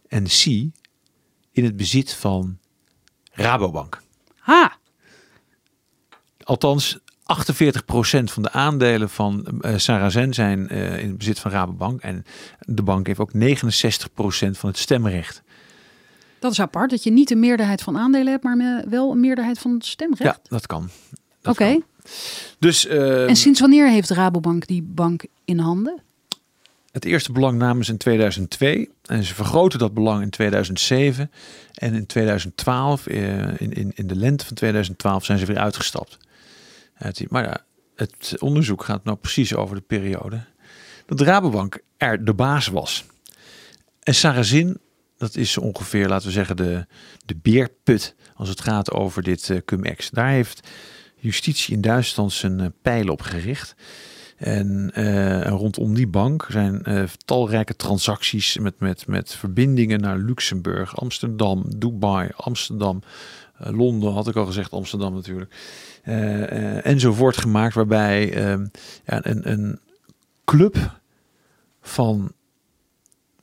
en 0.08 0.24
C 0.24 0.46
in 1.52 1.64
het 1.64 1.76
bezit 1.76 2.14
van 2.14 2.58
Rabobank. 3.32 4.02
Ha, 4.36 4.78
Althans, 6.48 6.98
48% 6.98 7.00
van 8.24 8.44
de 8.44 8.52
aandelen 8.52 9.10
van 9.10 9.46
eh 9.62 9.78
Sarazin 9.78 10.34
zijn 10.34 10.70
eh, 10.70 11.04
in 11.04 11.18
bezit 11.18 11.40
van 11.40 11.52
Rabobank. 11.52 12.02
En 12.02 12.26
de 12.60 12.82
bank 12.84 13.08
heeft 13.08 13.20
ook 13.20 13.32
69% 13.34 13.38
van 14.52 14.70
het 14.70 14.78
stemrecht. 14.78 15.42
dat 16.40 16.52
is 16.52 16.60
apart. 16.62 16.90
Dat 16.90 17.04
je 17.04 17.12
niet 17.12 17.32
een 17.32 17.40
meerderheid 17.40 17.82
van 17.82 17.98
aandelen 17.98 18.28
hebt, 18.32 18.44
maar 18.44 18.58
me- 18.58 18.84
wel 18.90 19.12
een 19.12 19.20
meerderheid 19.20 19.60
van 19.60 19.72
het 19.74 19.86
stemrecht. 19.86 20.24
Ja, 20.44 20.50
dat 20.50 20.68
kan. 20.68 20.90
Oké. 21.44 21.80
Dus 22.60 22.86
eh, 22.88 23.30
En 23.30 23.36
sinds 23.36 23.60
wanneer 23.60 23.90
heeft 23.90 24.10
Rabobank 24.10 24.68
die 24.68 24.82
bank 24.84 25.26
in 25.46 25.60
handen? 25.60 26.02
het 26.92 27.06
eerste 27.06 27.32
belang 27.32 27.58
namen 27.58 27.86
ze 27.86 27.92
in 27.92 27.98
2002 27.98 28.90
en 29.06 29.24
ze 29.24 29.34
vergroten 29.36 29.80
dat 29.80 29.94
belang 29.94 30.22
in 30.22 30.30
2007 30.30 31.32
en 31.74 31.94
in 31.94 32.06
2012, 32.06 33.08
eh, 33.08 33.62
in, 33.62 33.74
in, 33.74 33.92
in 33.96 34.08
de 34.08 34.16
lente 34.16 34.46
van 34.46 34.56
2012, 34.56 35.26
zijn 35.26 35.38
ze 35.40 35.46
weer 35.46 35.58
uitgestapt. 35.58 36.18
Die- 37.12 37.28
maar 37.30 37.44
ja, 37.44 37.66
het 37.96 38.36
onderzoek 38.40 38.84
gaat 38.84 39.04
nou 39.04 39.18
precies 39.18 39.56
over 39.56 39.76
de 39.76 39.82
periode 39.82 40.44
dat 41.06 41.22
Rabobank 41.22 41.80
er 41.98 42.26
de 42.26 42.34
baas 42.34 42.68
was. 42.68 43.06
En 44.04 44.16
Sarazin, 44.16 44.78
dat 45.18 45.36
is 45.36 45.58
ongeveer, 45.58 46.08
laten 46.08 46.28
we 46.28 46.34
zeggen, 46.34 46.56
de, 46.56 46.86
de 47.26 47.36
beerput 47.42 48.16
als 48.36 48.50
het 48.50 48.62
gaat 48.62 48.92
over 48.92 49.24
dit 49.24 49.50
eh 49.50 49.58
cum-ex. 49.66 50.10
Daar 50.10 50.30
heeft 50.30 50.68
justitie 51.16 51.74
in 51.74 51.82
Duitsland 51.82 52.34
zijn 52.34 52.60
eh, 52.60 52.68
pijlen 52.82 53.12
op 53.12 53.22
gericht. 53.22 53.76
En 54.38 54.92
eh, 54.94 55.42
rondom 55.42 55.94
die 55.94 56.08
bank 56.08 56.48
zijn 56.50 56.84
talrijke 57.26 57.76
transacties 57.76 58.58
met, 58.58 58.80
met, 58.80 59.08
met 59.08 59.34
verbindingen 59.34 60.00
naar 60.00 60.18
Luxemburg, 60.18 60.98
Amsterdam, 60.98 61.66
Dubai, 61.78 62.30
Amsterdam, 62.36 63.02
Londen, 63.58 64.14
had 64.14 64.28
ik 64.28 64.36
al 64.36 64.46
gezegd, 64.46 64.72
Amsterdam 64.72 65.14
natuurlijk. 65.14 65.56
Eh, 66.08 66.44
eh, 66.44 66.86
enzovoort 66.86 67.38
gemaakt, 67.38 67.74
waarbij 67.74 68.34
eh, 68.34 68.60
ja, 69.06 69.26
een, 69.26 69.52
een 69.52 69.80
club 70.46 71.00
van 71.82 72.32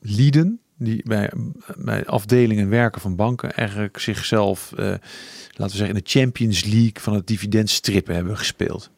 lieden 0.01 0.61
die 0.79 1.03
bij, 1.07 1.33
bij 1.77 2.07
afdelingen 2.07 2.69
werken 2.69 3.01
van 3.01 3.17
banken 3.17 3.53
eigenlijk 3.53 3.99
zichzelf, 3.99 4.73
eh, 4.73 4.87
laten 4.87 5.01
we 5.57 5.69
zeggen, 5.69 5.89
in 5.89 6.03
de 6.05 6.11
Champions 6.11 6.65
League 6.65 7.01
van 7.01 7.15
het 7.15 7.27
dividendstrippen 7.27 8.15
hebben 8.15 8.37
gespeeld. 8.37 8.91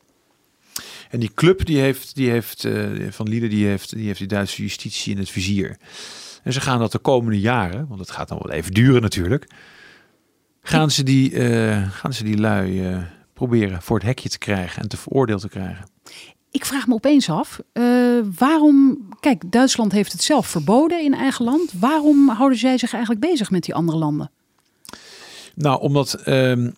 En 1.10 1.20
die 1.20 1.34
club 1.34 1.64
die 1.64 1.78
heeft, 1.78 2.14
die 2.14 2.30
heeft 2.30 2.68
van 3.10 3.28
Lieden, 3.28 3.50
die 3.50 3.66
heeft, 3.66 3.94
die 3.94 4.06
heeft 4.06 4.18
die 4.18 4.28
Duitse 4.28 4.62
justitie 4.62 5.12
in 5.12 5.18
het 5.18 5.30
vizier. 5.30 5.76
En 6.42 6.52
ze 6.52 6.60
gaan 6.60 6.78
dat 6.78 6.92
de 6.92 6.98
komende 6.98 7.40
jaren, 7.40 7.86
want 7.88 8.00
het 8.00 8.10
gaat 8.10 8.28
dan 8.28 8.38
wel 8.42 8.52
even 8.52 8.72
duren 8.72 9.02
natuurlijk, 9.02 9.50
gaan 10.62 10.90
ze 10.90 11.02
die, 11.02 11.30
gaan 11.90 12.12
ze 12.12 12.24
die 12.24 12.36
lui 12.36 12.82
proberen 13.36 13.82
voor 13.82 13.96
het 13.96 14.06
hekje 14.06 14.28
te 14.28 14.38
krijgen 14.38 14.82
en 14.82 14.88
te 14.88 14.96
veroordeeld 14.96 15.40
te 15.40 15.48
krijgen. 15.48 15.86
Ik 16.50 16.64
vraag 16.64 16.86
me 16.86 16.94
opeens 16.94 17.30
af, 17.30 17.60
eh, 17.72 17.84
waarom... 18.38 18.98
Kijk, 19.20 19.52
Duitsland 19.52 19.92
heeft 19.92 20.12
het 20.12 20.22
zelf 20.22 20.46
verboden 20.46 21.02
in 21.02 21.14
eigen 21.14 21.44
land. 21.44 21.72
Waarom 21.78 22.28
houden 22.28 22.58
zij 22.58 22.78
zich 22.78 22.92
eigenlijk 22.92 23.26
bezig 23.26 23.50
met 23.50 23.62
die 23.62 23.74
andere 23.74 23.98
landen? 23.98 24.30
Nou, 25.54 25.80
omdat 25.80 26.14
ehm, 26.14 26.70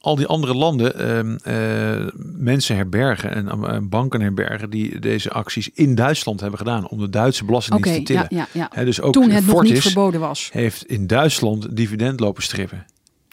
al 0.00 0.16
die 0.16 0.26
andere 0.26 0.54
landen 0.54 0.98
ehm, 0.98 1.36
eh, 1.42 2.08
mensen 2.36 2.76
herbergen 2.76 3.34
en 3.34 3.48
eh, 3.48 3.78
banken 3.82 4.20
herbergen 4.20 4.70
die 4.70 4.98
deze 4.98 5.30
acties 5.30 5.70
in 5.74 5.94
Duitsland 5.94 6.40
hebben 6.40 6.58
gedaan 6.58 6.88
om 6.88 6.98
de 6.98 7.10
Duitse 7.10 7.44
belastingdienst 7.44 7.98
te 7.98 8.04
tillen. 8.04 8.26
ja, 8.28 8.46
ja, 8.52 8.70
ja. 8.74 8.84
Dus 8.84 9.00
ook 9.00 9.12
Toen 9.12 9.30
het 9.30 9.46
nog 9.46 9.62
niet 9.62 9.80
verboden 9.80 10.20
was. 10.20 10.48
heeft 10.52 10.86
in 10.86 11.06
Duitsland 11.06 11.76
dividend 11.76 12.20
lopen 12.20 12.42
strippen. 12.42 12.86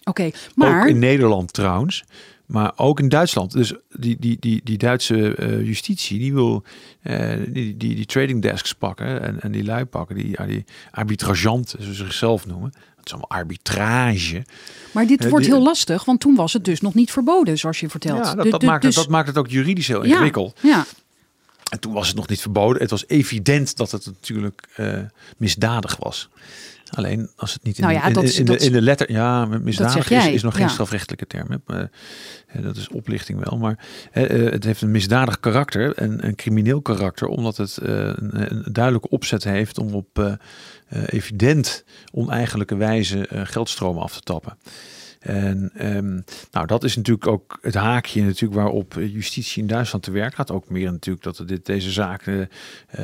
Oké, 0.04 0.30
maar... 0.56 0.82
Ook 0.82 0.90
in 0.90 1.00
Nederland 1.00 1.54
trouwens. 1.54 2.04
Maar 2.50 2.72
ook 2.76 3.00
in 3.00 3.10
Duitsland. 3.10 3.52
Dus 3.52 3.74
die, 3.90 4.16
die, 4.20 4.38
die, 4.40 4.62
die 4.64 4.78
Duitse 4.78 5.36
eh, 5.36 5.66
justitie, 5.66 6.20
die 6.20 6.34
wil 6.34 6.64
eh, 7.02 7.30
die, 7.48 7.78
die, 7.78 7.96
die 7.96 8.06
trading 8.06 8.42
desks 8.42 8.74
pakken 8.74 9.22
en, 9.22 9.42
en 9.42 9.52
die 9.52 9.64
lui 9.64 9.86
pakken, 9.86 10.16
die, 10.16 10.30
ja, 10.32 10.46
die 10.46 10.66
arbitrageanten, 10.92 11.82
zoals 11.84 11.98
ze 11.98 12.04
zichzelf 12.04 12.46
noemen. 12.46 12.74
Het 12.98 13.06
is 13.06 13.12
allemaal 13.12 13.30
arbitrage. 13.40 14.44
Maar 14.92 15.08
dit 15.08 15.24
Eh, 15.24 15.30
wordt 15.30 15.46
die- 15.46 15.54
heel 15.54 15.64
lastig, 15.64 16.06
want 16.06 16.20
toen 16.20 16.36
was 16.36 16.54
het 16.54 16.66
dus 16.66 16.82
nog 16.82 16.94
niet 16.94 17.12
verboden, 17.12 17.58
zoals 17.58 17.80
je 17.80 17.90
vertelt. 17.90 18.26
Ja, 18.26 18.36
dat, 18.36 18.52
dat, 18.52 18.62
maakt 18.62 18.84
het, 18.84 18.94
dus- 18.94 19.04
dat 19.04 19.12
maakt 19.12 19.28
het 19.28 19.38
ook 19.38 19.48
juridisch 19.50 19.88
heel 19.88 20.06
ja, 20.06 20.10
ingewikkeld. 20.12 20.60
Ja, 20.62 20.86
En 21.72 21.80
toen 21.80 21.94
was 21.94 22.08
het 22.08 22.16
nog 22.16 22.28
niet 22.28 22.42
verboden. 22.42 22.82
Het 22.82 22.92
was 22.92 23.08
evident 23.08 23.78
dat 23.78 23.92
het 23.92 24.06
natuurlijk 24.06 24.68
misdadig 25.38 25.98
was. 25.98 26.30
Alleen 26.90 27.30
als 27.36 27.54
het 27.54 27.64
niet 27.64 27.78
in, 27.78 27.84
Nou 27.84 28.00
de- 28.00 28.08
in, 28.08 28.14
dat 28.14 28.28
de, 28.28 28.44
dat- 28.44 28.62
in 28.62 28.72
de 28.72 28.82
letter. 28.82 29.12
Ja, 29.12 29.46
misdadig 29.46 30.10
is, 30.10 30.28
is 30.28 30.42
nog 30.44 30.54
geen 30.56 30.66
ja. 30.66 30.70
strafrechtelijke 30.72 31.28
term. 31.28 31.48
Hè. 31.66 31.84
Dat 32.62 32.76
is 32.78 32.90
oplichting 32.90 33.44
wel. 33.50 33.58
Maar 33.58 33.80
eh, 34.12 34.52
het 34.52 34.64
heeft 34.64 34.82
een 34.82 34.92
misdadig 34.92 35.40
karakter. 35.40 35.96
En 35.96 36.28
een 36.28 36.36
crimineel 36.36 36.82
karakter. 36.82 37.28
Omdat 37.28 37.58
het 37.58 37.78
eh, 37.78 37.96
een, 38.16 38.64
duidelijke 38.72 39.10
opzet 39.10 39.44
heeft 39.44 39.78
om 39.78 39.94
op 39.94 40.20
eh, 40.20 40.34
evident 41.06 41.84
oneigenlijke 42.12 42.76
wijze 42.76 43.28
geldstromen 43.44 44.04
af 44.04 44.14
te 44.14 44.22
tappen. 44.22 44.58
En 45.20 45.72
ehm, 45.76 46.20
nou, 46.52 46.68
dat 46.68 46.84
is 46.84 46.96
natuurlijk 46.96 47.28
ook 47.28 47.58
het 47.62 47.74
haakje 47.74 48.24
natuurlijk 48.24 48.62
waarop 48.62 48.94
justitie 48.94 49.62
in 49.62 49.68
Duitsland 49.68 50.04
te 50.04 50.12
werk 50.12 50.36
gaat. 50.36 50.52
Ook 50.52 50.70
meer 50.70 50.92
natuurlijk 50.92 51.24
dat 51.24 51.48
dit, 51.48 51.66
deze 51.66 51.92
zaken, 51.92 52.50
eh, 52.88 52.98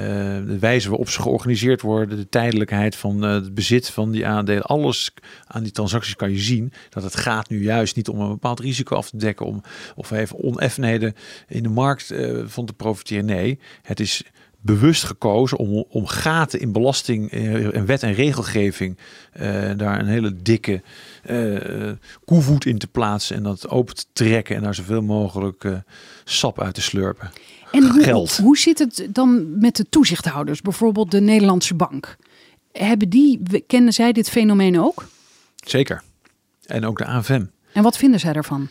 de 0.45 0.57
wijze 0.59 0.89
waarop 0.89 1.09
ze 1.09 1.22
georganiseerd 1.22 1.82
worden, 1.82 2.18
de 2.18 2.30
tijdelijkheid 2.30 2.95
van 2.95 3.24
eh, 3.24 3.32
het 3.32 3.53
bezit 3.53 3.89
van 3.89 4.11
die 4.11 4.28
aandelen, 4.28 4.63
alles 4.63 5.13
aan 5.47 5.63
die 5.63 5.72
transacties 5.72 6.16
kan 6.16 6.32
je 6.32 6.39
zien 6.39 6.74
dat 6.89 7.03
het 7.03 7.16
gaat 7.16 7.49
nu 7.49 7.63
juist 7.63 7.95
niet 7.95 8.09
om 8.09 8.20
een 8.20 8.30
bepaald 8.30 8.59
risico 8.59 8.95
af 8.95 9.09
te 9.09 9.18
dekken, 9.18 9.45
om 9.45 9.61
of 9.95 10.11
even 10.11 10.38
oneffenheden 10.38 11.16
in 11.47 11.63
de 11.63 11.70
markt 11.70 12.11
eh, 12.11 12.38
van 12.45 12.66
te 12.66 12.74
profiteren. 12.74 13.26
Nee, 13.26 13.59
het 13.82 13.99
is 13.99 14.24
bewust 14.66 15.03
gekozen 15.03 15.57
om, 15.57 15.86
om 15.89 16.07
gaten 16.07 16.59
in 16.59 16.72
belasting 16.72 17.32
eh, 17.32 17.76
en 17.76 17.86
wet 17.86 18.03
en 18.03 18.13
regelgeving 18.13 18.97
eh, 19.32 19.72
daar 19.78 19.99
een 19.99 20.07
hele 20.07 20.41
dikke 20.41 20.82
eh, 21.24 21.91
koevoet 22.26 22.66
in 22.66 22.78
te 22.78 22.88
plaatsen 22.88 23.36
en 23.36 23.43
dat 23.43 23.70
open 23.70 23.95
te 23.95 24.05
trekken 24.13 24.55
en 24.55 24.63
daar 24.63 24.76
zoveel 24.76 25.01
mogelijk 25.01 25.66
sap 26.24 26.61
uit 26.61 26.74
te 26.74 26.82
slurpen. 26.82 27.32
En 27.72 27.84
Geld. 27.84 28.38
hoe 28.38 28.57
zit 28.57 28.80
het 28.80 29.07
dan 29.09 29.59
met 29.59 29.76
de 29.76 29.89
toezichthouders, 29.89 30.61
bijvoorbeeld 30.61 31.11
de 31.11 31.22
Nederlandse 31.22 31.76
bank? 31.76 32.16
Hebben 32.72 33.09
die, 33.09 33.63
kennen 33.68 33.93
zij 33.93 34.11
dit 34.11 34.30
fenomeen 34.30 34.80
ook? 34.80 35.05
Zeker. 35.55 36.03
En 36.66 36.86
ook 36.86 36.97
de 36.97 37.05
AFM. 37.05 37.45
En 37.74 37.84
wat 37.84 37.97
vinden 37.97 38.20
zij 38.20 38.34
daarvan? 38.34 38.68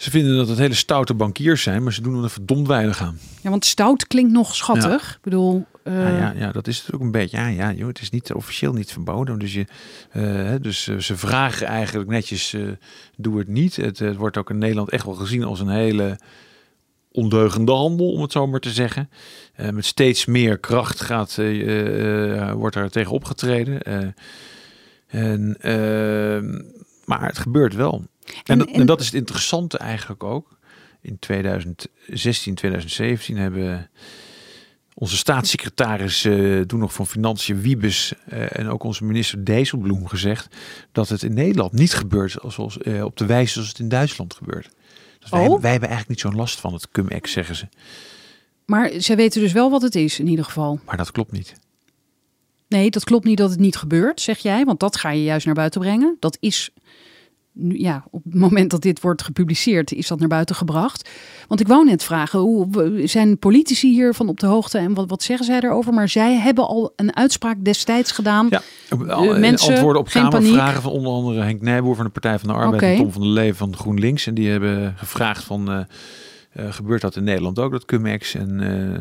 Ze 0.00 0.10
vinden 0.10 0.36
dat 0.36 0.48
het 0.48 0.58
hele 0.58 0.74
stoute 0.74 1.14
bankiers 1.14 1.62
zijn, 1.62 1.82
maar 1.82 1.92
ze 1.92 2.02
doen 2.02 2.22
er 2.22 2.30
verdomd 2.30 2.66
weinig 2.66 3.02
aan. 3.02 3.18
Ja, 3.42 3.50
want 3.50 3.64
stout 3.64 4.06
klinkt 4.06 4.32
nog 4.32 4.54
schattig. 4.54 5.14
Ik 5.14 5.22
bedoel, 5.22 5.66
eh, 5.82 5.94
Ja, 5.94 6.16
ja, 6.16 6.32
ja, 6.36 6.52
dat 6.52 6.66
is 6.66 6.78
het 6.78 6.94
ook 6.94 7.00
een 7.00 7.10
beetje. 7.10 7.36
Ja, 7.36 7.46
ja, 7.46 7.72
joh, 7.72 7.88
het 7.88 8.00
is 8.00 8.10
niet 8.10 8.32
officieel 8.32 8.72
niet 8.72 8.92
verboden. 8.92 9.38
Dus, 9.38 9.52
je, 9.52 9.66
eh, 10.10 10.54
dus 10.60 10.88
eh, 10.88 10.96
ze 10.96 11.16
vragen 11.16 11.66
eigenlijk 11.66 12.08
netjes: 12.10 12.52
eh, 12.52 12.62
doe 13.16 13.38
het 13.38 13.48
niet. 13.48 13.76
Het, 13.76 13.98
het 13.98 14.16
wordt 14.16 14.36
ook 14.36 14.50
in 14.50 14.58
Nederland 14.58 14.90
echt 14.90 15.04
wel 15.04 15.14
gezien 15.14 15.44
als 15.44 15.60
een 15.60 15.68
hele 15.68 16.18
ondeugende 17.12 17.72
handel, 17.72 18.12
om 18.12 18.22
het 18.22 18.32
zo 18.32 18.46
maar 18.46 18.60
te 18.60 18.70
zeggen. 18.70 19.10
Met 19.72 19.84
steeds 19.84 20.24
meer 20.26 20.58
kracht 20.58 21.00
gaat, 21.00 21.40
wordt 22.54 22.76
er 22.76 22.90
tegen 22.90 23.12
opgetreden. 23.12 23.82
En, 25.10 25.56
eh, 25.60 26.40
maar 27.04 27.26
het 27.26 27.38
gebeurt 27.38 27.74
wel. 27.74 28.04
En, 28.44 28.58
dat, 28.58 28.68
en- 28.68 28.74
en 28.74 28.86
dat 28.86 29.00
is 29.00 29.06
het 29.06 29.14
interessante 29.14 29.78
eigenlijk 29.78 30.24
ook. 30.24 30.58
In 31.00 31.18
2016, 31.18 32.54
2017 32.54 33.36
hebben 33.36 33.90
onze 34.94 35.16
staatssecretaris 35.16 36.24
eh 36.24 36.60
toen 36.60 36.78
nog 36.78 36.92
van 36.92 37.06
Financiën 37.06 37.60
Wiebes 37.60 38.12
eh, 38.28 38.58
en 38.58 38.68
ook 38.68 38.82
onze 38.82 39.04
minister 39.04 39.44
Dijsselbloem 39.44 40.06
gezegd 40.06 40.56
dat 40.92 41.08
het 41.08 41.22
in 41.22 41.34
Nederland 41.34 41.72
niet 41.72 41.94
gebeurt 41.94 42.36
zoals, 42.46 42.78
eh, 42.78 43.04
op 43.04 43.16
de 43.16 43.26
wijze 43.26 43.52
zoals 43.52 43.68
het 43.68 43.78
in 43.78 43.88
Duitsland 43.88 44.34
gebeurt. 44.34 44.70
Dus 45.20 45.30
wij, 45.30 45.38
Oh. 45.40 45.44
hebben, 45.44 45.60
wij 45.62 45.70
hebben 45.70 45.88
eigenlijk 45.88 46.08
niet 46.22 46.32
zo'n 46.32 46.40
last 46.40 46.60
van 46.60 46.72
het 46.72 46.88
cum-ex, 46.90 47.32
zeggen 47.32 47.54
ze. 47.56 47.66
maar 48.66 48.90
zij 48.96 49.16
weten 49.16 49.40
dus 49.40 49.52
wel 49.52 49.70
wat 49.70 49.82
het 49.82 49.94
is 49.94 50.18
in 50.18 50.26
ieder 50.26 50.44
geval. 50.44 50.80
Maar 50.84 50.96
dat 50.96 51.10
klopt 51.10 51.32
niet. 51.32 51.54
Nee, 52.68 52.90
dat 52.90 53.04
klopt 53.04 53.24
niet 53.24 53.38
dat 53.38 53.50
het 53.50 53.58
niet 53.58 53.76
gebeurt, 53.76 54.20
zeg 54.20 54.38
jij. 54.38 54.64
Want 54.64 54.80
dat 54.80 54.96
ga 54.96 55.10
je 55.10 55.22
juist 55.22 55.46
naar 55.46 55.54
buiten 55.54 55.80
brengen. 55.80 56.16
Dat 56.20 56.36
is 56.40 56.70
nu, 57.60 57.78
ja, 57.78 58.04
op 58.10 58.24
het 58.24 58.34
moment 58.34 58.70
dat 58.70 58.82
dit 58.82 59.00
wordt 59.00 59.22
gepubliceerd, 59.22 59.92
is 59.92 60.06
dat 60.06 60.18
naar 60.18 60.28
buiten 60.28 60.54
gebracht. 60.54 61.08
Want 61.48 61.60
ik 61.60 61.68
wou 61.68 61.84
net 61.84 62.02
vragen, 62.02 62.38
hoe 62.38 63.00
zijn 63.04 63.38
politici 63.38 63.92
hiervan 63.92 64.28
op 64.28 64.40
de 64.40 64.46
hoogte 64.46 64.78
en 64.78 64.94
wat, 64.94 65.08
wat 65.08 65.22
zeggen 65.22 65.46
zij 65.46 65.60
erover? 65.60 65.94
Maar 65.94 66.08
zij 66.08 66.36
hebben 66.36 66.66
al 66.66 66.92
een 66.96 67.16
uitspraak 67.16 67.64
destijds 67.64 68.12
gedaan. 68.12 68.46
Ja, 68.50 68.62
uh, 68.90 69.38
mensen, 69.38 69.72
antwoorden 69.72 70.02
op 70.02 70.08
Kamervragen 70.08 70.82
van 70.82 70.92
onder 70.92 71.12
andere 71.12 71.42
Henk 71.42 71.60
Nijboer 71.60 71.96
van 71.96 72.04
de 72.04 72.10
Partij 72.10 72.38
van 72.38 72.48
de 72.48 72.54
Arbeid 72.54 72.82
en 72.82 72.96
Tom 72.96 73.12
van 73.12 73.22
der 73.22 73.30
Leven 73.30 73.56
van 73.56 73.76
GroenLinks. 73.76 74.26
En 74.26 74.34
die 74.34 74.48
hebben 74.48 74.94
gevraagd 74.96 75.44
van... 75.44 75.70
Uh, 75.70 75.80
uh, 76.56 76.72
gebeurt 76.72 77.00
dat 77.00 77.16
in 77.16 77.24
Nederland 77.24 77.58
ook, 77.58 77.72
dat 77.72 77.84
Cumex. 77.84 78.34
En 78.34 78.60
uh, 78.60 78.98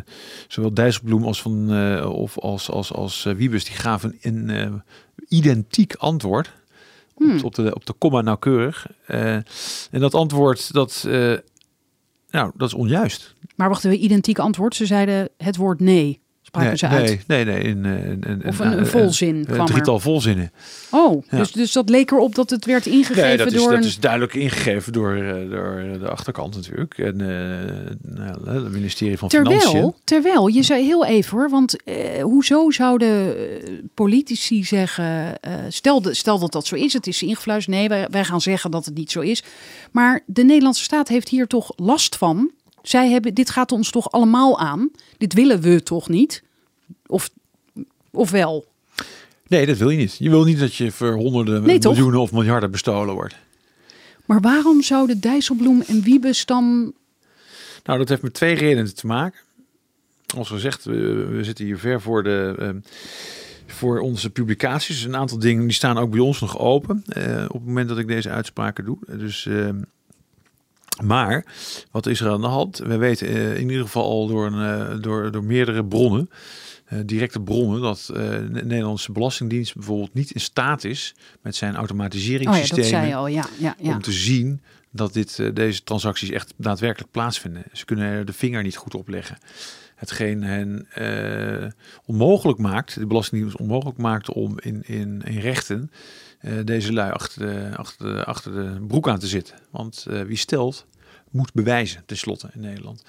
zowel 0.47 0.74
Dijsselbloem 0.74 1.24
als, 1.24 1.41
van, 1.41 1.74
uh, 1.74 2.10
of 2.10 2.39
als, 2.39 2.70
als, 2.70 2.93
als 2.93 3.24
Wiebes, 3.24 3.66
die 3.66 3.76
gaven 3.76 4.18
een 4.22 4.82
identiek 5.28 5.95
antwoord. 5.95 6.51
Hmm. 7.20 7.43
Op, 7.43 7.55
de, 7.55 7.76
op 7.76 7.86
de 7.86 7.93
komma 7.93 8.22
nauwkeurig. 8.22 8.88
en 9.05 9.45
dat 9.91 10.13
antwoord, 10.13 10.74
dat, 10.74 11.03
nou, 12.30 12.51
dat 12.55 12.67
is 12.67 12.74
onjuist. 12.74 13.36
Maar 13.55 13.70
wachten 13.70 13.89
we, 13.89 13.97
identiek 13.97 14.39
antwoord. 14.39 14.76
Ze 14.76 14.86
zeiden 14.86 15.30
het 15.38 15.55
woord 15.55 15.80
nee 15.80 16.22
nee, 16.52 16.78
ze 16.78 16.88
uit? 16.88 17.28
Nee, 17.28 17.45
nee, 17.45 17.62
in, 17.62 17.86
in, 17.86 18.41
of 18.45 18.60
een, 18.60 18.78
een 18.78 18.88
volzin 18.88 19.45
kwam 19.45 19.60
Een 19.60 19.66
drietal 19.66 20.00
volzinnen. 20.00 20.52
Oh, 20.91 21.24
dus, 21.30 21.52
dus 21.52 21.72
dat 21.72 21.89
leek 21.89 22.12
erop 22.12 22.36
dat 22.36 22.50
het 22.50 22.66
werd 22.66 22.86
ingegeven 22.86 23.24
nee, 23.24 23.38
dat 23.38 23.52
is, 23.52 23.54
door... 23.54 23.72
dat 23.72 23.84
is 23.84 24.00
duidelijk 24.00 24.34
ingegeven 24.34 24.93
door, 24.93 25.16
eh, 25.16 25.50
door 25.50 26.00
de 26.00 26.10
achterkant 26.10 26.56
natuurlijk. 26.56 26.97
En 26.97 27.20
uh, 27.20 28.54
het 28.54 28.72
ministerie 28.72 29.18
van 29.18 29.30
terwijl, 29.30 29.60
Financiën. 29.60 29.93
Terwijl, 30.04 30.47
je 30.47 30.64
zei 30.64 30.86
heel 30.86 31.06
even 31.06 31.38
hoor, 31.38 31.50
want 31.50 31.76
uh, 31.86 31.95
hoezo 32.22 32.72
zouden 32.72 33.36
politici 33.93 34.64
zeggen... 34.64 35.38
Uh, 35.47 35.54
stel, 35.70 36.04
stel 36.12 36.39
dat 36.39 36.52
dat 36.52 36.68
zo 36.68 36.76
is, 36.76 36.93
het 36.93 37.08
is 37.08 37.24
ingefluisterd. 37.24 37.76
Nee, 37.76 37.88
wij, 37.88 38.08
wij 38.10 38.24
gaan 38.24 38.41
zeggen 38.41 38.72
dat 38.72 38.86
het 38.86 38.95
niet 38.95 39.12
zo 39.12 39.20
is. 39.20 39.43
Maar 39.91 40.22
de 40.26 40.43
Nederlandse 40.43 40.84
staat 40.84 41.08
heeft 41.08 41.30
hier 41.30 41.47
toch 41.47 41.72
last 41.76 42.16
van 42.16 42.52
zij 42.82 43.09
hebben, 43.09 43.34
dit 43.34 43.49
gaat 43.49 43.71
ons 43.71 43.91
toch 43.91 44.11
allemaal 44.11 44.59
aan? 44.59 44.91
Dit 45.17 45.34
willen 45.34 45.61
we 45.61 45.84
toch 45.84 46.09
niet? 46.09 46.43
Of, 47.05 47.30
of 48.11 48.32
wel? 48.32 48.65
Nee, 49.47 49.65
dat 49.65 49.77
wil 49.77 49.89
je 49.89 49.97
niet. 49.97 50.15
Je 50.19 50.30
wil 50.30 50.43
niet 50.43 50.59
dat 50.59 50.75
je 50.75 50.91
voor 50.91 51.13
honderden 51.13 51.63
miljoenen 51.63 52.19
of 52.19 52.32
miljarden 52.32 52.71
bestolen 52.71 53.13
wordt. 53.13 53.36
Maar 54.25 54.41
waarom 54.41 54.82
zouden 54.82 55.19
Dijsselbloem 55.19 55.82
en 55.88 56.01
Wiebes 56.01 56.45
dan... 56.45 56.93
Nou, 57.84 57.99
dat 57.99 58.09
heeft 58.09 58.21
met 58.21 58.34
twee 58.34 58.55
redenen 58.55 58.95
te 58.95 59.07
maken. 59.07 59.39
Als 60.38 60.49
gezegd, 60.49 60.84
we, 60.84 61.25
we 61.25 61.43
zitten 61.43 61.65
hier 61.65 61.80
ver 61.80 62.01
voor 62.01 62.23
de... 62.23 62.55
Uh, 62.59 62.69
voor 63.65 63.99
onze 63.99 64.30
publicaties. 64.30 65.03
Een 65.03 65.15
aantal 65.15 65.39
dingen 65.39 65.63
die 65.63 65.73
staan 65.73 65.97
ook 65.97 66.11
bij 66.11 66.19
ons 66.19 66.39
nog 66.39 66.59
open. 66.59 67.03
Uh, 67.17 67.43
op 67.47 67.53
het 67.53 67.65
moment 67.65 67.89
dat 67.89 67.97
ik 67.97 68.07
deze 68.07 68.30
uitspraken 68.30 68.86
doe. 68.86 68.97
Dus 69.07 69.45
uh, 69.45 69.69
maar 71.04 71.45
wat 71.91 72.06
is 72.06 72.22
er 72.22 72.30
aan 72.30 72.41
de 72.41 72.47
hand? 72.47 72.78
We 72.78 72.97
weten 72.97 73.28
eh, 73.28 73.56
in 73.56 73.70
ieder 73.70 73.86
geval 73.86 74.04
al 74.04 74.28
door, 74.28 74.45
een, 74.45 74.89
eh, 74.89 75.02
door, 75.02 75.32
door 75.32 75.43
meerdere 75.43 75.86
bronnen, 75.86 76.30
uh, 76.93 77.00
directe 77.06 77.41
bronnen, 77.41 77.82
dat 77.82 78.10
de 78.14 78.62
Nederlandse 78.64 79.12
Belastingdienst 79.12 79.76
bijvoorbeeld 79.76 80.14
niet 80.14 80.32
in 80.32 80.39
staat 80.39 80.84
is 80.84 81.16
met 81.41 81.56
zijn 81.56 81.76
automatiseringssystemen 81.76 83.20
oh 83.20 83.30
ja, 83.30 83.45
ja, 83.60 83.76
ja, 83.80 83.93
om 83.93 84.02
te 84.02 84.12
zien 84.12 84.62
dat 84.91 85.14
dit, 85.14 85.56
deze 85.56 85.84
transacties 85.84 86.30
echt 86.30 86.54
daadwerkelijk 86.58 87.12
plaatsvinden. 87.12 87.64
Ze 87.74 87.86
kunnen 87.86 88.06
er 88.06 88.26
de 88.26 88.34
vinger 88.34 88.64
niet 88.64 88.76
goed 88.76 88.95
op 88.95 89.08
leggen. 89.08 89.38
Hetgeen 89.95 90.43
hen 90.43 90.88
onmogelijk 92.06 92.60
maakt, 92.60 93.00
de 93.00 93.08
Belastingdienst 93.08 93.58
onmogelijk 93.58 93.97
maakt 93.97 94.34
om 94.34 94.60
in, 94.60 94.84
in, 94.86 95.22
in 95.26 95.39
rechten 95.39 95.91
deze 96.64 96.93
lui 96.93 97.12
achter 97.12 97.47
de, 97.47 97.78
achter, 97.78 98.16
de, 98.16 98.26
achter 98.26 98.52
de 98.54 98.86
broek 98.88 99.08
aan 99.10 99.20
te 99.20 99.28
zitten. 99.28 99.56
Want 99.72 100.06
wie 100.28 100.38
stelt, 100.38 100.86
moet 101.32 101.53
bewijzen, 101.53 102.03
tenslotte 102.05 102.49
in 102.53 102.59
Nederland. 102.61 103.03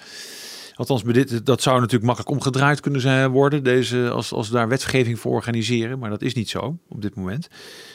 Althans, 0.75 1.03
dit, 1.03 1.47
dat 1.47 1.63
zou 1.63 1.77
natuurlijk 1.77 2.05
makkelijk 2.05 2.35
omgedraaid 2.35 2.81
kunnen 2.81 3.01
zijn 3.01 3.31
worden, 3.31 3.65
deze, 3.65 4.11
als, 4.11 4.33
als 4.33 4.51
daar 4.51 4.69
wetgeving 4.69 5.19
voor 5.19 5.33
organiseren. 5.33 5.99
Maar 5.99 6.11
dat 6.11 6.23
is 6.23 6.35
niet 6.35 6.49
zo 6.49 6.79
op 6.89 7.03
dit 7.03 7.15
moment. 7.15 7.49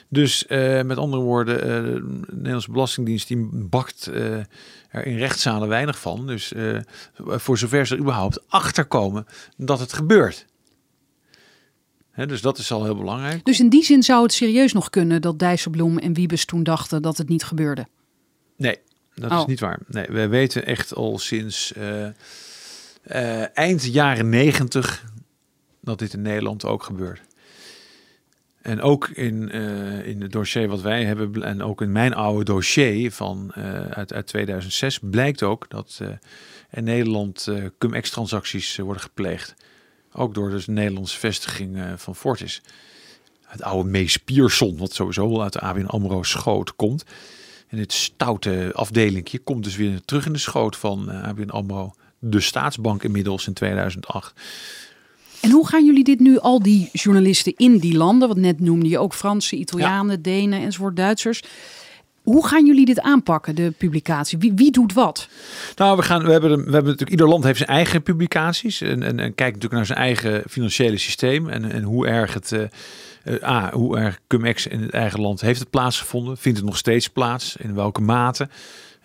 Dus 0.10 0.46
uh, 0.48 0.82
met 0.82 0.98
andere 0.98 1.22
woorden, 1.22 1.56
uh, 1.56 1.94
de 1.94 2.26
Nederlandse 2.32 2.72
Belastingdienst 2.72 3.28
die 3.28 3.50
bakt 3.52 4.10
uh, 4.14 4.38
er 4.90 5.06
in 5.06 5.18
rechtszalen 5.18 5.68
weinig 5.68 6.00
van. 6.00 6.28
Dus 6.28 6.54
voor 7.16 7.58
zover 7.58 7.88
ze 7.88 7.94
er 7.94 8.00
überhaupt 8.00 8.44
achterkomen 8.48 9.26
dat 9.58 9.80
het 9.80 9.94
gebeurt. 9.94 10.46
Hè, 12.12 12.26
dus 12.26 12.42
dat 12.42 12.58
is 12.58 12.72
al 12.72 12.84
heel 12.84 12.96
belangrijk. 12.96 13.46
Dus 13.46 13.60
in 13.60 13.70
die 13.70 13.84
zin 13.84 14.04
zou 14.04 14.24
het 14.24 14.34
serieus 14.34 14.74
nog 14.74 14.90
kunnen 14.90 15.22
dat 15.22 15.40
Dijsselbloem 15.40 15.98
en 15.98 16.14
Wiebes 16.14 16.46
toen 16.46 16.64
dachten 16.64 17.02
dat 17.02 17.18
het 17.18 17.30
niet 17.30 17.44
gebeurde? 17.44 17.88
Nee, 18.58 18.80
dat 19.16 19.32
is 19.32 19.38
oh. 19.38 19.48
niet 19.48 19.60
waar. 19.60 19.80
Nee, 19.88 20.06
we 20.10 20.28
weten 20.28 20.66
echt 20.66 20.94
al 20.94 21.18
sinds 21.18 21.74
uh, 21.78 22.08
uh, 23.12 23.58
eind 23.58 23.84
jaren 23.84 24.30
negentig 24.30 25.06
dat 25.82 26.00
dit 26.00 26.14
in 26.14 26.22
Nederland 26.22 26.66
ook 26.66 26.84
gebeurt. 26.84 27.22
En 28.62 28.82
ook 28.82 29.08
in, 29.08 29.56
uh, 29.56 30.08
in 30.08 30.22
het 30.22 30.32
dossier 30.32 30.68
wat 30.68 30.82
wij 30.82 31.06
hebben, 31.06 31.44
en 31.44 31.62
ook 31.62 31.82
in 31.82 31.92
mijn 31.92 32.14
oude 32.14 32.44
dossier 32.44 33.12
van, 33.12 33.54
uit, 33.90 34.14
uit 34.14 34.28
2006, 34.28 35.00
blijkt 35.02 35.44
ook 35.44 35.70
dat 35.70 36.02
in 36.72 36.84
Nederland 36.84 37.50
cum-ex-transacties 37.78 38.78
worden 38.78 39.02
gepleegd. 39.02 39.56
Ook 40.12 40.34
door 40.34 40.50
dus 40.50 40.66
de 40.66 40.72
Nederlandse 40.72 41.20
vestiging 41.20 41.80
van 41.96 42.16
Fortis. 42.16 42.62
Het 43.42 43.64
oude 43.64 43.90
Mees 43.90 44.18
Pierson, 44.18 44.78
wat 44.78 44.94
sowieso 44.94 45.42
uit 45.42 45.54
de 45.54 45.60
ABN 45.60 45.86
AMRO 45.86 46.24
schoot 46.24 46.76
komt. 46.76 47.06
En 47.68 47.78
dit 47.78 47.94
stoute 47.94 48.72
afdelingje 48.74 49.40
komt 49.40 49.64
dus 49.64 49.76
weer 49.76 50.02
terug 50.06 50.26
in 50.26 50.34
de 50.34 50.40
schoot 50.40 50.76
van 50.76 51.06
uh, 51.10 51.24
ABN 51.24 51.50
AMRO. 51.50 51.94
De 52.20 52.40
staatsbank 52.40 53.04
inmiddels 53.04 53.48
in 53.48 53.54
2008. 53.54 54.34
En 55.42 55.52
hoe 55.52 55.68
gaan 55.68 55.86
jullie 55.86 56.04
dit 56.04 56.20
nu, 56.20 56.40
al 56.40 56.62
die 56.62 56.90
journalisten 56.92 57.54
in 57.58 57.78
die 57.78 57.98
landen, 57.98 58.28
wat 58.28 58.38
net 58.38 58.60
noemde 58.60 58.90
je 58.90 59.00
ook 59.00 59.14
Fransen, 59.14 59.60
Italianen, 59.60 60.22
Denen 60.22 60.62
enzovoort, 60.62 60.96
Duitsers. 60.96 61.44
Hoe 62.24 62.48
gaan 62.48 62.66
jullie 62.66 62.86
dit 62.86 63.02
aanpakken, 63.02 63.56
de 63.56 63.74
publicatie? 63.78 64.38
Wie, 64.38 64.54
wie 64.54 64.72
doet 64.72 64.94
wat? 64.94 65.28
Nou, 65.76 65.98
we, 65.98 66.04
gaan, 66.04 66.24
we, 66.24 66.32
hebben, 66.32 66.50
we 66.50 66.56
hebben 66.56 66.84
natuurlijk, 66.84 67.10
ieder 67.10 67.28
land 67.28 67.44
heeft 67.44 67.58
zijn 67.58 67.70
eigen 67.70 68.04
publicaties. 68.04 68.82
En, 68.82 69.04
en, 69.04 69.20
en 69.20 69.36
kijkt 69.36 69.54
natuurlijk 69.54 69.74
naar 69.74 69.86
zijn 69.86 70.00
eigen 70.00 70.44
financiële 70.50 70.98
systeem. 70.98 71.50
En, 71.50 71.72
en 71.72 71.84
hoe 71.84 72.08
erg 72.08 72.34
het. 72.34 72.52
Uh, 72.52 72.62
uh, 73.26 73.44
A, 73.44 73.72
hoe 73.72 73.98
erg 73.98 74.20
Cumex 74.28 74.68
in 74.68 74.82
het 74.82 74.92
eigen 74.92 75.22
land 75.22 75.42
heeft 75.42 75.60
het 75.60 75.70
plaatsgevonden? 75.70 76.38
Vindt 76.38 76.58
het 76.58 76.68
nog 76.68 76.78
steeds 76.78 77.10
plaats? 77.10 77.56
In 77.56 77.76
welke 77.76 78.02
mate? 78.02 78.50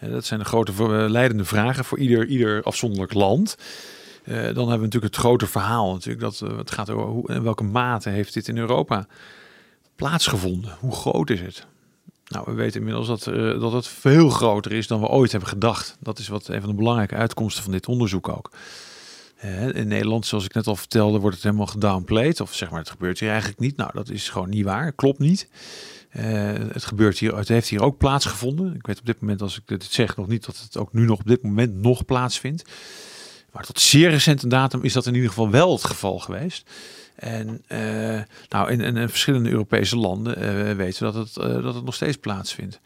Uh, 0.03 0.11
dat 0.11 0.25
zijn 0.25 0.41
de 0.41 0.47
grote 0.47 0.73
leidende 1.11 1.45
vragen 1.45 1.85
voor 1.85 1.99
ieder, 1.99 2.27
ieder 2.27 2.63
afzonderlijk 2.63 3.15
land. 3.15 3.57
dan 4.25 4.35
hebben 4.35 4.55
we 4.55 4.65
natuurlijk 4.65 5.15
het 5.15 5.17
grote 5.17 5.47
verhaal. 5.47 5.93
Natuurlijk, 5.93 6.21
dat, 6.21 6.39
het 6.39 6.71
gaat 6.71 6.91
over 6.91 7.09
hoe, 7.09 7.33
in 7.33 7.43
welke 7.43 7.65
mate 7.65 8.11
heeft 8.11 8.35
dit 8.35 8.49
in 8.49 8.59
Europa 8.59 9.07
plaatsgevonden? 9.97 10.77
Hoe 10.81 10.95
groot 10.95 11.31
is 11.31 11.41
het? 11.41 11.67
Nou, 12.27 12.45
we 12.47 12.53
weten 12.53 12.79
inmiddels 12.81 13.07
dat, 13.07 13.25
dat 13.61 13.73
het 13.73 13.87
veel 13.87 14.31
groter 14.31 14.73
is 14.73 14.87
dan 14.87 15.01
we 15.01 15.07
ooit 15.07 15.31
hebben 15.31 15.49
gedacht. 15.49 15.97
Dat 16.01 16.19
is 16.19 16.29
wat 16.29 16.49
een 16.49 16.61
van 16.61 16.71
de 16.71 16.77
belangrijke 16.77 17.15
uitkomsten 17.15 17.63
van 17.63 17.73
dit 17.73 17.87
onderzoek 17.87 18.29
ook. 18.29 18.51
In 19.73 19.89
Nederland, 19.89 20.27
zoals 20.27 20.45
ik 20.45 20.55
net 20.55 20.67
al 20.67 20.77
vertelde, 20.77 21.19
wordt 21.19 21.37
het 21.37 21.45
helemaal 21.45 21.67
gedownplayed. 21.67 22.41
Of 22.41 22.55
zeg 22.55 22.71
maar, 22.71 22.79
het 22.79 22.91
gebeurt 22.91 23.21
hier 23.21 23.29
eigenlijk 23.29 23.61
niet. 23.61 23.77
Nou, 23.77 23.91
dat 23.95 24.11
is 24.11 24.29
gewoon 24.29 24.49
niet 24.49 24.65
waar. 24.65 24.93
Klopt 24.93 25.19
niet. 25.19 25.49
Uh, 26.17 26.53
het 26.73 26.85
gebeurt 26.85 27.19
hier, 27.19 27.37
het 27.37 27.49
heeft 27.49 27.69
hier 27.69 27.83
ook 27.83 27.99
plaatsgevonden. 27.99 28.75
Ik 28.75 28.87
weet 28.87 28.99
op 28.99 29.07
dit 29.07 29.21
moment, 29.21 29.43
als 29.43 29.57
ik 29.57 29.63
dit 29.67 29.85
zeg, 29.85 30.17
nog 30.17 30.27
niet 30.27 30.47
dat 30.47 30.59
het 30.59 30.77
ook 30.77 30.93
nu 30.93 31.05
nog 31.05 31.21
op 31.21 31.27
dit 31.27 31.43
moment 31.43 31.75
nog 31.75 32.05
plaatsvindt. 32.05 32.65
Maar 33.53 33.65
tot 33.65 33.81
zeer 33.81 34.11
recente 34.11 34.47
datum 34.47 34.83
is 34.83 34.93
dat 34.93 35.07
in 35.07 35.15
ieder 35.15 35.29
geval 35.29 35.51
wel 35.51 35.73
het 35.73 35.85
geval 35.85 36.19
geweest. 36.19 36.71
En 37.21 37.63
uh, 37.69 38.21
nou, 38.49 38.71
in, 38.71 38.81
in, 38.81 39.09
verschillende 39.09 39.51
Europese 39.51 39.97
landen 39.97 40.39
uh, 40.39 40.77
weten 40.77 41.07
we 41.07 41.13
dat 41.13 41.35
het, 41.35 41.45
uh, 41.47 41.63
dat 41.63 41.75
het 41.75 41.85
nog 41.85 41.95
steeds 41.95 42.17
plaatsvindt. 42.17 42.81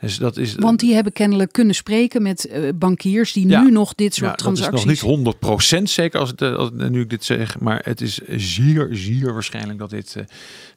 Dus 0.00 0.16
dat 0.16 0.36
is, 0.36 0.54
Want 0.54 0.80
die 0.80 0.94
hebben 0.94 1.12
kennelijk 1.12 1.52
kunnen 1.52 1.74
spreken 1.74 2.22
met 2.22 2.50
bankiers 2.74 3.32
die 3.32 3.48
ja, 3.48 3.62
nu 3.62 3.70
nog 3.70 3.94
dit 3.94 4.14
soort 4.14 4.30
ja, 4.30 4.36
transacties... 4.36 4.84
Dat 4.84 4.92
is 4.92 5.02
nog 5.02 5.24
niet 5.70 5.80
100% 5.80 5.82
zeker 5.82 6.20
als, 6.20 6.30
het, 6.30 6.42
als 6.42 6.70
nu 6.72 7.00
ik 7.00 7.10
dit 7.10 7.24
zeg, 7.24 7.58
maar 7.58 7.80
het 7.84 8.00
is 8.00 8.20
zeer, 8.28 8.88
zeer 8.90 9.32
waarschijnlijk 9.32 9.78
dat 9.78 9.90
dit, 9.90 10.16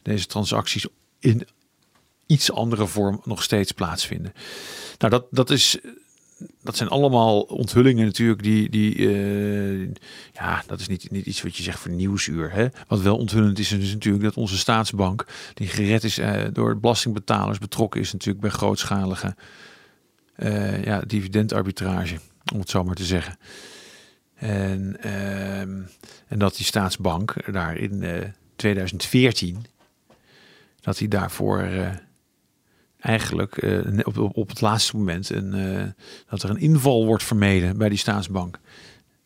deze 0.02 0.26
transacties 0.26 0.86
in 1.20 1.48
iets 2.26 2.52
andere 2.52 2.88
vorm 2.88 3.22
nog 3.24 3.44
steeds 3.44 3.72
plaatsvinden. 3.72 4.34
Nou, 4.98 5.12
dat, 5.12 5.26
dat 5.32 5.50
is 5.50 5.78
dat 6.62 6.78
zijn 6.78 6.90
allemaal 6.90 7.42
onthullingen 7.42 8.06
natuurlijk 8.06 8.44
die, 8.44 8.70
die 8.70 8.96
uh, 8.96 9.90
ja, 10.34 10.64
dat 10.68 10.80
is 10.80 10.88
niet, 10.88 11.12
niet 11.12 11.26
iets 11.26 11.42
wat 11.42 11.56
je 11.56 11.64
zegt 11.64 11.80
voor 11.80 11.92
nieuwsuur. 11.92 12.52
Hè? 12.52 12.68
Wat 12.88 13.02
wel 13.02 13.18
onthullend 13.18 13.60
is, 13.60 13.72
is 13.72 13.94
natuurlijk 13.94 14.24
dat 14.24 14.38
onze 14.38 14.58
staatsbank, 14.58 15.26
die 15.54 15.68
gered 15.68 16.04
is 16.04 16.20
uh, 16.20 16.42
door 16.54 16.80
belastingbetalers, 16.80 17.58
betrokken 17.58 18.02
is 18.02 18.12
natuurlijk 18.14 18.42
bij 18.42 18.50
grootschalige 18.50 19.36
uh, 20.38 20.84
ja, 20.84 21.02
dividendarbitrage, 21.02 22.16
om 22.54 22.60
het 22.60 22.70
zo 22.70 22.84
maar 22.84 22.96
te 22.96 23.06
zeggen. 23.06 23.38
En, 24.36 24.98
ehm, 25.02 25.82
en 26.28 26.40
dat 26.40 26.56
die 26.56 26.66
staatsbank 26.66 27.52
daar 27.54 27.78
in 27.78 28.04
2014, 28.56 29.66
dat 30.82 31.00
hij 31.00 31.08
daarvoor 31.08 31.70
eigenlijk 33.00 33.58
eh, 33.58 33.98
op, 34.04 34.18
op, 34.18 34.38
op 34.38 34.50
het 34.50 34.62
laatste 34.62 34.96
moment 34.98 35.30
een, 35.30 35.54
eh, 35.54 35.86
dat 36.30 36.44
er 36.44 36.50
een 36.50 36.58
inval 36.60 37.06
wordt 37.06 37.24
vermeden 37.24 37.78
bij 37.78 37.90
die 37.90 37.98
staatsbank. 37.98 38.60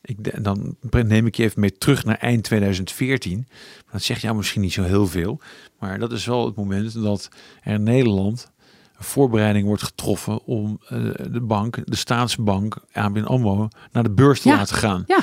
Ik, 0.01 0.43
dan 0.43 0.76
neem 0.89 1.26
ik 1.28 1.36
je 1.36 1.43
even 1.43 1.59
mee 1.61 1.78
terug 1.78 2.05
naar 2.05 2.17
eind 2.17 2.43
2014. 2.43 3.47
Dat 3.91 4.01
zegt 4.01 4.21
jou 4.21 4.36
misschien 4.36 4.61
niet 4.61 4.74
zo 4.74 4.84
heel 4.84 5.07
veel. 5.07 5.39
Maar 5.80 5.99
dat 5.99 6.11
is 6.11 6.26
wel 6.26 6.45
het 6.45 6.55
moment 6.55 7.01
dat 7.03 7.30
er 7.63 7.74
in 7.74 7.84
Nederland 7.84 8.51
een 8.97 9.03
voorbereiding 9.03 9.65
wordt 9.65 9.84
getroffen 9.84 10.45
om 10.45 10.80
eh, 10.88 10.99
de 11.32 11.41
bank, 11.41 11.78
de 11.86 11.95
staatsbank, 11.95 12.76
ABN 12.91 13.24
AMRO, 13.24 13.67
naar 13.91 14.03
de 14.03 14.11
beurs 14.11 14.41
te 14.41 14.49
Ja. 14.49 14.55
laten 14.55 14.76
gaan. 14.76 15.03
Ja. 15.07 15.19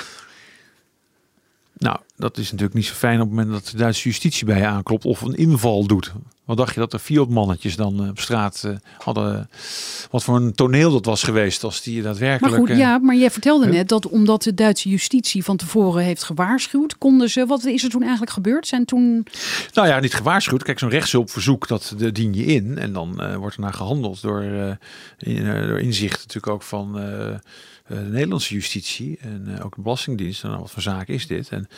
Nou, 1.79 1.99
dat 2.21 2.39
is 2.39 2.45
natuurlijk 2.45 2.75
niet 2.75 2.87
zo 2.87 2.95
fijn 2.95 3.21
op 3.21 3.27
het 3.27 3.37
moment 3.37 3.51
dat 3.51 3.67
de 3.67 3.77
Duitse 3.77 4.09
justitie 4.09 4.47
bij 4.47 4.59
je 4.59 4.67
aanklopt 4.67 5.05
of 5.05 5.21
een 5.21 5.35
inval 5.35 5.87
doet. 5.87 6.13
Wat 6.51 6.59
dacht 6.59 6.75
je 6.75 6.81
dat 6.81 6.93
er 6.93 6.99
Fiat-mannetjes 6.99 7.77
dan 7.77 8.03
eh, 8.03 8.09
op 8.09 8.21
straat 8.21 8.63
eh, 8.65 8.73
hadden? 8.99 9.49
Wat 10.11 10.25
voor 10.25 10.37
een 10.37 10.55
toneel 10.55 10.93
dat 10.93 11.05
was 11.05 11.23
geweest 11.23 11.65
als 11.65 11.83
die 11.83 11.95
Maar 11.95 12.03
daadwerkelijk... 12.03 12.55
goed, 12.55 12.71
eh, 12.71 12.79
ja, 12.79 12.99
maar 12.99 13.17
jij 13.17 13.31
vertelde 13.31 13.67
net 13.67 13.89
dat 13.89 14.09
omdat 14.09 14.43
de 14.43 14.55
Duitse 14.55 14.89
justitie 14.89 15.45
van 15.45 15.57
tevoren 15.57 16.03
heeft 16.03 16.23
gewaarschuwd, 16.23 16.99
konden 16.99 17.31
ze. 17.31 17.47
Wat 17.47 17.65
is 17.65 17.85
er 17.85 17.91
toen 17.91 18.03
eigenlijk 18.03 18.33
gebeurd? 18.33 18.67
Zijn 18.67 18.85
toen. 18.85 19.27
Nou 19.73 19.89
ja, 19.89 20.01
niet 20.01 20.15
gewaarschuwd. 20.15 20.63
Kijk, 20.63 20.79
zo'n 20.79 20.89
rechtshulpverzoek, 20.89 21.69
dat 21.69 21.95
de, 21.99 22.13
dien 22.13 22.35
je 22.35 22.45
in. 22.45 22.79
En 22.79 22.93
dan 22.93 23.37
wordt 23.37 23.55
er 23.55 23.61
naar 23.61 23.75
gehandeld 23.75 24.23
door, 24.23 24.43
in, 25.19 25.45
door 25.45 25.81
inzicht 25.81 26.19
natuurlijk 26.19 26.53
ook 26.53 26.63
van 26.63 26.99
de 27.95 28.11
Nederlandse 28.11 28.55
justitie. 28.55 29.19
En 29.21 29.57
eh, 29.57 29.65
ook 29.65 29.75
de 29.75 29.83
Belastingdienst. 29.83 30.43
En 30.43 30.49
nou, 30.49 30.61
wat 30.61 30.71
voor 30.71 30.83
zaak 30.83 31.09
is 31.09 31.27
dit? 31.27 31.49
En 31.49 31.69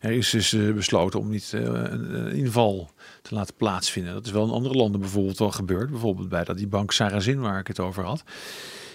er 0.00 0.10
is 0.10 0.30
dus 0.30 0.52
eh, 0.52 0.72
besloten 0.72 1.20
om 1.20 1.30
niet 1.30 1.52
eh, 1.54 1.62
een, 1.62 2.32
inval 2.32 2.90
te 3.22 3.34
laten 3.34 3.54
plaatsvinden. 3.54 4.14
Dat 4.14 4.26
is 4.26 4.32
wel 4.32 4.44
in 4.44 4.50
andere 4.50 4.74
landen 4.74 5.00
bijvoorbeeld 5.00 5.38
wel 5.38 5.50
gebeurd. 5.50 5.90
Bijvoorbeeld 5.90 6.28
bij 6.28 6.44
dat 6.44 6.56
die 6.56 6.66
bank 6.66 6.92
Sarazin, 6.92 7.40
waar 7.40 7.58
ik 7.58 7.66
het 7.66 7.80
over 7.80 8.04
had. 8.04 8.24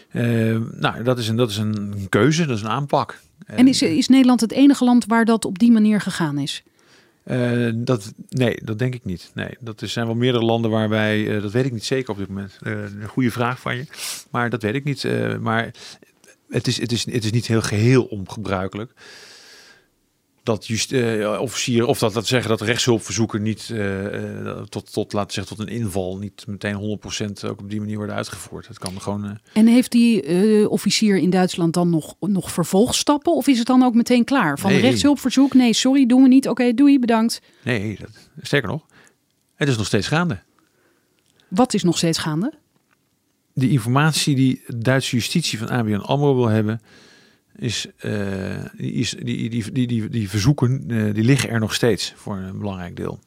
Eh, 0.09 0.23
nou, 0.71 1.03
dat 1.03 1.17
is, 1.17 1.27
een, 1.27 1.35
dat 1.35 1.49
is 1.49 1.57
een 1.57 2.05
keuze, 2.09 2.45
dat 2.45 2.57
is 2.57 2.63
een 2.63 2.69
aanpak. 2.69 3.19
En 3.45 3.67
is, 3.67 3.81
is 3.81 4.07
Nederland 4.07 4.41
het 4.41 4.51
enige 4.51 4.83
land 4.83 5.05
waar 5.05 5.25
dat 5.25 5.45
op 5.45 5.59
die 5.59 5.71
manier 5.71 6.01
gegaan 6.01 6.37
is? 6.37 6.63
Eh, 7.23 7.69
dat, 7.75 8.13
nee, 8.29 8.59
dat 8.63 8.79
denk 8.79 8.95
ik 8.95 9.05
niet. 9.05 9.31
Nee, 9.33 9.57
dat 9.59 9.81
er 9.81 9.87
zijn 9.87 10.05
wel 10.05 10.15
meerdere 10.15 10.45
landen 10.45 10.71
waarbij, 10.71 11.35
eh, 11.35 11.41
dat 11.41 11.51
weet 11.51 11.65
ik 11.65 11.71
niet 11.71 11.85
zeker 11.85 12.11
op 12.11 12.17
dit 12.17 12.27
moment. 12.27 12.57
Eh, 12.61 12.71
een 12.71 13.07
goede 13.07 13.31
vraag 13.31 13.59
van 13.59 13.75
je, 13.75 13.85
maar 14.31 14.49
dat 14.49 14.61
weet 14.61 14.75
ik 14.75 14.83
niet. 14.83 15.03
Eh, 15.03 15.37
maar 15.37 15.71
het 16.51 16.67
is, 16.67 16.79
het, 16.79 16.91
is, 16.91 17.05
het 17.05 17.23
is 17.23 17.31
niet 17.31 17.47
heel 17.47 17.61
geheel 17.61 18.03
ongebruikelijk. 18.03 18.91
Dat 20.43 20.67
just, 20.67 20.91
eh, 20.91 21.39
officieren, 21.41 21.87
of 21.87 21.99
dat, 21.99 22.13
dat 22.13 22.27
zeggen 22.27 22.49
dat 22.49 22.61
rechtshulpverzoeken 22.61 23.41
niet 23.41 23.69
eh, 23.71 24.45
eh, 24.47 24.57
tot, 24.61 24.93
tot, 24.93 25.13
laten 25.13 25.33
zeggen, 25.33 25.55
tot 25.57 25.67
een 25.67 25.73
inval 25.73 26.17
niet 26.17 26.47
meteen 26.47 26.99
100% 27.45 27.45
ook 27.49 27.59
op 27.59 27.69
die 27.69 27.79
manier 27.79 27.97
worden 27.97 28.15
uitgevoerd. 28.15 28.67
Het 28.67 28.79
kan 28.79 29.01
gewoon. 29.01 29.25
eh, 29.25 29.31
En 29.53 29.67
heeft 29.67 29.91
die 29.91 30.69
officier 30.69 31.17
in 31.17 31.29
Duitsland 31.29 31.73
dan 31.73 31.89
nog, 31.89 32.15
nog 32.19 32.51
vervolgstappen? 32.51 33.33
Of 33.35 33.47
is 33.47 33.57
het 33.57 33.67
dan 33.67 33.83
ook 33.83 33.93
meteen 33.93 34.23
klaar? 34.23 34.59
Van 34.59 34.71
Nee. 34.71 34.81
rechtshulpverzoek? 34.81 35.53
Nee, 35.53 35.73
sorry, 35.73 36.05
doen 36.05 36.21
we 36.21 36.27
niet. 36.27 36.47
Oké, 36.47 36.73
doei, 36.73 36.99
bedankt. 36.99 37.41
nee, 37.63 37.97
dat, 37.99 38.09
sterker 38.41 38.69
nog, 38.69 38.85
het 39.55 39.67
is 39.67 39.77
nog 39.77 39.85
steeds 39.85 40.07
gaande. 40.07 40.39
Wat 41.47 41.73
is 41.73 41.83
nog 41.83 41.97
steeds 41.97 42.17
gaande? 42.17 42.53
De 43.53 43.69
informatie 43.69 44.35
die 44.35 44.61
Duitse 44.67 45.15
justitie 45.15 45.57
van 45.57 45.69
ABN 45.69 45.93
AMRO 45.95 46.35
wil 46.35 46.47
hebben, 46.47 46.81
is, 47.55 47.87
eh, 47.97 48.11
die, 48.77 48.91
is 48.91 49.09
die, 49.09 49.49
die, 49.49 49.71
die, 49.71 49.87
die, 49.87 50.09
die 50.09 50.29
verzoeken, 50.29 50.83
eh, 50.87 51.13
die 51.13 51.23
liggen 51.23 51.49
er 51.49 51.59
nog 51.59 51.73
steeds 51.73 52.13
voor 52.15 52.37
een 52.37 52.57
belangrijk 52.57 52.95
deel. 52.95 53.19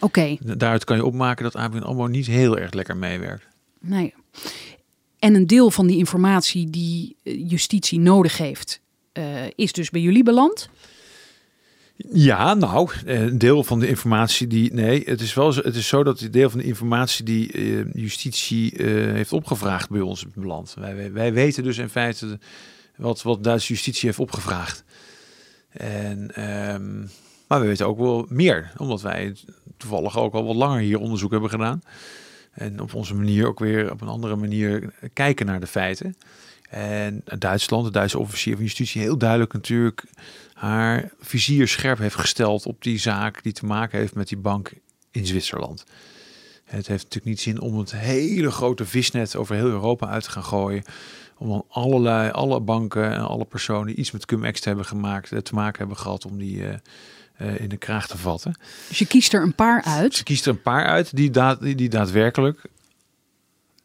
Oké, 0.00 0.36
Daaruit 0.40 0.84
kan 0.84 0.96
je 0.96 1.04
opmaken 1.04 1.44
dat 1.44 1.56
ABN 1.56 1.82
AMRO 1.82 2.06
niet 2.06 2.26
heel 2.26 2.58
erg 2.58 2.72
lekker 2.72 2.96
meewerkt. 2.96 3.46
nee. 3.80 4.14
En 5.18 5.34
een 5.34 5.46
deel 5.46 5.70
van 5.70 5.86
die 5.86 5.96
informatie 5.96 6.70
die 6.70 7.16
eh, 7.22 7.50
justitie 7.50 7.98
nodig 7.98 8.38
heeft, 8.38 8.80
is 9.54 9.72
dus 9.72 9.90
bij 9.90 10.00
jullie 10.00 10.22
beland. 10.22 10.68
Ja, 11.96 12.54
nou, 12.54 12.90
eh, 13.06 13.22
een 13.22 13.38
deel 13.38 13.64
van 13.64 13.80
de 13.80 13.88
informatie 13.88 14.46
die. 14.46 14.72
Nee, 14.72 15.02
het 15.04 15.20
is 15.20 15.34
wel 15.34 15.52
zo, 15.52 15.60
het 15.62 15.74
is 15.74 15.88
zo 15.88 16.02
dat 16.02 16.20
een 16.20 16.30
deel 16.30 16.50
van 16.50 16.58
de 16.58 16.64
informatie 16.66 17.24
die 17.24 17.52
eh, 17.52 17.92
justitie 17.92 18.76
eh, 18.76 18.86
heeft 19.12 19.32
opgevraagd 19.32 19.90
bij 19.90 20.00
ons. 20.00 20.26
Wij, 20.74 20.96
wij, 20.96 21.12
wij 21.12 21.32
weten 21.32 21.62
dus 21.62 21.78
in 21.78 21.88
feite 21.88 22.38
wat, 22.96 23.22
wat 23.22 23.44
Duitse 23.44 23.72
justitie 23.72 24.06
heeft 24.06 24.18
opgevraagd. 24.18 24.84
En, 25.70 26.34
ehm, 26.34 27.00
maar 27.48 27.60
we 27.60 27.66
weten 27.66 27.86
ook 27.86 27.98
wel 27.98 28.26
meer, 28.28 28.72
omdat 28.76 29.02
wij 29.02 29.36
toevallig 29.76 30.18
ook 30.18 30.34
al 30.34 30.44
wat 30.44 30.56
langer 30.56 30.80
hier 30.80 30.98
onderzoek 30.98 31.30
hebben 31.30 31.50
gedaan. 31.50 31.82
En 32.52 32.80
op 32.80 32.94
onze 32.94 33.14
manier 33.14 33.46
ook 33.46 33.58
weer 33.58 33.90
op 33.90 34.00
een 34.00 34.08
andere 34.08 34.36
manier 34.36 34.92
kijken 35.12 35.46
naar 35.46 35.60
de 35.60 35.66
feiten. 35.66 36.16
En 36.70 37.24
Duitsland, 37.38 37.84
de 37.84 37.90
Duitse 37.90 38.18
officier 38.18 38.54
van 38.54 38.64
justitie, 38.64 39.00
heel 39.00 39.18
duidelijk 39.18 39.52
natuurlijk 39.52 40.04
haar 40.64 41.10
vizier 41.20 41.68
scherp 41.68 41.98
heeft 41.98 42.14
gesteld 42.14 42.66
op 42.66 42.82
die 42.82 42.98
zaak 42.98 43.42
die 43.42 43.52
te 43.52 43.66
maken 43.66 43.98
heeft 43.98 44.14
met 44.14 44.28
die 44.28 44.38
bank 44.38 44.72
in 45.10 45.26
Zwitserland. 45.26 45.84
Het 46.64 46.86
heeft 46.86 47.02
natuurlijk 47.02 47.24
niet 47.24 47.40
zin 47.40 47.60
om 47.60 47.78
het 47.78 47.92
hele 47.92 48.50
grote 48.50 48.84
visnet 48.84 49.36
over 49.36 49.54
heel 49.54 49.66
Europa 49.66 50.08
uit 50.08 50.22
te 50.22 50.30
gaan 50.30 50.44
gooien. 50.44 50.82
Om 51.38 51.48
dan 51.48 51.64
allerlei, 51.68 52.30
alle 52.30 52.60
banken 52.60 53.12
en 53.12 53.20
alle 53.20 53.44
personen 53.44 53.86
die 53.86 53.94
iets 53.94 54.10
met 54.10 54.26
cum-ex 54.26 54.60
te 54.60 54.68
hebben 54.68 54.86
gemaakt, 54.86 55.32
eh, 55.32 55.38
te 55.38 55.54
maken 55.54 55.78
hebben 55.78 55.96
gehad 55.96 56.24
om 56.24 56.38
die 56.38 56.66
eh, 56.66 56.74
eh, 57.36 57.60
in 57.60 57.68
de 57.68 57.76
kraag 57.76 58.06
te 58.06 58.18
vatten. 58.18 58.58
Dus 58.88 58.98
je 58.98 59.06
kiest 59.06 59.32
er 59.32 59.42
een 59.42 59.54
paar 59.54 59.82
uit. 59.82 60.14
Ze 60.14 60.22
kiest 60.22 60.46
er 60.46 60.52
een 60.52 60.62
paar 60.62 60.86
uit 60.86 61.16
die, 61.16 61.30
daad, 61.30 61.60
die, 61.60 61.74
die 61.74 61.88
daadwerkelijk 61.88 62.62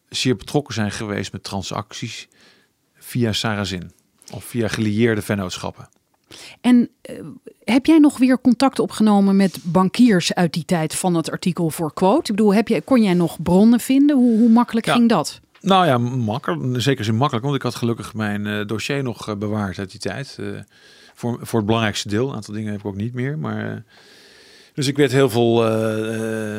zeer 0.10 0.36
betrokken 0.36 0.74
zijn 0.74 0.92
geweest 0.92 1.32
met 1.32 1.44
transacties 1.44 2.28
via 2.94 3.34
Sarazin. 3.34 3.92
Of 4.34 4.44
via 4.44 4.68
gelieerde 4.68 5.22
vennootschappen. 5.22 5.90
En 6.62 6.90
eh, 7.02 7.16
heb 7.64 7.86
jij 7.86 7.98
nog 7.98 8.18
weer 8.18 8.42
contact 8.42 8.80
opgenomen 8.80 9.36
met 9.36 9.58
bankiers 9.64 10.34
uit 10.34 10.54
die 10.54 10.66
tijd 10.66 10.96
van 10.96 11.16
het 11.16 11.32
artikel 11.32 11.70
voor 11.70 11.94
quote? 11.94 12.32
Ik 12.32 12.36
bedoel, 12.38 12.54
heb 12.54 12.68
je, 12.68 12.82
kon 12.82 13.04
jij 13.04 13.14
nog 13.14 13.42
bronnen 13.42 13.80
vinden? 13.80 14.16
Hoe, 14.16 14.38
hoe 14.38 14.50
makkelijk 14.50 14.86
Ja. 14.86 14.94
ging 14.94 15.10
dat? 15.10 15.40
Nou 15.62 15.86
ja, 15.86 15.98
makkelijk. 15.98 16.82
Zeker 16.82 17.04
zin 17.06 17.16
makkelijk. 17.16 17.46
Want 17.46 17.58
ik 17.58 17.64
had 17.64 17.76
gelukkig 17.76 18.14
mijn 18.14 18.48
eh, 18.48 18.66
dossier 18.66 19.04
nog 19.04 19.28
eh, 19.30 19.36
bewaard 19.36 19.80
uit 19.80 19.92
die 19.92 20.00
tijd. 20.00 20.38
voor, 21.14 21.40
voor 21.42 21.58
het 21.58 21.66
belangrijkste 21.68 22.10
deel. 22.10 22.30
Een 22.30 22.36
aantal 22.36 22.54
dingen 22.54 22.72
heb 22.72 22.80
ik 22.80 22.86
ook 22.86 22.96
niet 22.96 23.14
meer. 23.14 23.38
Maar, 23.38 23.84
dus 24.74 24.88
ik 24.88 24.98
weet 24.98 25.12
heel 25.12 25.30
veel 25.30 25.54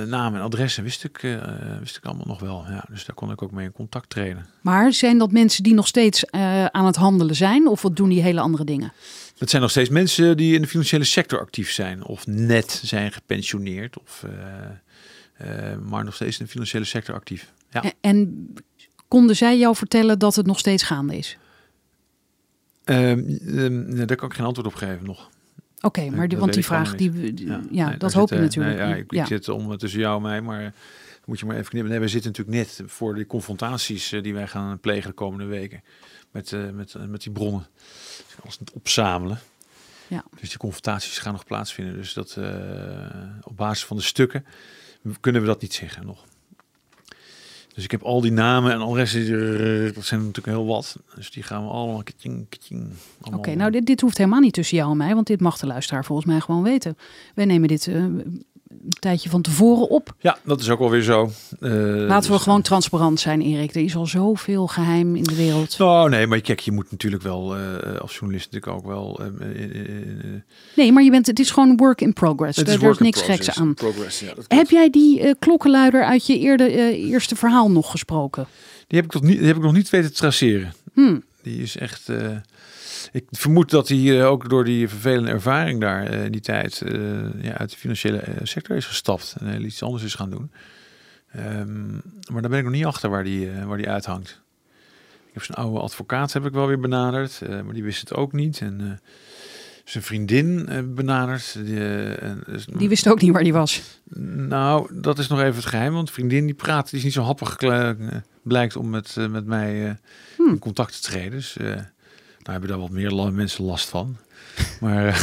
namen 0.06 0.38
en 0.38 0.44
adressen 0.44 0.82
wist 0.84 1.04
ik, 1.04 1.38
wist 1.80 1.96
ik 1.96 2.04
allemaal 2.04 2.26
nog 2.26 2.40
wel. 2.40 2.64
Ja, 2.68 2.84
dus 2.90 3.04
daar 3.04 3.16
kon 3.16 3.30
ik 3.30 3.42
ook 3.42 3.50
mee 3.50 3.64
in 3.64 3.72
contact 3.72 4.10
treden. 4.10 4.46
Maar 4.60 4.92
zijn 4.92 5.18
dat 5.18 5.32
mensen 5.32 5.62
die 5.62 5.74
nog 5.74 5.86
steeds 5.86 6.30
aan 6.70 6.86
het 6.86 6.96
handelen 6.96 7.36
zijn? 7.36 7.68
Of 7.68 7.82
wat 7.82 7.96
doen 7.96 8.08
die 8.08 8.22
hele 8.22 8.40
andere 8.40 8.64
dingen? 8.64 8.92
Het 9.40 9.50
zijn 9.50 9.62
nog 9.62 9.70
steeds 9.70 9.88
mensen 9.88 10.36
die 10.36 10.54
in 10.54 10.62
de 10.62 10.68
financiële 10.68 11.04
sector 11.04 11.40
actief 11.40 11.70
zijn. 11.70 12.04
Of 12.04 12.26
net 12.26 12.80
zijn 12.84 13.12
gepensioneerd. 13.12 13.98
Of, 14.00 14.24
eh, 15.36 15.70
eh, 15.72 15.78
maar 15.78 16.04
nog 16.04 16.14
steeds 16.14 16.38
in 16.38 16.44
de 16.44 16.50
financiële 16.50 16.84
sector 16.84 17.14
actief. 17.14 17.52
Ja. 17.70 17.82
En, 17.82 17.92
en 18.00 18.48
konden 19.08 19.36
zij 19.36 19.58
jou 19.58 19.76
vertellen 19.76 20.18
dat 20.18 20.34
het 20.34 20.46
nog 20.46 20.58
steeds 20.58 20.82
gaande 20.82 21.16
is? 21.16 21.38
Ehm, 22.84 22.98
ehm, 22.98 23.94
nee, 23.94 24.04
daar 24.04 24.16
kan 24.16 24.28
ik 24.28 24.34
geen 24.34 24.46
antwoord 24.46 24.66
op 24.68 24.74
geven 24.74 25.06
nog. 25.06 25.30
Oké, 25.80 26.10
maar 26.10 26.28
die, 26.28 26.38
want 26.38 26.50
die 26.52 26.60
ik 26.60 26.66
vraag, 26.66 26.94
die, 26.94 27.34
die- 27.34 27.46
ja, 27.70 27.88
nee, 27.88 27.96
dat 27.98 28.12
hoop 28.12 28.28
zit, 28.28 28.38
je 28.38 28.44
eh, 28.44 28.48
natuurlijk. 28.50 28.78
nee, 28.78 28.88
ja, 28.88 28.94
ik, 28.94 29.12
ik 29.12 29.26
zit 29.26 29.48
om 29.48 29.76
tussen 29.76 30.00
jou 30.00 30.16
en 30.16 30.22
mij, 30.22 30.40
maar 30.40 30.64
eh, 30.64 30.70
moet 31.24 31.38
je 31.38 31.46
maar 31.46 31.56
even 31.56 31.68
knippen. 31.70 31.90
Nee, 31.90 32.00
wij 32.00 32.08
zitten 32.08 32.30
natuurlijk 32.30 32.56
net 32.58 32.82
voor 32.90 33.14
de 33.14 33.26
confrontaties 33.26 34.12
eh, 34.12 34.22
die 34.22 34.34
wij 34.34 34.46
gaan 34.46 34.78
plegen 34.80 35.08
de 35.08 35.14
komende 35.14 35.44
weken 35.44 35.82
met, 36.30 36.52
eh, 36.52 36.70
met, 36.70 36.94
eh, 36.94 37.04
met 37.04 37.22
die 37.22 37.32
bronnen. 37.32 37.66
Dus 38.26 38.36
alles 38.42 38.58
aan 38.58 38.64
het 38.64 38.72
opzamelen. 38.72 39.38
Ja. 40.10 40.24
Dus 40.40 40.48
die 40.48 40.58
confrontaties 40.58 41.18
gaan 41.18 41.32
nog 41.32 41.44
plaatsvinden. 41.44 41.94
Dus 41.94 42.12
dat 42.12 42.36
eh, 42.36 42.46
op 43.42 43.56
basis 43.56 43.84
van 43.84 43.96
de 43.96 44.02
stukken 44.02 44.44
kunnen 45.20 45.40
we 45.40 45.46
dat 45.46 45.60
niet 45.60 45.74
zeggen 45.74 46.06
nog. 46.06 46.24
Dus 47.74 47.84
ik 47.84 47.90
heb 47.90 48.02
al 48.02 48.20
die 48.20 48.32
namen 48.32 48.72
en 48.72 48.80
adressen, 48.80 49.20
eh, 49.20 49.94
dat 49.94 50.04
zijn 50.04 50.20
natuurlijk 50.20 50.56
heel 50.56 50.66
wat. 50.66 50.96
Dus 51.14 51.30
die 51.30 51.42
gaan 51.42 51.64
we 51.64 51.70
allemaal. 51.70 52.02
Oké, 53.32 53.54
nou 53.54 53.70
dit, 53.70 53.86
dit 53.86 54.00
hoeft 54.00 54.18
helemaal 54.18 54.40
niet 54.40 54.52
tussen 54.52 54.76
jou 54.76 54.90
en 54.90 54.96
mij, 54.96 55.14
want 55.14 55.26
dit 55.26 55.40
mag 55.40 55.58
de 55.58 55.66
luisteraar 55.66 56.04
volgens 56.04 56.26
mij 56.26 56.40
gewoon 56.40 56.62
weten. 56.62 56.96
Wij 57.34 57.44
nemen 57.44 57.68
dit 57.68 57.90
een 58.70 58.88
tijdje 59.00 59.30
van 59.30 59.42
tevoren 59.42 59.88
op. 59.90 60.14
Ja, 60.18 60.38
dat 60.44 60.60
is 60.60 60.68
ook 60.70 60.80
alweer 60.80 61.02
zo. 61.02 61.30
Eh, 61.60 61.70
Laten 61.70 62.30
we 62.30 62.34
dus, 62.36 62.42
gewoon 62.42 62.62
transparant 62.62 63.20
zijn, 63.20 63.40
Erik. 63.40 63.74
Er 63.74 63.82
is 63.82 63.96
al 63.96 64.06
zoveel 64.06 64.66
geheim 64.66 65.16
in 65.16 65.22
de 65.22 65.34
wereld. 65.34 65.78
Nou, 65.78 66.08
nee, 66.08 66.26
maar 66.26 66.40
kijk, 66.40 66.60
je 66.60 66.72
moet 66.72 66.90
natuurlijk 66.90 67.22
wel 67.22 67.56
eh, 67.56 68.00
als 68.00 68.12
journalist 68.18 68.52
natuurlijk 68.52 68.72
ook 68.84 68.86
wel. 68.92 69.20
eh, 69.20 69.64
eh, 69.64 70.42
Nee, 70.76 70.92
maar 70.92 71.02
je 71.02 71.10
bent, 71.10 71.26
het 71.26 71.38
is 71.38 71.50
gewoon 71.50 71.76
work 71.76 72.00
in 72.00 72.12
progress. 72.12 72.56
het 72.56 72.66
Er 72.66 72.72
is 72.74 72.78
er 72.78 72.80
is 72.82 72.86
work 72.88 72.98
in 72.98 73.04
niks 73.04 73.18
progress. 73.18 73.46
geks 73.46 73.58
aan. 73.60 73.74
Progress, 73.74 74.20
ja. 74.20 74.32
Heb 74.48 74.70
jij 74.70 74.90
die 74.90 75.20
eh, 75.20 75.30
klokkenluider 75.38 76.04
uit 76.04 76.26
je 76.26 76.38
eerde, 76.38 76.64
eh, 76.64 77.10
eerste 77.10 77.36
verhaal 77.36 77.70
nog 77.70 77.90
gesproken? 77.90 78.46
Die 78.86 78.98
heb 79.00 79.04
ik 79.08 79.12
nog 79.14 79.22
niet, 79.22 79.38
die 79.38 79.46
heb 79.46 79.56
ik 79.56 79.62
nog 79.62 79.72
niet 79.72 79.90
weten 79.90 80.10
te 80.12 80.16
traceren. 80.16 80.72
Hmm. 80.94 81.22
Die 81.42 81.62
is 81.62 81.76
echt. 81.76 82.08
Ik 83.12 83.24
vermoed 83.30 83.70
dat 83.70 83.88
hij 83.88 84.20
eh, 84.20 84.26
ook 84.26 84.48
door 84.48 84.64
die 84.64 84.88
vervelende 84.88 85.30
ervaring 85.30 85.80
daar 85.80 86.06
eh, 86.06 86.24
in 86.24 86.32
die 86.32 86.40
tijd 86.40 86.80
eh, 86.80 87.42
ja, 87.42 87.56
uit 87.56 87.70
de 87.70 87.76
financiële 87.76 88.22
sector 88.42 88.76
is 88.76 88.86
gestapt 88.86 89.36
en 89.40 89.46
heel 89.46 89.60
iets 89.60 89.82
anders 89.82 90.02
is 90.04 90.14
gaan 90.14 90.30
doen. 90.30 90.50
Ehm, 91.32 91.92
maar 92.32 92.40
daar 92.40 92.50
ben 92.50 92.58
ik 92.58 92.64
nog 92.64 92.72
niet 92.72 92.84
achter 92.84 93.10
waar 93.10 93.24
die, 93.24 93.50
waar 93.66 93.76
die 93.76 93.88
uithangt. 93.88 94.40
Ik 95.26 95.36
heb 95.36 95.42
zijn 95.44 95.58
oude 95.58 95.80
advocaat 95.80 96.32
heb 96.32 96.46
ik 96.46 96.52
wel 96.52 96.66
weer 96.66 96.80
benaderd, 96.80 97.40
maar 97.64 97.74
die 97.74 97.82
wist 97.82 98.00
het 98.00 98.14
ook 98.14 98.32
niet. 98.32 98.60
En 98.60 99.00
zijn 99.84 100.04
vriendin 100.04 100.68
benaderd. 100.94 101.54
Die, 101.64 101.80
en, 102.14 102.44
Die 102.76 102.88
wist 102.88 103.08
ook 103.08 103.20
niet 103.20 103.32
waar 103.32 103.42
die 103.42 103.52
was. 103.52 103.82
nou, 104.48 105.00
dat 105.00 105.18
is 105.18 105.28
nog 105.28 105.40
even 105.40 105.54
het 105.54 105.64
geheim, 105.64 105.92
want 105.92 106.10
vriendin 106.10 106.44
die 106.44 106.54
praat, 106.54 106.90
die 106.90 106.98
is 106.98 107.04
niet 107.04 107.12
zo 107.12 107.22
happig 107.22 107.56
blijkt 108.42 108.76
om 108.76 108.90
met, 108.90 109.16
met 109.30 109.46
mij 109.46 109.98
Hmm. 110.36 110.48
in 110.48 110.58
contact 110.58 110.92
te 110.92 111.08
treden. 111.10 111.30
Dus 111.30 111.56
nou 112.42 112.52
hebben 112.52 112.68
daar 112.68 112.78
wat 112.78 112.90
meer 112.90 113.32
mensen 113.32 113.64
last 113.64 113.88
van. 113.88 114.16
Maar 114.80 115.06
eh, 115.06 115.22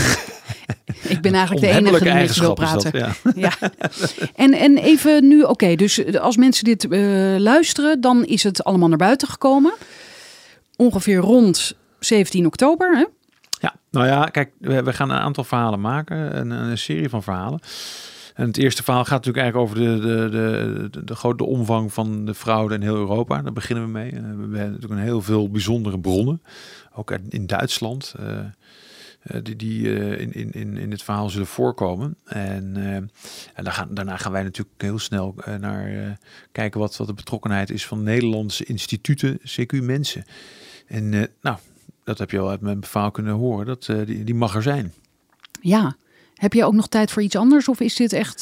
Ik 1.09 1.21
ben 1.21 1.33
eigenlijk 1.33 1.65
de 1.65 1.71
enige 1.71 2.03
die 2.03 2.13
met 2.13 2.35
je 2.35 2.41
wil 2.41 2.53
praten. 2.53 2.91
dat, 2.91 3.01
ja. 3.01 3.31
Ja. 3.35 3.71
En, 4.35 4.53
en 4.53 4.77
even 4.77 5.27
nu, 5.27 5.41
oké, 5.41 5.75
dus 5.75 6.17
als 6.17 6.37
mensen 6.37 6.63
dit 6.63 6.87
eh, 6.89 6.99
luisteren, 7.37 8.01
dan 8.01 8.25
is 8.25 8.43
het 8.43 8.63
allemaal 8.63 8.87
naar 8.87 8.97
buiten 8.97 9.27
gekomen. 9.27 9.73
Ongeveer 10.75 11.17
rond 11.17 11.75
17 11.99 12.45
oktober. 12.45 12.97
Hè? 12.97 13.05
Ja, 13.59 13.75
nou 13.91 14.07
ja, 14.07 14.25
kijk, 14.25 14.51
we, 14.59 14.83
we 14.83 14.93
gaan 14.93 15.09
een 15.09 15.17
aantal 15.17 15.43
verhalen 15.43 15.81
maken, 15.81 16.37
een, 16.37 16.49
een 16.49 16.77
serie 16.77 17.09
van 17.09 17.23
verhalen. 17.23 17.59
En 18.37 18.47
het 18.47 18.57
eerste 18.57 18.83
verhaal 18.83 19.03
gaat 19.05 19.25
natuurlijk 19.25 19.43
eigenlijk 19.43 19.71
over 19.71 19.83
de, 19.83 20.07
de, 20.07 20.29
de, 20.29 20.87
de, 20.91 21.03
de 21.03 21.15
grote 21.15 21.45
omvang 21.45 21.93
van 21.93 22.25
de 22.25 22.33
fraude 22.33 22.75
in 22.75 22.81
heel 22.81 22.95
Europa. 22.95 23.41
Daar 23.41 23.53
beginnen 23.53 23.85
we 23.85 23.91
mee. 23.91 24.11
Eh, 24.11 24.21
we 24.21 24.57
hebben 24.57 24.71
natuurlijk 24.71 24.91
een 24.93 25.07
heel 25.07 25.21
veel 25.21 25.49
bijzondere 25.49 25.99
bronnen, 25.99 26.41
ook 26.97 27.11
in 27.29 27.47
Duitsland, 27.47 28.13
eh, 28.19 28.39
eh, 28.39 29.43
die, 29.43 29.55
die 29.55 29.99
eh, 29.99 30.19
in, 30.19 30.33
in, 30.33 30.51
in, 30.51 30.77
in 30.77 30.91
het 30.91 31.03
verhaal 31.03 31.29
zullen 31.29 31.47
voorkomen. 31.47 32.15
En, 32.25 32.75
en 33.53 33.63
daar 33.63 33.73
gaan, 33.73 33.93
daarna 33.93 34.17
gaan 34.17 34.31
wij 34.31 34.43
natuurlijk 34.43 34.81
heel 34.81 34.99
snel 34.99 35.35
naar 35.59 36.17
kijken 36.51 36.79
wat, 36.79 36.97
wat 36.97 37.07
de 37.07 37.13
betrokkenheid 37.13 37.69
is 37.69 37.85
van 37.85 38.03
Nederlandse 38.03 38.63
instituten, 38.63 39.39
CQ 39.39 39.83
mensen. 39.83 40.25
En 40.87 41.09
nou, 41.41 41.57
dat 42.03 42.17
heb 42.17 42.31
je 42.31 42.39
al 42.39 42.49
uit 42.49 42.61
mijn 42.61 42.83
verhaal 42.83 43.11
kunnen 43.11 43.33
horen. 43.33 43.65
Dat, 43.65 43.85
die, 44.05 44.23
die 44.23 44.35
mag 44.35 44.55
er 44.55 44.61
zijn. 44.61 44.93
Ja. 45.61 45.95
Heb 46.33 46.53
je 46.53 46.65
ook 46.65 46.73
nog 46.73 46.87
tijd 46.87 47.11
voor 47.11 47.21
iets 47.21 47.35
anders? 47.35 47.67
Of 47.67 47.79
is 47.79 47.95
dit 47.95 48.13
echt. 48.13 48.41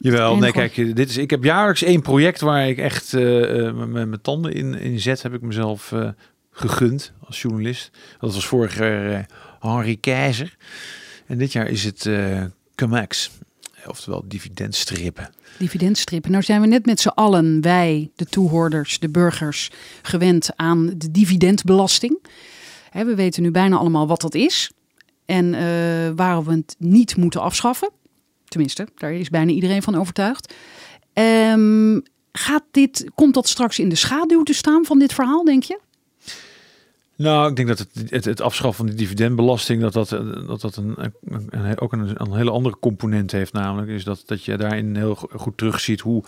Jawel, 0.00 0.36
nee, 0.36 0.52
kijk, 0.52 0.74
dit 0.96 1.08
is, 1.08 1.16
ik 1.16 1.30
heb 1.30 1.44
jaarlijks 1.44 1.82
één 1.82 2.02
project 2.02 2.40
waar 2.40 2.68
ik 2.68 2.78
echt 2.78 3.12
met 3.12 3.88
mijn 3.88 4.20
tanden 4.22 4.52
in, 4.52 4.74
in 4.74 5.00
zet. 5.00 5.22
Heb 5.22 5.34
ik 5.34 5.40
mezelf 5.40 5.92
gegund 6.52 7.12
als 7.26 7.42
journalist. 7.42 7.90
Dat 8.18 8.34
was 8.34 8.46
vorig 8.46 8.78
jaar 8.78 9.10
eh, 9.10 9.24
Henri 9.60 10.00
Keizer. 10.00 10.56
En 11.26 11.38
dit 11.38 11.52
jaar 11.52 11.68
is 11.68 11.84
het 11.84 12.06
eh 12.06 12.44
Cumax. 12.74 13.30
Oftewel 13.86 14.24
dividendstrippen. 14.26 15.30
Dividendstrippen. 15.58 16.30
Nou 16.30 16.42
zijn 16.42 16.60
we 16.60 16.66
net 16.66 16.86
met 16.86 17.00
z'n 17.00 17.08
allen, 17.08 17.60
wij, 17.60 18.10
de 18.16 18.24
toehoorders, 18.24 18.98
de 18.98 19.08
burgers, 19.08 19.70
gewend 20.02 20.50
aan 20.56 20.92
de 20.96 21.10
dividendbelasting. 21.10 22.26
Hè, 22.90 23.04
we 23.04 23.14
weten 23.14 23.42
nu 23.42 23.50
bijna 23.50 23.76
allemaal 23.76 24.06
wat 24.06 24.20
dat 24.20 24.34
is. 24.34 24.70
En 25.24 25.54
eh, 25.54 26.10
waarom 26.16 26.44
we 26.44 26.52
het 26.52 26.76
niet 26.78 27.16
moeten 27.16 27.40
afschaffen. 27.40 27.90
Tenminste, 28.44 28.88
daar 28.94 29.12
is 29.12 29.28
bijna 29.28 29.52
iedereen 29.52 29.82
van 29.82 29.94
overtuigd. 29.94 30.54
Ehm, 31.12 32.00
gaat 32.32 32.64
dit, 32.70 33.10
komt 33.14 33.34
dat 33.34 33.48
straks 33.48 33.78
in 33.78 33.88
de 33.88 33.94
schaduw 33.94 34.42
te 34.42 34.54
staan 34.54 34.84
van 34.84 34.98
dit 34.98 35.12
verhaal, 35.12 35.44
denk 35.44 35.62
je? 35.62 35.78
Nou, 37.22 37.50
ik 37.50 37.56
denk 37.56 37.68
dat 37.68 37.78
het, 37.78 38.10
het, 38.10 38.24
het 38.24 38.40
afschaffen 38.40 38.84
van 38.84 38.86
die 38.86 39.04
dividendbelasting, 39.04 39.82
dat 39.82 39.92
dat, 39.92 40.08
dat, 40.46 40.60
dat 40.60 40.76
een, 40.76 41.12
een, 41.50 41.80
ook 41.80 41.92
een, 41.92 42.20
een 42.20 42.34
hele 42.36 42.50
andere 42.50 42.78
component 42.78 43.32
heeft. 43.32 43.52
Namelijk 43.52 43.90
is 43.90 44.04
dat, 44.04 44.22
dat 44.26 44.44
je 44.44 44.56
daarin 44.56 44.96
heel 44.96 45.14
go- 45.14 45.28
goed 45.38 45.56
terugziet 45.56 46.00
hoe, 46.00 46.24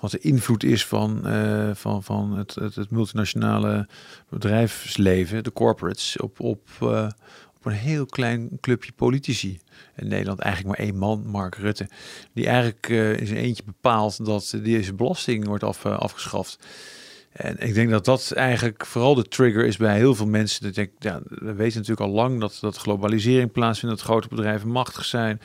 wat 0.00 0.10
de 0.10 0.18
invloed 0.18 0.64
is 0.64 0.86
van, 0.86 1.26
eh, 1.26 1.70
van, 1.74 2.02
van 2.02 2.36
het, 2.38 2.54
het, 2.54 2.90
multinationale 2.90 3.88
bedrijfsleven, 4.28 5.44
de 5.44 5.52
corporates, 5.52 6.16
op, 6.16 6.40
op, 6.40 6.68
eh, 6.80 7.08
op 7.56 7.64
een 7.66 7.72
heel 7.72 8.06
klein 8.06 8.58
clubje 8.60 8.92
politici. 8.92 9.60
In 9.96 10.08
Nederland 10.08 10.38
eigenlijk 10.38 10.76
maar 10.76 10.86
één 10.86 10.98
man, 10.98 11.26
Mark 11.26 11.54
Rutte, 11.54 11.88
die 12.32 12.46
eigenlijk 12.46 12.88
eh, 12.88 13.16
in 13.16 13.26
zijn 13.26 13.38
eentje 13.38 13.62
bepaalt 13.64 14.24
dat 14.24 14.58
deze 14.62 14.94
belasting 14.94 15.46
wordt 15.46 15.64
af, 15.64 15.86
afgeschaft. 15.86 16.58
En 17.32 17.56
ik 17.58 17.74
denk 17.74 17.90
dat 17.90 18.04
dat 18.04 18.32
eigenlijk 18.32 18.86
vooral 18.86 19.14
de 19.14 19.28
trigger 19.28 19.64
is 19.64 19.76
bij 19.76 19.96
heel 19.96 20.14
veel 20.14 20.26
mensen. 20.26 20.62
Dat 20.62 20.76
ik, 20.76 20.90
ja, 20.98 21.20
we 21.24 21.52
weten 21.52 21.78
natuurlijk 21.78 22.08
al 22.08 22.14
lang 22.14 22.40
dat, 22.40 22.58
dat 22.60 22.76
globalisering 22.76 23.52
plaatsvindt, 23.52 23.96
dat 23.96 24.04
grote 24.04 24.28
bedrijven 24.28 24.68
machtig 24.68 25.04
zijn, 25.04 25.40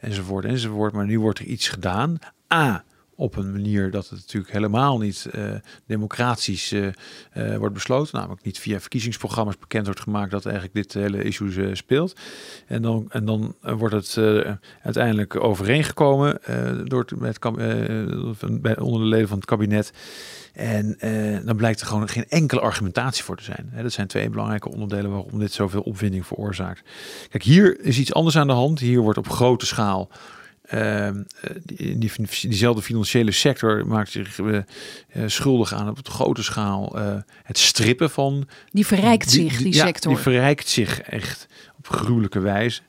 enzovoort, 0.00 0.44
enzovoort. 0.44 0.92
Maar 0.92 1.06
nu 1.06 1.20
wordt 1.20 1.38
er 1.38 1.44
iets 1.44 1.68
gedaan. 1.68 2.18
A, 2.54 2.84
op 3.16 3.36
een 3.36 3.52
manier 3.52 3.90
dat 3.90 4.08
het 4.08 4.20
natuurlijk 4.20 4.52
helemaal 4.52 4.98
niet 4.98 5.26
eh, 5.32 5.44
democratisch 5.86 6.72
eh, 6.72 6.86
eh, 7.32 7.56
wordt 7.56 7.74
besloten. 7.74 8.16
Namelijk 8.16 8.42
niet 8.42 8.58
via 8.58 8.80
verkiezingsprogramma's 8.80 9.58
bekend 9.58 9.84
wordt 9.84 10.00
gemaakt 10.00 10.30
dat 10.30 10.46
eigenlijk 10.46 10.74
dit 10.74 10.92
hele 10.92 11.22
issue 11.22 11.74
speelt. 11.74 12.16
En 12.66 12.82
dan, 12.82 13.06
en 13.08 13.24
dan 13.24 13.54
wordt 13.60 13.94
het 13.94 14.18
uiteindelijk 14.82 15.36
overeengekomen 15.36 16.40
door 16.84 17.04
het, 17.20 17.44
onder 18.78 19.00
de 19.00 19.06
leden 19.06 19.28
van 19.28 19.36
het 19.36 19.46
kabinet. 19.46 19.92
En 20.52 20.96
dan 21.44 21.56
blijkt 21.56 21.80
er 21.80 21.86
gewoon 21.86 22.08
geen 22.08 22.28
enkele 22.28 22.60
argumentatie 22.60 23.24
voor 23.24 23.36
te 23.36 23.42
zijn. 23.42 23.72
Dat 23.82 23.92
zijn 23.92 24.06
twee 24.06 24.30
belangrijke 24.30 24.72
onderdelen 24.72 25.10
waarom 25.10 25.38
dit 25.38 25.52
zoveel 25.52 25.80
opwinding 25.80 26.26
veroorzaakt. 26.26 26.82
Kijk, 27.28 27.42
hier 27.42 27.80
is 27.80 27.98
iets 27.98 28.14
anders 28.14 28.36
aan 28.36 28.46
de 28.46 28.52
hand. 28.52 28.80
Hier 28.80 29.00
wordt 29.00 29.18
op 29.18 29.28
grote 29.28 29.66
schaal. 29.66 30.10
Ehm, 30.66 31.22
eh, 31.40 31.50
die, 31.64 31.98
die, 31.98 32.10
diezelfde 32.40 32.82
financiële 32.82 33.30
sector 33.30 33.86
maakt 33.86 34.10
zich 34.10 34.38
eh, 34.38 34.56
eh, 34.56 34.62
schuldig 35.26 35.72
aan 35.74 35.88
op 35.88 36.08
grote 36.08 36.42
schaal 36.42 36.96
het 37.42 37.58
strippen 37.58 38.10
van 38.10 38.46
Die 38.70 38.86
verrijkt 38.86 39.30
zich, 39.30 39.56
die, 39.56 39.74
sector. 39.74 40.12
Die 40.12 40.22
verrijkt 40.22 40.68
zich 40.68 41.00
echt 41.00 41.46
op 41.78 41.88
gruwelijke 41.88 42.40
wijze. 42.40 42.80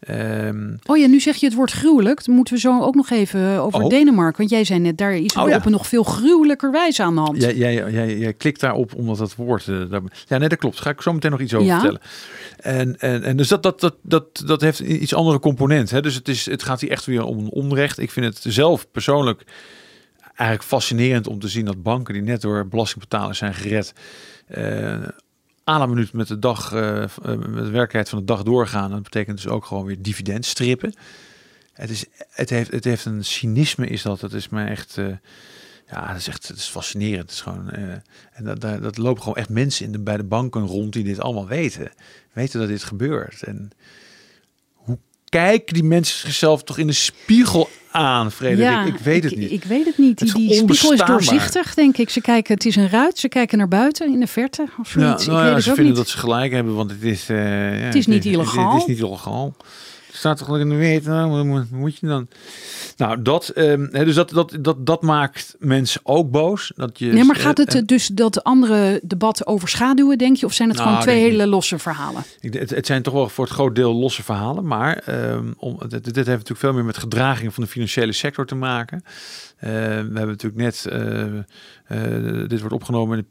Ehm, 0.00 0.76
Oh 0.86 0.96
ja, 0.98 1.06
nu 1.06 1.20
zeg 1.20 1.36
je 1.36 1.46
het 1.46 1.54
woord 1.54 1.70
gruwelijk. 1.70 2.24
Dan 2.24 2.34
moeten 2.34 2.54
we 2.54 2.60
zo 2.60 2.80
ook 2.80 2.94
nog 2.94 3.10
even 3.10 3.58
over 3.60 3.80
Oh. 3.82 3.88
Denemarken. 3.88 4.38
Want 4.38 4.50
jij 4.50 4.64
zei 4.64 4.78
net, 4.80 4.98
daar 4.98 5.14
is 5.14 5.36
Oh 5.36 5.48
ja. 5.48 5.56
op 5.56 5.64
een 5.64 5.72
nog 5.72 5.86
veel 5.86 6.02
gruwelijker 6.02 6.70
wijze 6.70 7.02
aan 7.02 7.14
de 7.14 7.20
hand. 7.20 7.42
jij, 7.42 7.56
jij, 7.56 7.74
jij, 7.92 8.18
jij 8.18 8.32
klikt 8.32 8.60
daarop 8.60 8.94
omdat 8.94 9.18
dat 9.18 9.34
woord. 9.34 9.66
daar, 9.66 10.00
ja, 10.28 10.38
nee, 10.38 10.48
dat 10.48 10.58
klopt. 10.58 10.74
Daar 10.74 10.84
ga 10.84 10.90
ik 10.90 11.00
zo 11.00 11.12
meteen 11.12 11.30
nog 11.30 11.40
iets 11.40 11.54
over 11.54 11.66
Ja. 11.66 11.74
vertellen. 11.74 12.00
En, 12.60 12.98
en, 12.98 13.22
en 13.22 13.36
dus 13.36 13.48
dat, 13.48 13.62
dat, 13.62 13.80
dat, 13.80 13.94
dat, 14.02 14.42
dat 14.46 14.60
heeft 14.60 14.78
een 14.80 15.02
iets 15.02 15.14
andere 15.14 15.38
component. 15.38 15.90
Hè? 15.90 16.00
Dus 16.02 16.14
het, 16.14 16.28
is, 16.28 16.46
het 16.46 16.62
gaat 16.62 16.80
hier 16.80 16.90
echt 16.90 17.04
weer 17.04 17.22
om 17.22 17.38
een 17.38 17.50
onrecht. 17.50 17.98
Ik 17.98 18.10
vind 18.10 18.26
het 18.26 18.52
zelf 18.54 18.90
persoonlijk 18.90 19.44
eigenlijk 20.34 20.68
fascinerend 20.68 21.26
om 21.26 21.38
te 21.38 21.48
zien 21.48 21.64
dat 21.64 21.82
banken 21.82 22.14
die 22.14 22.22
net 22.22 22.40
door 22.40 22.68
belastingbetalers 22.68 23.38
zijn 23.38 23.54
gered. 23.54 23.92
eh 24.46 25.02
à 25.68 25.78
la 25.78 25.86
minuut 25.86 26.12
met 26.12 26.28
de 26.28 26.38
dag, 26.38 26.72
eh, 26.72 27.02
eh, 27.02 27.08
met 27.22 27.38
de 27.38 27.50
werkelijkheid 27.62 28.08
van 28.08 28.18
de 28.18 28.24
dag 28.24 28.42
doorgaan. 28.42 28.90
Dat 28.90 29.02
betekent 29.02 29.36
dus 29.36 29.46
ook 29.52 29.64
gewoon 29.64 29.84
weer 29.84 30.02
dividend 30.02 30.44
strippen. 30.46 30.94
Het, 31.72 31.90
is, 31.90 32.04
het, 32.30 32.50
heeft, 32.50 32.70
het 32.70 32.84
heeft 32.84 33.04
een 33.04 33.24
cynisme, 33.24 33.86
is 33.86 34.02
dat. 34.02 34.20
Dat 34.20 34.32
is 34.32 34.48
mij 34.48 34.66
echt. 34.68 34.94
ja, 35.86 36.06
dat 36.06 36.16
is 36.16 36.28
echt 36.28 36.48
het 36.48 36.56
is 36.56 36.68
fascinerend. 36.68 37.20
Het 37.22 37.30
is 37.30 37.40
gewoon, 37.40 37.70
en 37.70 38.44
dat, 38.44 38.60
daar- 38.60 38.80
dat 38.80 38.98
lopen 38.98 39.22
gewoon 39.22 39.36
echt 39.38 39.48
mensen 39.48 39.86
in 39.86 39.92
de, 39.92 39.98
bij 40.00 40.16
de 40.16 40.24
banken 40.24 40.66
rond 40.66 40.92
die 40.92 41.04
dit 41.04 41.20
allemaal 41.20 41.46
weten. 41.46 41.90
Weten 42.32 42.60
dat 42.60 42.68
dit 42.68 42.82
gebeurt. 42.84 43.42
En 43.42 43.70
hoe 44.74 44.98
kijken 45.28 45.74
die 45.74 45.84
mensen 45.84 46.18
zichzelf 46.18 46.62
toch 46.62 46.78
in 46.78 46.86
de 46.86 46.92
spiegel 46.92 47.68
aan, 47.90 48.30
Frederik? 48.32 48.94
ik 48.94 49.00
weet 49.00 49.22
het 49.22 49.32
ik, 49.32 49.38
niet. 49.38 49.50
Ik 49.50 49.64
weet 49.64 49.84
het 49.84 49.98
niet. 49.98 50.20
Het 50.20 50.32
Die, 50.34 50.48
die 50.48 50.56
spiegel 50.56 50.92
is 50.92 51.00
doorzichtig, 51.00 51.74
denk 51.74 51.96
ik. 51.96 52.10
Ze 52.10 52.20
kijken, 52.20 52.54
het 52.54 52.64
is 52.64 52.76
een 52.76 52.88
ruit. 52.88 53.18
Ze 53.18 53.28
kijken 53.28 53.58
naar 53.58 53.68
buiten 53.68 54.12
in 54.12 54.20
de 54.20 54.26
verte 54.26 54.68
of 54.78 54.94
ja, 54.94 55.00
zoiets. 55.00 55.26
nou 55.26 55.38
ik 55.38 55.44
ja, 55.44 55.46
weet 55.46 55.54
het 55.54 55.62
ze 55.64 55.68
vinden 55.74 55.86
niet. 55.86 55.96
dat 55.96 56.08
ze 56.08 56.18
gelijk 56.18 56.52
hebben, 56.52 56.74
want 56.74 56.90
het 56.90 57.02
is... 57.02 57.28
eh, 57.28 57.36
ja, 57.78 57.84
Het 57.84 57.94
is 57.94 58.06
niet 58.06 58.24
illegaal. 58.24 58.72
Het, 58.72 58.80
is 58.82 58.88
niet 58.88 58.98
illegaal. 58.98 59.54
Het 60.10 60.18
staat 60.18 60.38
toch 60.38 60.58
in 60.58 60.68
de 60.68 60.74
wet, 60.74 61.04
nou, 61.04 61.66
moet- 61.70 61.98
je 61.98 62.06
dan? 62.06 62.28
Nou, 62.96 63.22
dat, 63.22 63.48
ehm, 63.48 64.04
dus 64.04 64.14
dat, 64.14 64.30
dat, 64.30 64.56
dat, 64.60 64.86
dat 64.86 65.02
maakt 65.02 65.54
mensen 65.58 66.00
ook 66.04 66.30
boos. 66.30 66.72
Dat 66.76 66.98
je, 66.98 67.12
Nee, 67.12 67.24
maar 67.24 67.36
gaat 67.36 67.58
het 67.58 67.74
eh, 67.74 67.80
eh, 67.80 67.86
dus 67.86 68.06
dat 68.06 68.44
andere 68.44 69.00
debat 69.02 69.46
overschaduwen, 69.46 70.18
denk 70.18 70.36
je? 70.36 70.46
Of 70.46 70.52
zijn 70.52 70.68
het 70.68 70.76
Nou, 70.76 70.88
gewoon 70.88 71.04
twee 71.04 71.20
hele 71.20 71.46
losse 71.46 71.78
verhalen? 71.78 72.22
Ik, 72.40 72.54
het, 72.54 72.70
het 72.70 72.86
zijn 72.86 73.02
toch 73.02 73.14
wel 73.14 73.28
voor 73.28 73.44
het 73.44 73.54
groot 73.54 73.74
deel 73.74 73.94
losse 73.94 74.22
verhalen, 74.22 74.66
maar 74.66 74.96
ehm, 74.96 75.52
om, 75.56 75.78
dit, 75.78 76.04
dit 76.04 76.14
heeft 76.14 76.26
natuurlijk 76.28 76.58
veel 76.58 76.72
meer 76.72 76.84
met 76.84 76.98
gedraging 76.98 77.54
van 77.54 77.62
de 77.62 77.68
financiële 77.70 78.12
sector 78.12 78.46
te 78.46 78.54
maken. 78.54 79.02
Eh, 79.56 79.70
we 79.70 79.76
hebben 79.96 80.26
natuurlijk 80.26 80.62
net, 80.62 80.86
eh, 80.86 82.48
dit 82.48 82.60
wordt 82.60 82.74
opgenomen 82.74 83.18
in 83.18 83.26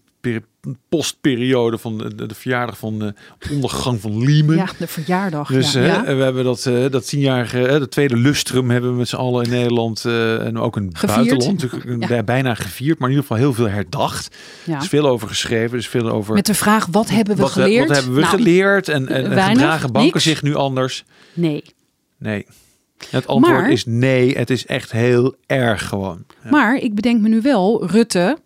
postperiode 0.90 1.78
van 1.78 1.98
de, 1.98 2.26
de, 2.28 2.36
verjaardag 2.36 2.78
van 2.78 3.00
de 3.00 3.14
ondergang 3.52 4.02
van 4.02 4.24
Lehman. 4.24 4.56
Ja, 4.56 4.68
de 4.78 4.88
verjaardag. 4.88 5.48
Dus 5.48 5.72
ja. 5.72 5.80
hè, 5.80 5.88
ja. 5.88 6.16
we 6.16 6.24
hebben 6.24 6.44
dat, 6.44 6.66
eh 6.66 6.90
dat 6.90 7.08
tienjarige, 7.08 7.58
hè, 7.58 7.80
de 7.80 7.88
tweede 7.88 8.18
lustrum 8.18 8.70
hebben 8.70 8.92
we 8.92 8.98
met 8.98 9.08
z'n 9.08 9.16
allen 9.16 9.44
in 9.44 9.50
Nederland 9.50 10.06
eh, 10.06 10.46
en 10.46 10.58
ook 10.58 10.78
in 10.78 10.90
het 10.94 11.06
buitenland 11.06 11.62
natuurlijk 11.62 12.10
Ja. 12.12 12.24
bijna 12.24 12.54
gevierd, 12.56 13.00
maar 13.00 13.10
in 13.10 13.16
ieder 13.16 13.30
geval 13.30 13.44
heel 13.44 13.54
veel 13.54 13.70
herdacht. 13.70 14.36
Ja. 14.64 14.76
Er 14.76 14.82
is 14.82 14.88
veel 14.88 15.08
over 15.08 15.28
geschreven, 15.28 15.78
is 15.78 15.88
veel 15.88 16.10
over 16.10 16.34
Met 16.34 16.46
de 16.46 16.54
vraag, 16.54 16.86
wat 16.92 17.10
hebben 17.10 17.36
we 17.36 17.42
wat, 17.42 17.50
eh, 17.58 17.64
geleerd? 17.64 17.88
Wat 17.88 17.96
hebben 17.98 18.16
we 18.16 18.22
Nou, 18.22 18.36
geleerd? 18.38 18.88
En, 18.88 19.08
en, 19.08 19.32
en 19.32 19.50
gedragen 19.50 19.92
banken 19.92 20.12
niks. 20.12 20.24
zich 20.24 20.42
nu 20.42 20.56
anders? 20.56 21.04
Nee. 21.34 21.64
Nee. 22.18 22.46
Het 23.10 23.28
antwoord 23.28 23.60
Maar- 23.60 23.72
is 23.72 23.86
nee, 23.86 24.38
het 24.38 24.50
is 24.50 24.66
echt 24.66 24.92
heel 24.92 25.36
erg 25.46 25.88
gewoon. 25.88 26.26
Maar 26.50 26.76
ik 26.76 26.96
bedenk 26.96 27.22
me 27.22 27.30
nu 27.30 27.42
wel, 27.42 27.86
Rutte 27.88 28.38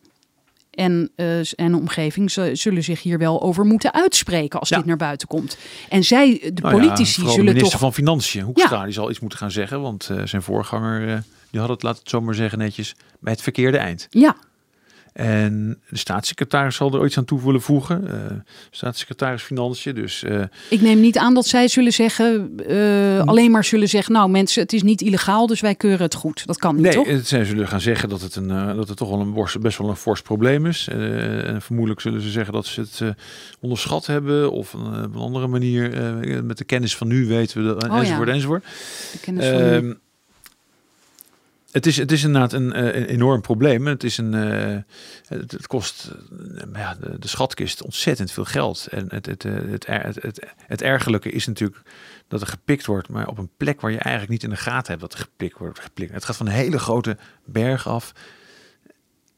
en, 0.74 1.12
eh, 1.16 1.60
en 1.60 1.76
omgeving 1.76 2.32
zullen 2.54 2.84
zich 2.84 3.02
hier 3.02 3.18
wel 3.18 3.42
over 3.42 3.66
moeten 3.66 3.94
uitspreken 3.94 4.60
als 4.60 4.70
Ja. 4.70 4.78
dit 4.78 4.86
naar 4.86 4.98
buiten 4.98 5.28
komt. 5.28 5.58
En 5.90 6.04
zij, 6.04 6.40
de 6.54 6.62
Nou 6.62 6.76
ja, 6.76 6.82
politici, 6.82 7.22
de 7.24 7.30
zullen 7.30 7.46
minister 7.46 7.72
toch. 7.72 7.80
van 7.80 7.94
Financiën, 7.94 8.42
Hoekstra, 8.44 8.84
die 8.84 8.94
zal 8.94 9.10
iets 9.10 9.20
moeten 9.20 9.40
gaan 9.40 9.52
zeggen. 9.52 9.82
Want 9.82 10.10
eh, 10.10 10.22
zijn 10.26 10.42
voorganger, 10.42 11.08
eh, 11.10 11.18
die 11.52 11.60
had 11.60 11.70
het, 11.70 11.84
laat 11.84 11.98
het 11.98 12.10
zomaar 12.10 12.36
zeggen 12.36 12.58
netjes, 12.58 12.96
bij 13.20 13.32
het 13.34 13.42
verkeerde 13.42 13.78
eind. 13.78 14.08
Ja, 14.10 14.36
En 15.14 15.80
de 15.90 15.98
staatssecretaris 15.98 16.76
zal 16.76 16.94
er 16.94 17.00
ooit 17.00 17.18
aan 17.18 17.26
toe 17.26 17.44
willen 17.44 17.62
voegen. 17.62 18.08
eh, 18.08 18.38
staatssecretaris 18.72 19.42
Financiën, 19.44 19.96
dus... 19.96 20.24
eh, 20.24 20.42
ik 20.70 20.82
neem 20.82 21.00
niet 21.00 21.18
aan 21.18 21.34
dat 21.34 21.46
zij 21.46 21.68
zullen 21.68 21.94
zeggen, 21.94 22.54
eh, 22.68 23.20
alleen 23.20 23.52
maar 23.52 23.64
zullen 23.64 23.90
zeggen, 23.90 24.14
nou 24.14 24.30
mensen, 24.30 24.62
het 24.62 24.74
is 24.74 24.84
niet 24.84 25.02
illegaal, 25.02 25.48
dus 25.48 25.62
wij 25.62 25.76
keuren 25.76 26.02
het 26.02 26.14
goed. 26.14 26.46
Dat 26.46 26.58
kan 26.58 26.76
niet, 26.76 26.84
Nee, 26.84 26.94
toch? 26.94 27.08
het, 27.08 27.28
zij 27.28 27.46
zullen 27.46 27.68
gaan 27.68 27.82
zeggen 27.82 28.10
dat 28.10 28.22
het, 28.22 28.36
een, 28.36 28.48
dat 28.76 28.88
het 28.88 28.98
toch 28.98 29.10
wel 29.10 29.20
een 29.20 29.34
borst, 29.34 29.60
best 29.60 29.78
wel 29.78 29.90
een 29.90 29.96
fors 29.96 30.22
probleem 30.22 30.66
is. 30.66 30.88
En 30.92 31.62
vermoedelijk 31.62 32.02
zullen 32.02 32.22
ze 32.22 32.30
zeggen 32.30 32.54
dat 32.54 32.66
ze 32.66 32.82
het 32.82 33.02
onderschat 33.60 34.06
hebben. 34.06 34.52
Of 34.52 34.74
een, 34.74 35.04
op 35.04 35.16
een 35.16 35.22
andere 35.22 35.48
manier, 35.48 35.90
met 36.44 36.58
de 36.58 36.64
kennis 36.66 36.96
van 36.96 37.08
nu 37.08 37.26
weten 37.28 37.62
we 37.62 37.74
dat, 37.74 37.84
Oh 37.84 37.90
ja. 37.90 38.00
enzovoort, 38.00 38.30
enzovoort. 38.30 38.64
De 39.12 39.20
kennis 39.20 39.46
van 39.48 39.82
nu. 39.88 39.98
Het, 41.74 41.86
is, 41.86 41.98
het 41.98 42.12
is 42.12 42.24
inderdaad 42.24 42.54
een, 42.54 42.74
eh, 42.74 43.10
enorm 43.10 43.42
probleem. 43.42 43.88
Het, 43.88 44.04
is 44.04 44.18
een, 44.18 44.34
eh, 44.34 44.78
het, 45.28 45.68
kost 45.68 46.12
eh, 46.56 46.64
ja, 46.74 46.98
de, 47.20 47.28
schatkist 47.28 47.82
ontzettend 47.82 48.32
veel 48.32 48.46
geld. 48.46 48.88
En 48.92 49.06
het, 49.10 49.26
het, 49.26 49.44
het, 49.44 49.86
het, 49.86 50.22
het, 50.22 50.46
het 50.58 50.82
ergerlijke 50.82 51.30
is 51.30 51.48
natuurlijk 51.48 51.82
dat 52.28 52.42
er 52.42 52.48
gepikt 52.48 52.86
wordt, 52.86 53.10
maar 53.10 53.28
op 53.28 53.38
een 53.38 53.50
plek 53.58 53.82
waar 53.82 53.92
je 53.92 53.98
eigenlijk 53.98 54.32
niet 54.32 54.44
in 54.44 54.50
de 54.50 54.56
gaten 54.56 54.90
hebt 54.90 55.02
dat 55.02 55.14
er 55.14 55.20
gepikt 55.20 55.58
wordt. 55.58 55.80
Gepikt. 55.80 56.14
Het 56.14 56.26
gaat 56.26 56.36
van 56.36 56.46
een 56.46 56.54
hele 56.54 56.80
grote 56.80 57.18
berg 57.46 57.88
af. 57.88 58.14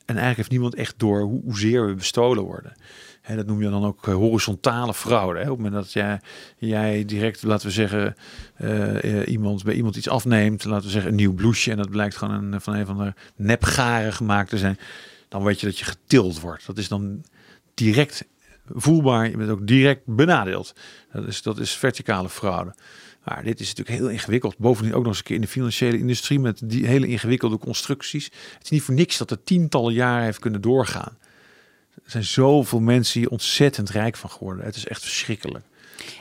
En 0.06 0.16
eigenlijk 0.16 0.38
heeft 0.38 0.50
niemand 0.50 0.76
echt 0.76 0.94
door 0.98 1.22
hoe, 1.22 1.42
hoezeer 1.44 1.88
we 1.88 1.94
bestolen 1.94 2.44
worden. 2.44 2.74
Hè, 3.22 3.36
dat 3.36 3.46
noem 3.46 3.62
je 3.62 3.70
dan 3.70 3.86
ook 3.86 4.08
eh, 4.08 4.14
horizontale 4.14 4.94
fraude. 4.94 5.40
Op 5.40 5.46
het 5.46 5.56
moment 5.56 5.74
dat 5.74 5.94
jij, 5.94 6.22
jij 6.58 7.06
direct, 7.06 7.44
laten 7.44 7.68
we 7.68 7.74
zeggen, 7.74 8.16
eh, 8.56 9.20
eh, 9.20 9.28
iemand, 9.28 9.64
bij 9.64 9.74
iemand 9.74 9.96
iets 9.96 10.10
afneemt, 10.10 10.66
laten 10.66 10.86
we 10.86 10.92
zeggen 10.92 11.12
een 11.12 11.18
nieuw 11.18 11.34
blouseje, 11.34 11.72
en 11.72 11.78
dat 11.78 11.90
blijkt 11.90 12.16
gewoon 12.16 12.54
een, 12.54 12.62
van 12.62 12.74
een 12.74 12.86
van 12.86 12.98
de 12.98 13.14
nepgaren 13.36 14.14
gemaakt 14.14 14.50
te 14.50 14.58
zijn, 14.58 14.78
dan 15.30 15.44
weet 15.44 15.60
je 15.60 15.66
dat 15.66 15.80
je 15.80 15.86
getild 15.86 16.40
wordt. 16.40 16.66
Dat 16.66 16.78
is 16.78 16.88
dan 16.88 17.24
direct 17.74 18.26
voelbaar, 18.68 19.30
je 19.30 19.38
bent 19.38 19.50
ook 19.50 19.68
direct 19.68 20.02
benadeeld. 20.06 20.74
Dat 21.12 21.28
is, 21.28 21.42
dat 21.42 21.60
is 21.60 21.72
verticale 21.72 22.30
fraude. 22.30 22.74
Maar 23.26 23.44
dit 23.44 23.60
is 23.60 23.68
natuurlijk 23.74 23.98
heel 23.98 24.10
ingewikkeld. 24.10 24.58
Bovendien 24.58 24.94
ook 24.94 25.00
nog 25.04 25.08
eens 25.08 25.18
een 25.18 25.24
keer 25.24 25.36
in 25.36 25.42
de 25.42 25.48
financiële 25.48 25.98
industrie 25.98 26.40
met 26.40 26.62
die 26.64 26.86
hele 26.88 27.08
ingewikkelde 27.08 27.58
constructies. 27.58 28.26
Het 28.26 28.64
is 28.64 28.70
niet 28.70 28.82
voor 28.82 28.94
niks 28.94 29.18
dat 29.18 29.30
het 29.30 29.46
tientallen 29.46 29.94
jaren 29.94 30.24
heeft 30.24 30.40
kunnen 30.40 30.62
doorgaan. 30.62 31.18
Er 31.96 32.12
zijn 32.12 32.24
zoveel 32.24 32.80
mensen 32.80 33.20
hier 33.20 33.30
ontzettend 33.30 33.90
rijk 33.90 34.16
van 34.16 34.30
geworden. 34.30 34.66
Het 34.66 34.76
is 34.76 34.88
echt 34.88 35.02
verschrikkelijk. 35.02 35.66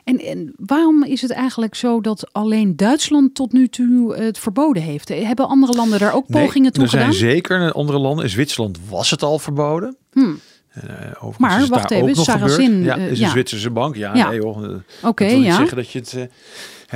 En, 0.05 0.19
en 0.19 0.53
waarom 0.57 1.05
is 1.05 1.21
het 1.23 1.31
eigenlijk 1.31 1.75
zo 1.75 2.01
dat 2.01 2.33
alleen 2.33 2.77
Duitsland 2.77 3.35
tot 3.35 3.53
nu 3.53 3.69
toe 3.69 4.17
het 4.17 4.39
verboden 4.39 4.83
heeft? 4.83 5.09
Hebben 5.09 5.49
andere 5.49 5.73
landen 5.73 5.99
daar 5.99 6.15
ook 6.15 6.29
Nee, 6.29 6.45
pogingen 6.45 6.73
toe 6.73 6.83
er 6.83 6.89
zijn 6.89 7.03
gedaan? 7.13 7.19
zeker 7.31 7.73
andere 7.73 7.99
landen. 7.99 8.25
In 8.25 8.31
Zwitserland 8.31 8.79
was 8.89 9.11
het 9.11 9.23
al 9.23 9.39
verboden. 9.39 9.97
Hmm. 10.13 10.41
Eh, 10.71 10.83
overigens 11.15 11.39
Maar 11.39 11.63
is 11.63 11.69
wacht 11.69 11.89
daar 11.89 11.99
even, 11.99 12.11
ook 12.11 12.17
nog 12.17 12.25
Sarrazin, 12.25 12.65
gebeurd. 12.67 12.85
Ja, 12.85 12.97
eh, 12.97 13.11
is 13.11 13.19
ja. 13.19 13.25
een 13.25 13.31
Zwitserse 13.31 13.71
bank. 13.71 13.97
Ja, 13.97 14.15
Ja. 14.15 14.29
nee 14.29 14.39
joh. 14.41 14.65
eh, 14.65 15.09
Oké, 15.09 15.25
ja. 15.27 15.57
zeggen 15.57 15.77
dat 15.77 15.91
je 15.91 15.99
het, 15.99 16.13
eh, 16.13 16.23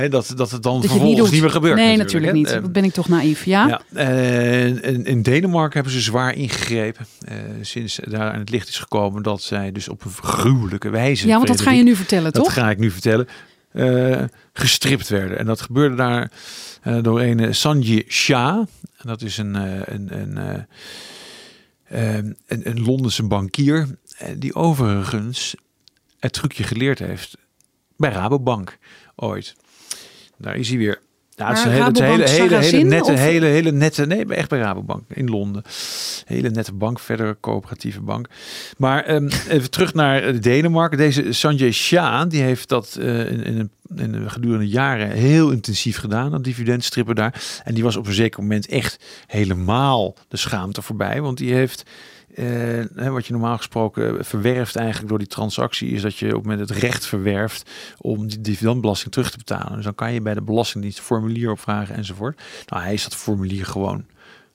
dat, 0.07 0.33
dat 0.35 0.51
het 0.51 0.63
dan 0.63 0.73
Dat 0.73 0.81
het 0.83 0.91
vervolgens 0.91 1.31
niet, 1.31 1.41
meer 1.41 1.49
gebeurt. 1.49 1.75
Nee, 1.75 1.97
natuurlijk, 1.97 2.33
niet. 2.33 2.47
Eh, 2.51 2.61
Dat 2.61 2.71
ben 2.71 2.83
ik 2.83 2.93
toch 2.93 3.07
naïef. 3.07 3.45
Ja? 3.45 3.67
Ja, 3.67 3.81
en 4.01 5.05
in, 5.05 5.21
Denemarken 5.21 5.73
hebben 5.73 5.91
ze 5.93 6.01
zwaar 6.01 6.33
ingegrepen. 6.35 7.05
eh, 7.25 7.35
sinds 7.61 7.99
daar 8.07 8.31
aan 8.31 8.39
het 8.39 8.49
licht 8.49 8.69
is 8.69 8.77
gekomen 8.79 9.23
dat 9.23 9.41
zij 9.41 9.71
dus 9.71 9.89
op 9.89 10.05
een 10.05 10.11
gruwelijke 10.11 10.89
wijze. 10.89 11.27
Ja, 11.27 11.35
want 11.35 11.47
dat 11.47 11.61
ga 11.61 11.71
je 11.71 11.83
nu 11.83 11.95
vertellen, 11.95 12.31
Dat 12.31 12.43
toch? 12.43 12.53
ga 12.53 12.69
ik 12.69 12.77
nu 12.77 12.91
vertellen. 12.91 13.27
eh, 13.71 14.23
gestript 14.53 15.07
werden. 15.09 15.37
En 15.37 15.45
dat 15.45 15.61
gebeurde 15.61 15.95
daar 15.95 16.31
door 17.01 17.21
een 17.21 17.55
Sanjay 17.55 18.03
Shah. 18.07 18.57
En 18.97 19.07
dat 19.07 19.21
is 19.21 19.37
een, 19.37 19.53
een, 19.93 20.19
een, 20.21 20.37
eh, 20.37 22.15
eh, 22.17 22.23
een, 22.47 22.69
een 22.69 22.81
Londense 22.83 23.23
bankier. 23.23 23.87
die 24.37 24.55
overigens 24.55 25.55
het 26.19 26.33
trucje 26.33 26.63
geleerd 26.63 26.99
heeft 26.99 27.37
bij 27.97 28.11
Rabobank 28.11 28.77
ooit. 29.15 29.55
Daar 30.39 30.55
is 30.55 30.69
hij 30.69 30.77
weer. 30.77 30.99
Ja, 31.35 31.47
het 31.47 31.57
is 31.57 31.63
een 31.63 31.71
hele, 31.71 31.83
het 31.85 31.99
hele, 31.99 32.55
hele, 32.57 32.83
nette, 32.83 33.11
of- 33.11 33.19
hele, 33.19 33.45
hele 33.45 33.71
nette, 33.71 34.05
nee, 34.05 34.25
echt 34.25 34.49
bij 34.49 34.59
Rabobank 34.59 35.03
in 35.07 35.29
Londen. 35.29 35.63
Hele 36.25 36.49
nette 36.49 36.73
bank, 36.73 36.99
verder 36.99 37.37
coöperatieve 37.39 38.01
bank. 38.01 38.27
Maar 38.77 39.03
ehm, 39.03 39.29
even 39.49 39.69
terug 39.71 39.93
naar 39.93 40.23
eh, 40.23 40.41
Denemarken. 40.41 40.97
Deze 40.97 41.33
Sanjay 41.33 41.71
Shah, 41.71 42.29
die 42.29 42.41
heeft 42.41 42.69
dat 42.69 42.97
eh, 42.99 43.31
in, 43.31 43.43
in, 43.43 43.57
een- 43.59 44.13
in 44.13 44.29
gedurende 44.31 44.67
jaren 44.67 45.09
heel 45.11 45.49
intensief 45.51 45.97
gedaan, 45.97 46.31
dat 46.31 46.43
dividendstrippen 46.43 47.15
daar. 47.15 47.43
En 47.63 47.73
die 47.73 47.83
was 47.83 47.95
op 47.95 48.07
een 48.07 48.13
zeker 48.13 48.41
moment 48.41 48.67
echt 48.67 49.03
helemaal 49.27 50.15
de 50.27 50.37
schaamte 50.37 50.81
voorbij, 50.81 51.21
want 51.21 51.37
die 51.37 51.53
heeft 51.53 51.83
eh, 52.35 53.09
wat 53.11 53.25
je 53.25 53.33
normaal 53.33 53.57
gesproken 53.57 54.25
verwerft 54.25 54.75
eigenlijk 54.75 55.09
door 55.09 55.17
die 55.17 55.27
transactie, 55.27 55.89
is 55.89 56.01
dat 56.01 56.17
je 56.17 56.27
op 56.27 56.33
het 56.33 56.43
moment 56.43 56.69
het 56.69 56.79
recht 56.79 57.05
verwerft 57.05 57.69
om 57.97 58.27
die 58.27 58.41
dividendbelasting 58.41 59.11
terug 59.11 59.31
te 59.31 59.37
betalen. 59.37 59.75
Dus 59.75 59.83
dan 59.83 59.95
kan 59.95 60.13
je 60.13 60.21
bij 60.21 60.33
de 60.33 60.41
Belastingdienst 60.41 60.97
een 60.97 61.03
formulier 61.03 61.51
opvragen 61.51 61.95
enzovoort. 61.95 62.41
Nou, 62.65 62.83
hij 62.83 62.93
is 62.93 63.03
dat 63.03 63.15
formulier 63.15 63.65
gewoon 63.65 64.05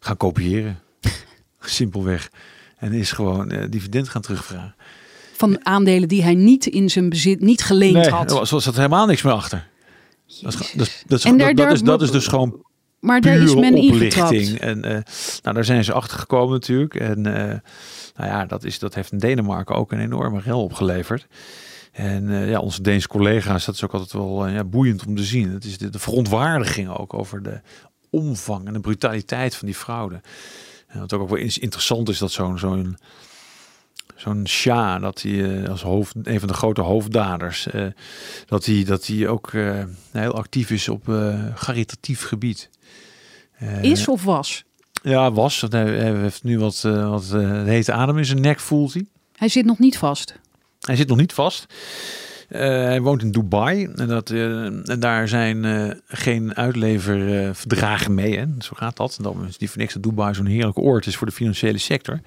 gaan 0.01 0.17
kopiëren. 0.17 0.79
Simpelweg. 1.61 2.31
En 2.77 2.93
is 2.93 3.13
gewoon 3.13 3.51
eh, 3.51 3.71
dividend 3.71 4.09
gaan 4.09 4.23
terugvragen. 4.23 4.75
Van 5.37 5.67
aandelen 5.67 6.09
die 6.09 6.23
hij 6.23 6.35
niet 6.35 6.67
in 6.67 6.91
zijn 6.91 7.09
bezit, 7.09 7.41
niet 7.41 7.63
geleend 7.63 7.95
Nee, 7.95 8.09
had. 8.09 8.53
er 8.53 8.63
zat 8.63 8.77
helemaal 8.77 9.07
niks 9.07 9.23
meer 9.23 9.33
achter. 9.33 9.69
Dat 10.27 10.53
is, 10.53 10.73
dat, 11.07 11.71
is, 11.73 11.83
dat 11.83 12.03
is 12.03 12.11
dus 12.11 12.27
gewoon 12.27 12.65
maar 13.05 13.21
daar 13.21 13.37
is 13.37 13.55
men 13.55 13.77
ingetrapt. 13.77 14.59
En 14.59 14.85
eh, 14.85 14.91
nou, 15.43 15.55
daar 15.55 15.65
zijn 15.65 15.85
ze 15.85 15.93
achter 15.93 16.19
gekomen 16.19 16.53
natuurlijk. 16.53 16.95
En 16.95 17.27
eh, 17.27 17.59
nou 18.17 18.31
ja, 18.31 18.47
dat, 18.47 18.65
is, 18.65 18.79
dat 18.79 18.95
heeft 18.95 19.13
in 19.13 19.19
Denemarken 19.19 19.75
ook 19.75 19.93
een 19.93 20.01
enorme 20.01 20.41
rel 20.41 20.63
opgeleverd. 20.63 21.27
En 21.93 22.31
eh, 22.31 22.49
ja, 22.49 22.59
onze 22.59 22.83
Deense 22.83 23.09
collega's, 23.09 23.65
dat 23.65 23.75
is 23.75 23.85
ook 23.85 23.93
altijd 23.93 24.13
wel 24.13 24.49
ja, 24.49 24.65
boeiend 24.65 25.07
om 25.07 25.17
te 25.17 25.25
zien. 25.25 25.51
Het 25.51 25.65
is 25.65 25.79
de, 25.79 25.91
de 25.91 25.99
verontwaardiging 25.99 26.89
ook 26.89 27.15
over 27.15 27.43
de 27.43 27.61
omvang 28.11 28.67
en 28.67 28.73
de 28.73 28.81
brutaliteit 28.81 29.55
van 29.55 29.67
die 29.67 29.77
fraude. 29.77 30.21
En 30.87 31.01
wat 31.01 31.13
ook 31.13 31.29
wel 31.29 31.39
eens 31.39 31.59
interessant 31.59 32.09
is 32.09 32.19
dat 32.19 32.33
zo'n 32.33 32.59
zo'n 32.59 32.97
zo'n 34.17 34.47
Sja, 34.47 34.99
dat 34.99 35.23
hij 35.23 35.63
eh, 35.63 35.71
als 35.71 35.83
hoofd, 35.83 36.15
een 36.23 36.39
van 36.39 36.49
de 36.49 36.55
grote 36.55 36.81
hoofddaders, 36.81 37.67
eh, 37.67 37.87
dat 38.47 38.65
hij 38.65 38.85
dat 38.85 39.07
hij 39.07 39.29
ook 39.29 39.53
eh, 39.53 39.85
heel 40.13 40.33
actief 40.33 40.71
is 40.71 40.89
op 40.89 41.09
eh 41.09 41.55
caritatief 41.65 42.23
gebied. 42.23 42.71
Is 43.83 44.09
of 44.09 44.25
was? 44.25 44.65
Ja, 45.03 45.33
was. 45.33 45.61
Want 45.61 45.73
hij, 45.73 45.91
hij 45.91 46.17
heeft 46.17 46.45
nu 46.45 46.59
wat, 46.59 46.81
wat 46.83 47.25
hete 47.65 47.93
adem 47.93 48.19
in 48.19 48.25
zijn 48.25 48.41
nek, 48.41 48.61
voelt 48.61 48.93
hij. 48.93 49.07
Hij 49.37 49.49
zit 49.49 49.65
nog 49.65 49.79
niet 49.79 49.99
vast. 49.99 50.35
Hij 50.81 50.97
zit 50.97 51.09
nog 51.09 51.19
niet 51.19 51.33
vast. 51.33 51.67
Hij 52.49 53.01
woont 53.01 53.23
in 53.23 53.31
Dubai. 53.31 53.85
En, 53.85 54.09
dat, 54.09 54.31
en 54.31 54.97
daar 54.99 55.29
zijn 55.29 55.65
geen 56.07 56.55
uitleververdragen 56.55 58.15
mee. 58.15 58.39
Hè. 58.39 58.45
Zo 58.59 58.73
gaat 58.75 58.97
dat. 58.97 59.17
En 59.17 59.23
dan 59.23 59.47
is 59.49 59.59
die 59.59 59.71
voor 59.71 59.81
niks 59.81 59.95
dat 59.95 60.03
Dubai 60.03 60.35
zo'n 60.35 60.47
heerlijk 60.47 60.79
oord 60.79 61.07
is 61.07 61.17
voor 61.17 61.27
de 61.27 61.33
financiële 61.33 61.79
sector. 61.79 62.21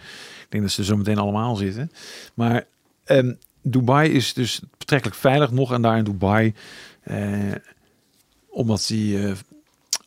Ik 0.48 0.54
denk 0.54 0.64
dat 0.64 0.72
ze 0.72 0.84
zo 0.84 0.98
meteen 0.98 1.18
allemaal 1.18 1.56
zitten. 1.56 1.91
Maar 2.34 2.66
ehm, 3.04 3.34
Dubai 3.62 4.12
is 4.12 4.34
dus 4.34 4.62
betrekkelijk 4.78 5.18
veilig 5.18 5.52
nog. 5.52 5.74
En 5.74 5.82
daar 5.82 5.98
in 5.98 6.04
Dubai, 6.04 6.54
eh, 7.04 7.52
omdat 8.50 8.86
die... 8.88 9.28
eh, 9.28 9.32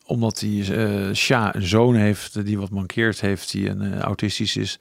omdat 0.05 0.38
die 0.38 0.74
eh 0.74 1.14
Sja 1.14 1.55
een 1.55 1.66
zoon 1.66 1.95
heeft 1.95 2.45
die 2.45 2.59
wat 2.59 2.70
mankeert 2.70 3.20
heeft, 3.20 3.51
die 3.51 3.68
een 3.68 3.93
eh, 3.93 3.99
autistisch 3.99 4.57
is, 4.57 4.78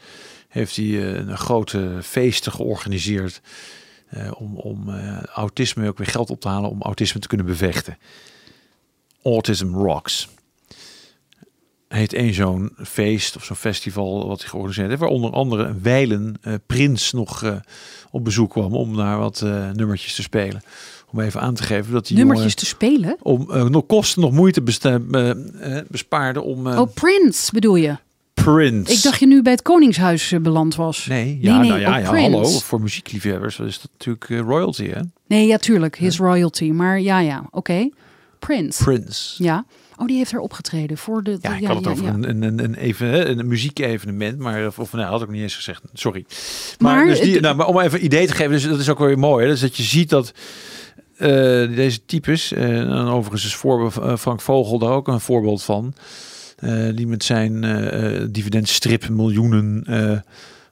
heeft 0.47 0.75
hij 0.75 0.85
eh, 0.85 1.13
een 1.13 1.37
grote 1.37 1.99
feesten 2.03 2.51
georganiseerd 2.51 3.41
om, 4.33 4.57
om 4.57 4.89
autisme 5.33 5.87
ook 5.87 5.97
weer 5.97 6.07
geld 6.07 6.29
op 6.29 6.41
te 6.41 6.47
halen 6.47 6.69
om 6.69 6.81
autisme 6.81 7.19
te 7.19 7.27
kunnen 7.27 7.45
bevechten. 7.45 7.97
Autism 9.23 9.73
Rocks. 9.73 10.29
Heet 11.89 12.13
één 12.13 12.33
zo'n 12.33 12.71
feest 12.83 13.35
of 13.35 13.43
zo'n 13.43 13.55
festival 13.55 14.27
wat 14.27 14.39
hij 14.39 14.49
georganiseerd 14.49 14.87
heeft, 14.87 14.99
waar 14.99 15.09
onder 15.09 15.31
andere 15.31 15.63
een 15.63 15.79
wijlen 15.81 16.35
eh, 16.41 16.53
prins 16.65 17.11
nog 17.11 17.43
eh, 17.43 17.55
op 18.11 18.23
bezoek 18.23 18.51
kwam 18.51 18.73
om 18.73 18.95
daar 18.95 19.17
wat 19.17 19.41
eh, 19.41 19.69
nummertjes 19.71 20.15
te 20.15 20.21
spelen. 20.21 20.61
Om 21.11 21.19
even 21.19 21.41
aan 21.41 21.53
te 21.53 21.63
geven 21.63 21.93
dat 21.93 22.07
die 22.07 22.17
Nummertjes 22.17 22.53
jongen 22.53 22.57
te 22.57 22.65
spelen? 22.65 23.17
om 23.21 23.71
nog 23.71 23.85
kosten, 23.85 24.21
nog 24.21 24.31
moeite 24.31 24.61
bespaarde 25.87 26.41
om 26.41 26.67
Oh, 26.67 26.93
Prince 26.93 27.51
bedoel 27.51 27.75
je? 27.75 27.97
Prince. 28.33 28.93
Ik 28.93 29.01
dacht 29.01 29.19
je 29.19 29.27
nu 29.27 29.41
bij 29.41 29.51
het 29.51 29.61
Koningshuis 29.61 30.33
beland 30.41 30.75
was. 30.75 31.05
Nee, 31.05 31.37
ja, 31.41 31.59
nee, 31.59 31.69
nou 31.69 31.81
ja, 31.81 31.97
oh, 31.97 32.03
ja 32.03 32.21
hallo. 32.21 32.43
Voor 32.43 32.81
muziekliefhebbers 32.81 33.59
is 33.59 33.81
dat 33.81 33.91
natuurlijk 33.91 34.47
royalty, 34.49 34.87
hè? 34.89 35.01
Nee, 35.27 35.47
ja, 35.47 35.57
tuurlijk. 35.57 35.97
His 35.97 36.17
royalty. 36.17 36.71
Maar 36.71 36.99
ja, 36.99 37.19
ja, 37.19 37.43
oké. 37.51 37.89
Prince. 38.39 38.83
Prince. 38.83 39.43
Ja. 39.43 39.65
Oh, 39.99 40.07
die 40.07 40.17
heeft 40.17 40.31
er 40.31 40.39
opgetreden 40.39 40.97
voor 40.97 41.23
de. 41.23 41.37
Ja, 41.41 41.57
ik 41.57 41.65
had 41.65 41.75
het 41.75 41.87
over 41.87 42.07
Een, 42.07 42.29
een, 42.29 42.41
een, 42.41 42.63
een, 42.63 42.75
even, 42.75 43.39
een 43.39 43.47
muziekevenement, 43.47 44.39
maar 44.39 44.67
of, 44.67 44.79
of 44.79 44.93
nou, 44.93 45.09
had 45.09 45.21
ik 45.21 45.29
niet 45.29 45.41
eens 45.41 45.55
gezegd. 45.55 45.81
Sorry. 45.93 46.25
Maar, 46.77 46.95
Maar 46.95 47.05
dus 47.05 47.19
die, 47.19 47.39
nou, 47.39 47.55
maar 47.55 47.67
om 47.67 47.79
even 47.79 47.99
een 47.99 48.05
idee 48.05 48.27
te 48.27 48.33
geven, 48.33 48.51
dus 48.51 48.63
dat 48.63 48.79
is 48.79 48.89
ook 48.89 48.99
weer 48.99 49.19
mooi. 49.19 49.45
Hè, 49.45 49.51
dus 49.51 49.61
dat 49.61 49.77
je 49.77 49.83
ziet 49.83 50.09
dat 50.09 50.33
eh, 51.19 51.29
deze 51.75 52.05
types, 52.05 52.51
eh, 52.51 52.79
en 52.79 53.07
overigens 53.07 53.45
is 53.45 53.55
voorbeeld, 53.55 53.97
eh, 53.97 54.15
Frank 54.15 54.41
Vogel 54.41 54.79
daar 54.79 54.91
ook 54.91 55.07
een 55.07 55.19
voorbeeld 55.19 55.63
van, 55.63 55.93
die 56.95 57.07
met 57.07 57.23
zijn 57.23 57.61
dividendstrip 58.31 59.09
miljoenen 59.09 59.83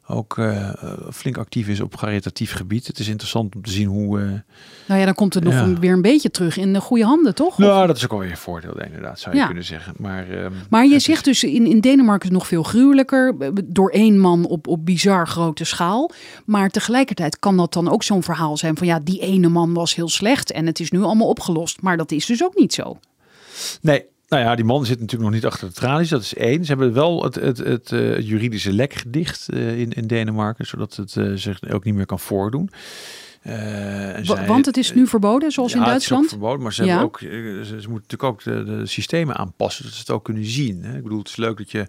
ook 0.09 0.37
eh, 0.37 0.69
flink 1.11 1.37
actief 1.37 1.67
is 1.67 1.81
op 1.81 1.97
caritatief 1.97 2.51
gebied. 2.53 2.87
Het 2.87 2.99
is 2.99 3.07
interessant 3.07 3.55
om 3.55 3.61
te 3.61 3.71
zien 3.71 3.87
hoe. 3.87 4.19
eh, 4.19 4.25
Nou 4.87 4.99
ja, 4.99 5.05
dan 5.05 5.13
komt 5.15 5.33
het 5.33 5.43
nog 5.43 5.53
Ja. 5.53 5.73
weer 5.79 5.91
een 5.93 6.01
beetje 6.01 6.31
terug 6.31 6.57
in 6.57 6.73
de 6.73 6.81
goede 6.81 7.03
handen, 7.03 7.35
toch? 7.35 7.57
nou, 7.57 7.87
dat 7.87 7.97
is 7.97 8.03
ook 8.03 8.11
alweer 8.11 8.29
een 8.29 8.37
voordeel, 8.37 8.81
inderdaad, 8.81 9.19
zou 9.19 9.35
je 9.35 9.41
Ja. 9.41 9.45
kunnen 9.45 9.63
zeggen. 9.63 9.93
Maar, 9.97 10.29
ehm, 10.29 10.51
Maar 10.69 10.85
je 10.85 10.95
is- 10.95 11.03
zegt 11.03 11.25
dus 11.25 11.43
in, 11.43 11.65
in 11.65 11.79
Denemarken 11.79 12.21
is 12.29 12.29
het 12.29 12.37
nog 12.37 12.47
veel 12.47 12.63
gruwelijker. 12.63 13.35
eh, 13.39 13.49
Door 13.65 13.89
één 13.89 14.19
man 14.19 14.45
op, 14.45 14.67
op 14.67 14.85
bizar 14.85 15.27
grote 15.27 15.63
schaal. 15.63 16.11
Maar 16.45 16.69
tegelijkertijd 16.69 17.39
kan 17.39 17.57
dat 17.57 17.73
dan 17.73 17.89
ook 17.89 18.03
zo'n 18.03 18.23
verhaal 18.23 18.57
zijn 18.57 18.77
van 18.77 18.87
ja, 18.87 18.99
die 19.03 19.19
ene 19.19 19.47
man 19.49 19.73
was 19.73 19.95
heel 19.95 20.09
slecht 20.09 20.51
en 20.51 20.65
het 20.65 20.79
is 20.79 20.91
nu 20.91 21.01
allemaal 21.01 21.27
opgelost. 21.27 21.81
Maar 21.81 21.97
dat 21.97 22.11
is 22.11 22.25
dus 22.25 22.43
ook 22.43 22.55
niet 22.55 22.73
zo. 22.73 22.99
Nee, 23.81 24.05
nou 24.27 24.43
ja, 24.43 24.55
die 24.55 24.65
man 24.65 24.85
zit 24.85 24.99
natuurlijk 24.99 25.29
nog 25.31 25.39
niet 25.41 25.45
achter 25.45 25.67
de 25.67 25.73
tralies. 25.73 26.09
Dat 26.09 26.21
is 26.21 26.33
één. 26.33 26.65
Ze 26.65 26.71
hebben 26.71 26.93
wel 26.93 27.23
het, 27.23 27.35
het, 27.35 27.57
het 27.57 27.91
eh, 27.91 28.19
juridische 28.19 28.73
lek 28.73 28.93
gedicht 28.93 29.49
eh, 29.49 29.79
in, 29.79 29.91
in 29.91 30.07
Denemarken, 30.07 30.65
zodat 30.65 30.95
het 30.95 31.15
eh, 31.17 31.31
zich 31.35 31.69
ook 31.69 31.83
niet 31.83 31.93
meer 31.95 32.05
kan 32.05 32.19
voordoen. 32.19 32.69
Zij- 33.43 34.43
Want 34.47 34.65
het 34.65 34.77
is 34.77 34.93
nu 34.93 35.07
verboden, 35.07 35.51
zoals 35.51 35.73
in 35.73 35.79
Ja, 35.79 35.85
het 35.91 36.01
is 36.01 36.03
ook 36.03 36.09
Duitsland. 36.09 36.29
verboden, 36.29 36.61
maar 36.63 36.73
ze, 36.73 36.83
Ja. 36.83 36.89
hebben 36.89 37.05
ook, 37.07 37.19
ze, 37.19 37.63
ze 37.65 37.89
moeten 37.89 38.07
natuurlijk 38.09 38.23
ook 38.23 38.43
de, 38.43 38.63
de 38.63 38.85
systemen 38.85 39.35
aanpassen, 39.35 39.83
dat 39.83 39.93
ze 39.93 39.99
het 39.99 40.09
ook 40.09 40.23
kunnen 40.23 40.45
zien. 40.45 40.83
Hè? 40.83 40.97
Ik 40.97 41.03
bedoel, 41.03 41.17
het 41.19 41.27
is 41.27 41.35
leuk 41.35 41.57
dat 41.57 41.71
je 41.71 41.85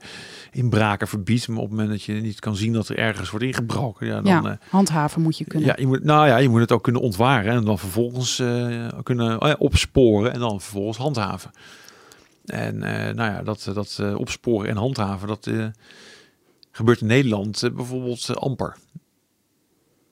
inbraken 0.53 1.09
verbiedt, 1.09 1.49
maar 1.49 1.57
op 1.57 1.63
het 1.63 1.71
moment 1.73 1.91
dat 1.91 2.03
je 2.03 2.13
niet 2.13 2.41
kan 2.41 2.57
zien 2.57 2.73
dat 2.73 2.89
er 2.89 2.99
ergens 2.99 3.31
wordt 3.31 3.45
ingebroken, 3.45 4.07
ja, 4.07 4.21
dan, 4.21 4.43
Ja, 4.43 4.59
handhaven 4.71 5.23
moet 5.23 5.39
je 5.39 5.45
kunnen. 5.45 5.69
ja, 5.69 5.75
je 5.79 5.87
moet, 5.87 6.05
nou 6.05 6.27
ja, 6.27 6.37
je 6.37 6.49
moet 6.49 6.61
het 6.61 6.73
ook 6.73 6.83
kunnen 6.83 7.03
ontwaren 7.03 7.53
en 7.53 7.65
dan 7.65 7.79
vervolgens 7.79 8.43
kunnen 9.03 9.43
oh 9.43 9.53
opsporen 9.59 10.33
en 10.33 10.41
dan 10.41 10.61
vervolgens 10.61 10.99
handhaven. 10.99 11.51
En 12.51 12.83
eh, 12.83 13.15
nou 13.15 13.33
ja, 13.33 13.43
dat, 13.43 13.71
dat 13.75 13.99
eh, 14.01 14.19
opsporen 14.19 14.69
en 14.69 14.77
handhaven, 14.77 15.29
dat 15.29 15.47
eh, 15.47 15.67
gebeurt 16.71 17.01
in 17.01 17.07
Nederland 17.07 17.71
bijvoorbeeld 17.75 18.37
amper. 18.37 18.77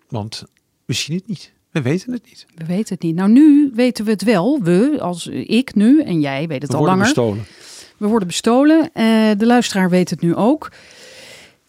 Want 0.09 0.45
we 0.85 0.93
zien 0.93 1.17
het 1.17 1.27
niet. 1.27 1.53
We 1.71 1.83
weten 1.83 2.13
het 2.13 2.25
niet. 2.25 2.47
We 2.55 2.65
weten 2.65 2.95
het 2.95 3.03
niet. 3.03 3.15
Nou, 3.15 3.31
nu 3.31 3.71
weten 3.75 4.05
we 4.05 4.11
het 4.11 4.23
wel. 4.23 4.63
We, 4.63 4.97
als 5.01 5.27
ik 5.27 5.75
nu 5.75 6.03
en 6.03 6.21
jij 6.21 6.49
weet 6.49 6.63
het 6.63 6.71
We 6.71 6.77
al 6.77 6.83
worden 6.85 6.99
langer. 6.99 7.15
bestolen. 7.15 7.45
We 7.97 8.07
worden 8.07 8.29
bestolen. 8.29 8.91
De 9.39 9.47
luisteraar 9.47 9.91
weet 9.91 10.11
het 10.11 10.21
nu 10.21 10.35
ook. 10.35 10.73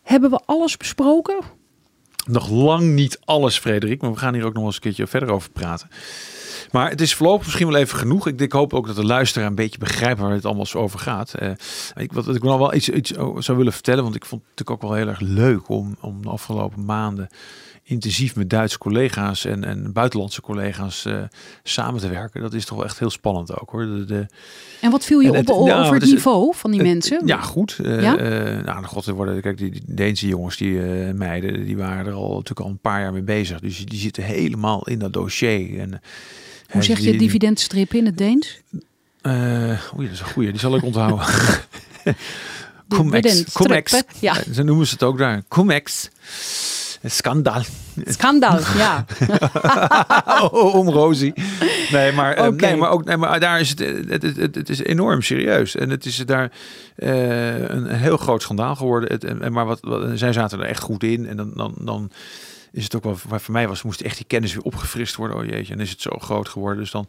Hebben 0.01 0.30
we 0.30 0.41
alles 0.45 0.78
besproken? 0.78 1.39
Nog 2.28 2.49
lang 2.49 2.93
niet 2.93 3.20
alles, 3.26 3.59
Frederik. 3.59 4.01
Maar 4.01 4.11
we 4.11 4.18
gaan 4.18 4.34
hier 4.34 4.45
ook 4.45 4.53
nog 4.53 4.65
eens 4.65 4.76
een 4.76 4.82
keertje 4.82 5.07
verder 5.07 5.30
over 5.30 5.51
praten. 5.51 5.89
Maar 6.72 6.89
het 6.89 7.01
is 7.01 7.15
voorlopig 7.15 7.45
misschien 7.45 7.68
wel 7.68 7.76
even 7.76 7.97
genoeg. 7.97 8.28
Ik, 8.28 8.41
ik 8.41 8.51
hoop 8.51 8.74
ook 8.74 8.88
dat 8.88 8.95
de 8.95 9.05
luisteraar 9.05 9.47
een 9.47 9.55
beetje 9.55 9.78
begrijpt 9.80 10.20
waar 10.20 10.32
het 10.32 10.45
allemaal 10.45 10.65
zo 10.65 10.78
over 10.78 10.99
gaat. 10.99 11.34
Eh, 11.34 11.51
ik, 11.95 12.13
wat, 12.13 12.36
ik 12.36 12.43
nog 12.43 12.57
wel 12.57 12.74
iets, 12.74 12.89
iets 12.89 13.11
zou 13.38 13.57
willen 13.57 13.74
vertellen. 13.74 14.03
Want 14.03 14.15
ik 14.15 14.26
vond 14.26 14.41
het 14.41 14.49
natuurlijk 14.49 14.84
ook 14.84 14.89
wel 14.89 14.97
heel 14.99 15.07
erg 15.07 15.20
leuk 15.20 15.70
om, 15.70 15.95
om 16.01 16.22
de 16.22 16.30
afgelopen 16.30 16.86
maanden 16.86 17.28
intensief 17.84 18.36
met 18.36 18.49
Duitse 18.49 18.78
collega's 18.78 19.45
en, 19.45 19.63
en 19.63 19.93
buitenlandse 19.93 20.41
collega's 20.41 21.05
eh, 21.05 21.18
samen 21.63 21.99
te 22.01 22.09
werken. 22.09 22.41
Dat 22.41 22.53
is 22.53 22.65
toch 22.65 22.78
wel 22.78 22.86
echt 22.86 22.99
heel 22.99 23.09
spannend 23.09 23.59
ook 23.59 23.70
hoor. 23.70 23.86
De, 23.86 24.05
de, 24.05 24.26
En 24.82 24.91
wat 24.91 25.05
viel 25.05 25.20
je 25.20 25.26
En 25.28 25.39
op 25.39 25.47
het- 25.47 25.47
nou, 25.47 25.72
over 25.72 25.84
het 25.84 25.93
het 25.93 26.03
is- 26.03 26.09
niveau 26.09 26.53
van 26.55 26.72
die 26.72 26.80
het- 26.80 26.89
mensen? 26.89 27.22
Ja, 27.28 27.41
goed. 27.41 27.80
Eh, 27.84 28.01
Ja? 28.01 28.13
nou, 28.61 28.84
god, 28.84 29.05
er 29.05 29.13
worden, 29.13 29.41
kijk, 29.41 29.57
die, 29.57 29.72
die 29.72 29.82
Deense 29.86 30.28
jongens, 30.28 30.57
die 30.57 30.80
meiden, 31.13 31.65
die 31.65 31.78
waren 31.78 32.05
er 32.05 32.13
al 32.13 32.30
natuurlijk 32.30 32.59
al 32.59 32.68
een 32.70 32.80
paar 32.80 33.01
jaar 33.01 33.13
mee 33.13 33.22
bezig. 33.22 33.59
Dus 33.59 33.78
die, 33.78 33.86
die 33.86 33.99
zitten 33.99 34.24
helemaal 34.24 34.88
in 34.88 34.99
dat 34.99 35.13
dossier. 35.13 35.80
En, 35.80 36.01
Hoe 36.70 36.84
zeg 36.84 36.99
je 36.99 37.18
dividendstrip 37.18 37.93
in 37.93 38.05
het 38.05 38.18
Deens? 38.18 38.61
Uh, 39.22 39.34
oei, 39.95 40.05
dat 40.05 40.11
is 40.11 40.20
een 40.20 40.26
goeie. 40.26 40.51
Die 40.51 40.59
zal 40.59 40.76
ik 40.76 40.84
onthouden. 40.84 41.26
Comex. 42.89 43.43
Comex. 43.53 44.03
Ja. 44.20 44.36
Zo 44.53 44.63
noemen 44.63 44.88
ze 44.88 44.93
het 44.93 45.03
ook 45.03 45.18
daar. 45.18 45.43
Comex. 45.47 46.09
Schandaal. 47.03 47.61
Schandaal, 48.05 48.59
ja. 48.78 49.05
oh, 50.51 50.76
om 50.76 50.89
Rosie. 50.89 51.34
Nee, 51.91 52.11
maar, 52.11 52.34
eh, 52.34 52.47
nee, 52.47 52.76
maar 52.76 52.89
ook 52.89 53.05
nee, 53.05 53.18
maar 53.18 53.39
daar 53.39 53.59
is 53.59 53.70
het, 53.70 53.82
eh, 53.82 53.93
het, 54.07 54.55
het, 54.55 54.70
is 54.70 54.84
enorm 54.84 55.22
serieus. 55.22 55.76
En 55.76 55.89
het 55.89 56.05
is 56.05 56.18
daar 56.18 56.51
eh, 56.95 57.70
een, 57.70 57.88
heel 57.88 58.18
groot 58.18 58.41
schandaal 58.41 58.76
geworden. 58.76 59.11
Het, 59.11 59.24
en, 59.24 59.41
en 59.41 59.51
maar 59.51 59.65
wat, 59.65 59.80
wat, 59.82 60.09
zij 60.13 60.34
zaten 60.34 60.59
er 60.59 60.65
echt 60.65 60.82
goed 60.82 61.03
in. 61.03 61.28
En 61.28 61.38
dan, 61.38 61.51
dan, 61.55 61.74
dan 61.80 62.11
is 62.72 62.84
het 62.84 62.95
ook 62.95 63.03
wel, 63.03 63.18
waar 63.28 63.41
voor 63.41 63.53
mij 63.53 63.68
was, 63.68 63.84
moest 63.84 64.01
echt 64.01 64.18
die 64.18 64.26
kennis 64.26 64.53
weer 64.53 64.63
opgefrist 64.63 65.15
worden. 65.15 65.38
Oh 65.38 65.45
jeetje, 65.45 65.74
en 65.74 65.80
is 65.80 65.89
het 65.89 66.01
zo 66.01 66.18
groot 66.20 66.49
geworden. 66.49 66.80
Dus 66.80 66.91
dan, 66.91 67.07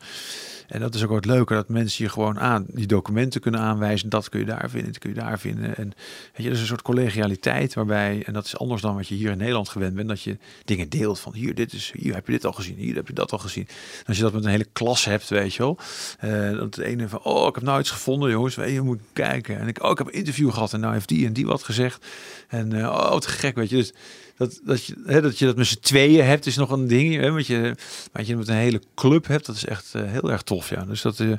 en 0.68 0.80
dat 0.80 0.94
is 0.94 1.02
ook 1.02 1.10
wat 1.10 1.24
leuker, 1.24 1.56
dat 1.56 1.68
mensen 1.68 2.04
je 2.04 2.10
gewoon 2.10 2.40
aan 2.40 2.64
die 2.68 2.86
documenten 2.86 3.40
kunnen 3.40 3.60
aanwijzen. 3.60 4.08
Dat 4.08 4.28
kun 4.28 4.40
je 4.40 4.46
daar 4.46 4.70
vinden, 4.70 4.92
dat 4.92 5.00
kun 5.00 5.10
je 5.10 5.20
daar 5.20 5.38
vinden. 5.38 5.76
En 5.76 5.84
weet 5.84 6.36
je, 6.36 6.42
dat 6.42 6.52
is 6.52 6.60
een 6.60 6.66
soort 6.66 6.82
collegialiteit 6.82 7.74
waarbij, 7.74 8.22
en 8.26 8.32
dat 8.32 8.44
is 8.44 8.58
anders 8.58 8.82
dan 8.82 8.94
wat 8.94 9.08
je 9.08 9.14
hier 9.14 9.30
in 9.30 9.38
Nederland 9.38 9.68
gewend 9.68 9.94
bent, 9.94 10.08
dat 10.08 10.22
je 10.22 10.38
dingen 10.64 10.88
deelt 10.88 11.20
van 11.20 11.34
hier, 11.34 11.54
dit 11.54 11.72
is, 11.72 11.92
hier 11.96 12.14
heb 12.14 12.26
je 12.26 12.32
dit 12.32 12.44
al 12.44 12.52
gezien, 12.52 12.76
hier 12.76 12.94
heb 12.94 13.06
je 13.08 13.14
dat 13.14 13.32
al 13.32 13.38
gezien. 13.38 13.66
En 13.98 14.04
als 14.06 14.16
je 14.16 14.22
dat 14.22 14.32
met 14.32 14.44
een 14.44 14.50
hele 14.50 14.68
klas 14.72 15.04
hebt, 15.04 15.28
weet 15.28 15.54
je 15.54 15.62
wel, 15.62 15.78
eh, 16.18 16.50
dat 16.58 16.74
de 16.74 16.84
ene 16.84 17.08
van, 17.08 17.22
oh, 17.22 17.46
ik 17.46 17.54
heb 17.54 17.64
nou 17.64 17.80
iets 17.80 17.90
gevonden, 17.90 18.30
jongens, 18.30 18.54
weet 18.54 18.74
je, 18.74 18.82
je 18.82 18.98
kijken. 19.12 19.58
En 19.58 19.68
ik, 19.68 19.82
oh, 19.82 19.90
ik 19.90 19.98
heb 19.98 20.06
een 20.06 20.12
interview 20.12 20.52
gehad 20.52 20.72
en 20.72 20.80
nou 20.80 20.92
heeft 20.92 21.08
die 21.08 21.26
en 21.26 21.32
die 21.32 21.46
wat 21.46 21.62
gezegd. 21.62 22.06
En 22.48 22.72
eh, 22.72 22.86
oh, 22.86 23.10
wat 23.10 23.26
gek, 23.26 23.54
weet 23.54 23.70
je. 23.70 23.76
Dus 23.76 23.92
dat, 24.38 24.60
dat, 24.64 24.84
je, 24.84 24.94
hè, 25.06 25.20
dat 25.20 25.38
je 25.38 25.44
dat 25.44 25.56
met 25.56 25.66
z'n 25.66 25.80
tweeën 25.80 26.24
hebt, 26.24 26.46
is 26.46 26.56
nog 26.56 26.70
een 26.70 26.86
ding. 26.86 27.14
Hè, 27.14 27.32
wat 27.32 27.46
je, 27.46 27.74
wat 28.12 28.26
je 28.26 28.36
met 28.36 28.48
een 28.48 28.54
hele 28.54 28.82
club 28.94 29.26
hebt, 29.26 29.46
dat 29.46 29.56
is 29.56 29.64
echt 29.64 29.94
eh, 29.94 30.02
heel 30.04 30.30
erg 30.30 30.42
tof. 30.42 30.70
Ja. 30.70 30.84
Dus, 30.84 31.02
dat, 31.02 31.20
eh, 31.20 31.32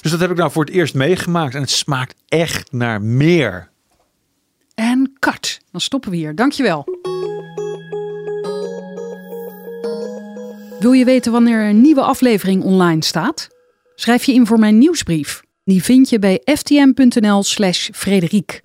dus 0.00 0.10
dat 0.10 0.20
heb 0.20 0.30
ik 0.30 0.36
nou 0.36 0.50
voor 0.50 0.64
het 0.64 0.74
eerst 0.74 0.94
meegemaakt. 0.94 1.54
En 1.54 1.60
het 1.60 1.70
smaakt 1.70 2.14
echt 2.28 2.72
naar 2.72 3.02
meer. 3.02 3.70
En 4.74 5.12
kat. 5.18 5.58
Dan 5.70 5.80
stoppen 5.80 6.10
we 6.10 6.16
hier. 6.16 6.34
Dankjewel. 6.34 6.84
Wil 10.80 10.92
je 10.92 11.04
weten 11.04 11.32
wanneer 11.32 11.68
een 11.68 11.80
nieuwe 11.80 12.02
aflevering 12.02 12.62
online 12.62 13.04
staat? 13.04 13.48
Schrijf 13.94 14.24
je 14.24 14.34
in 14.34 14.46
voor 14.46 14.58
mijn 14.58 14.78
nieuwsbrief. 14.78 15.42
Die 15.64 15.82
vind 15.82 16.08
je 16.08 16.18
bij 16.18 16.40
ftm.nl 16.44 17.42
slash 17.42 17.88
Frederiek. 17.92 18.60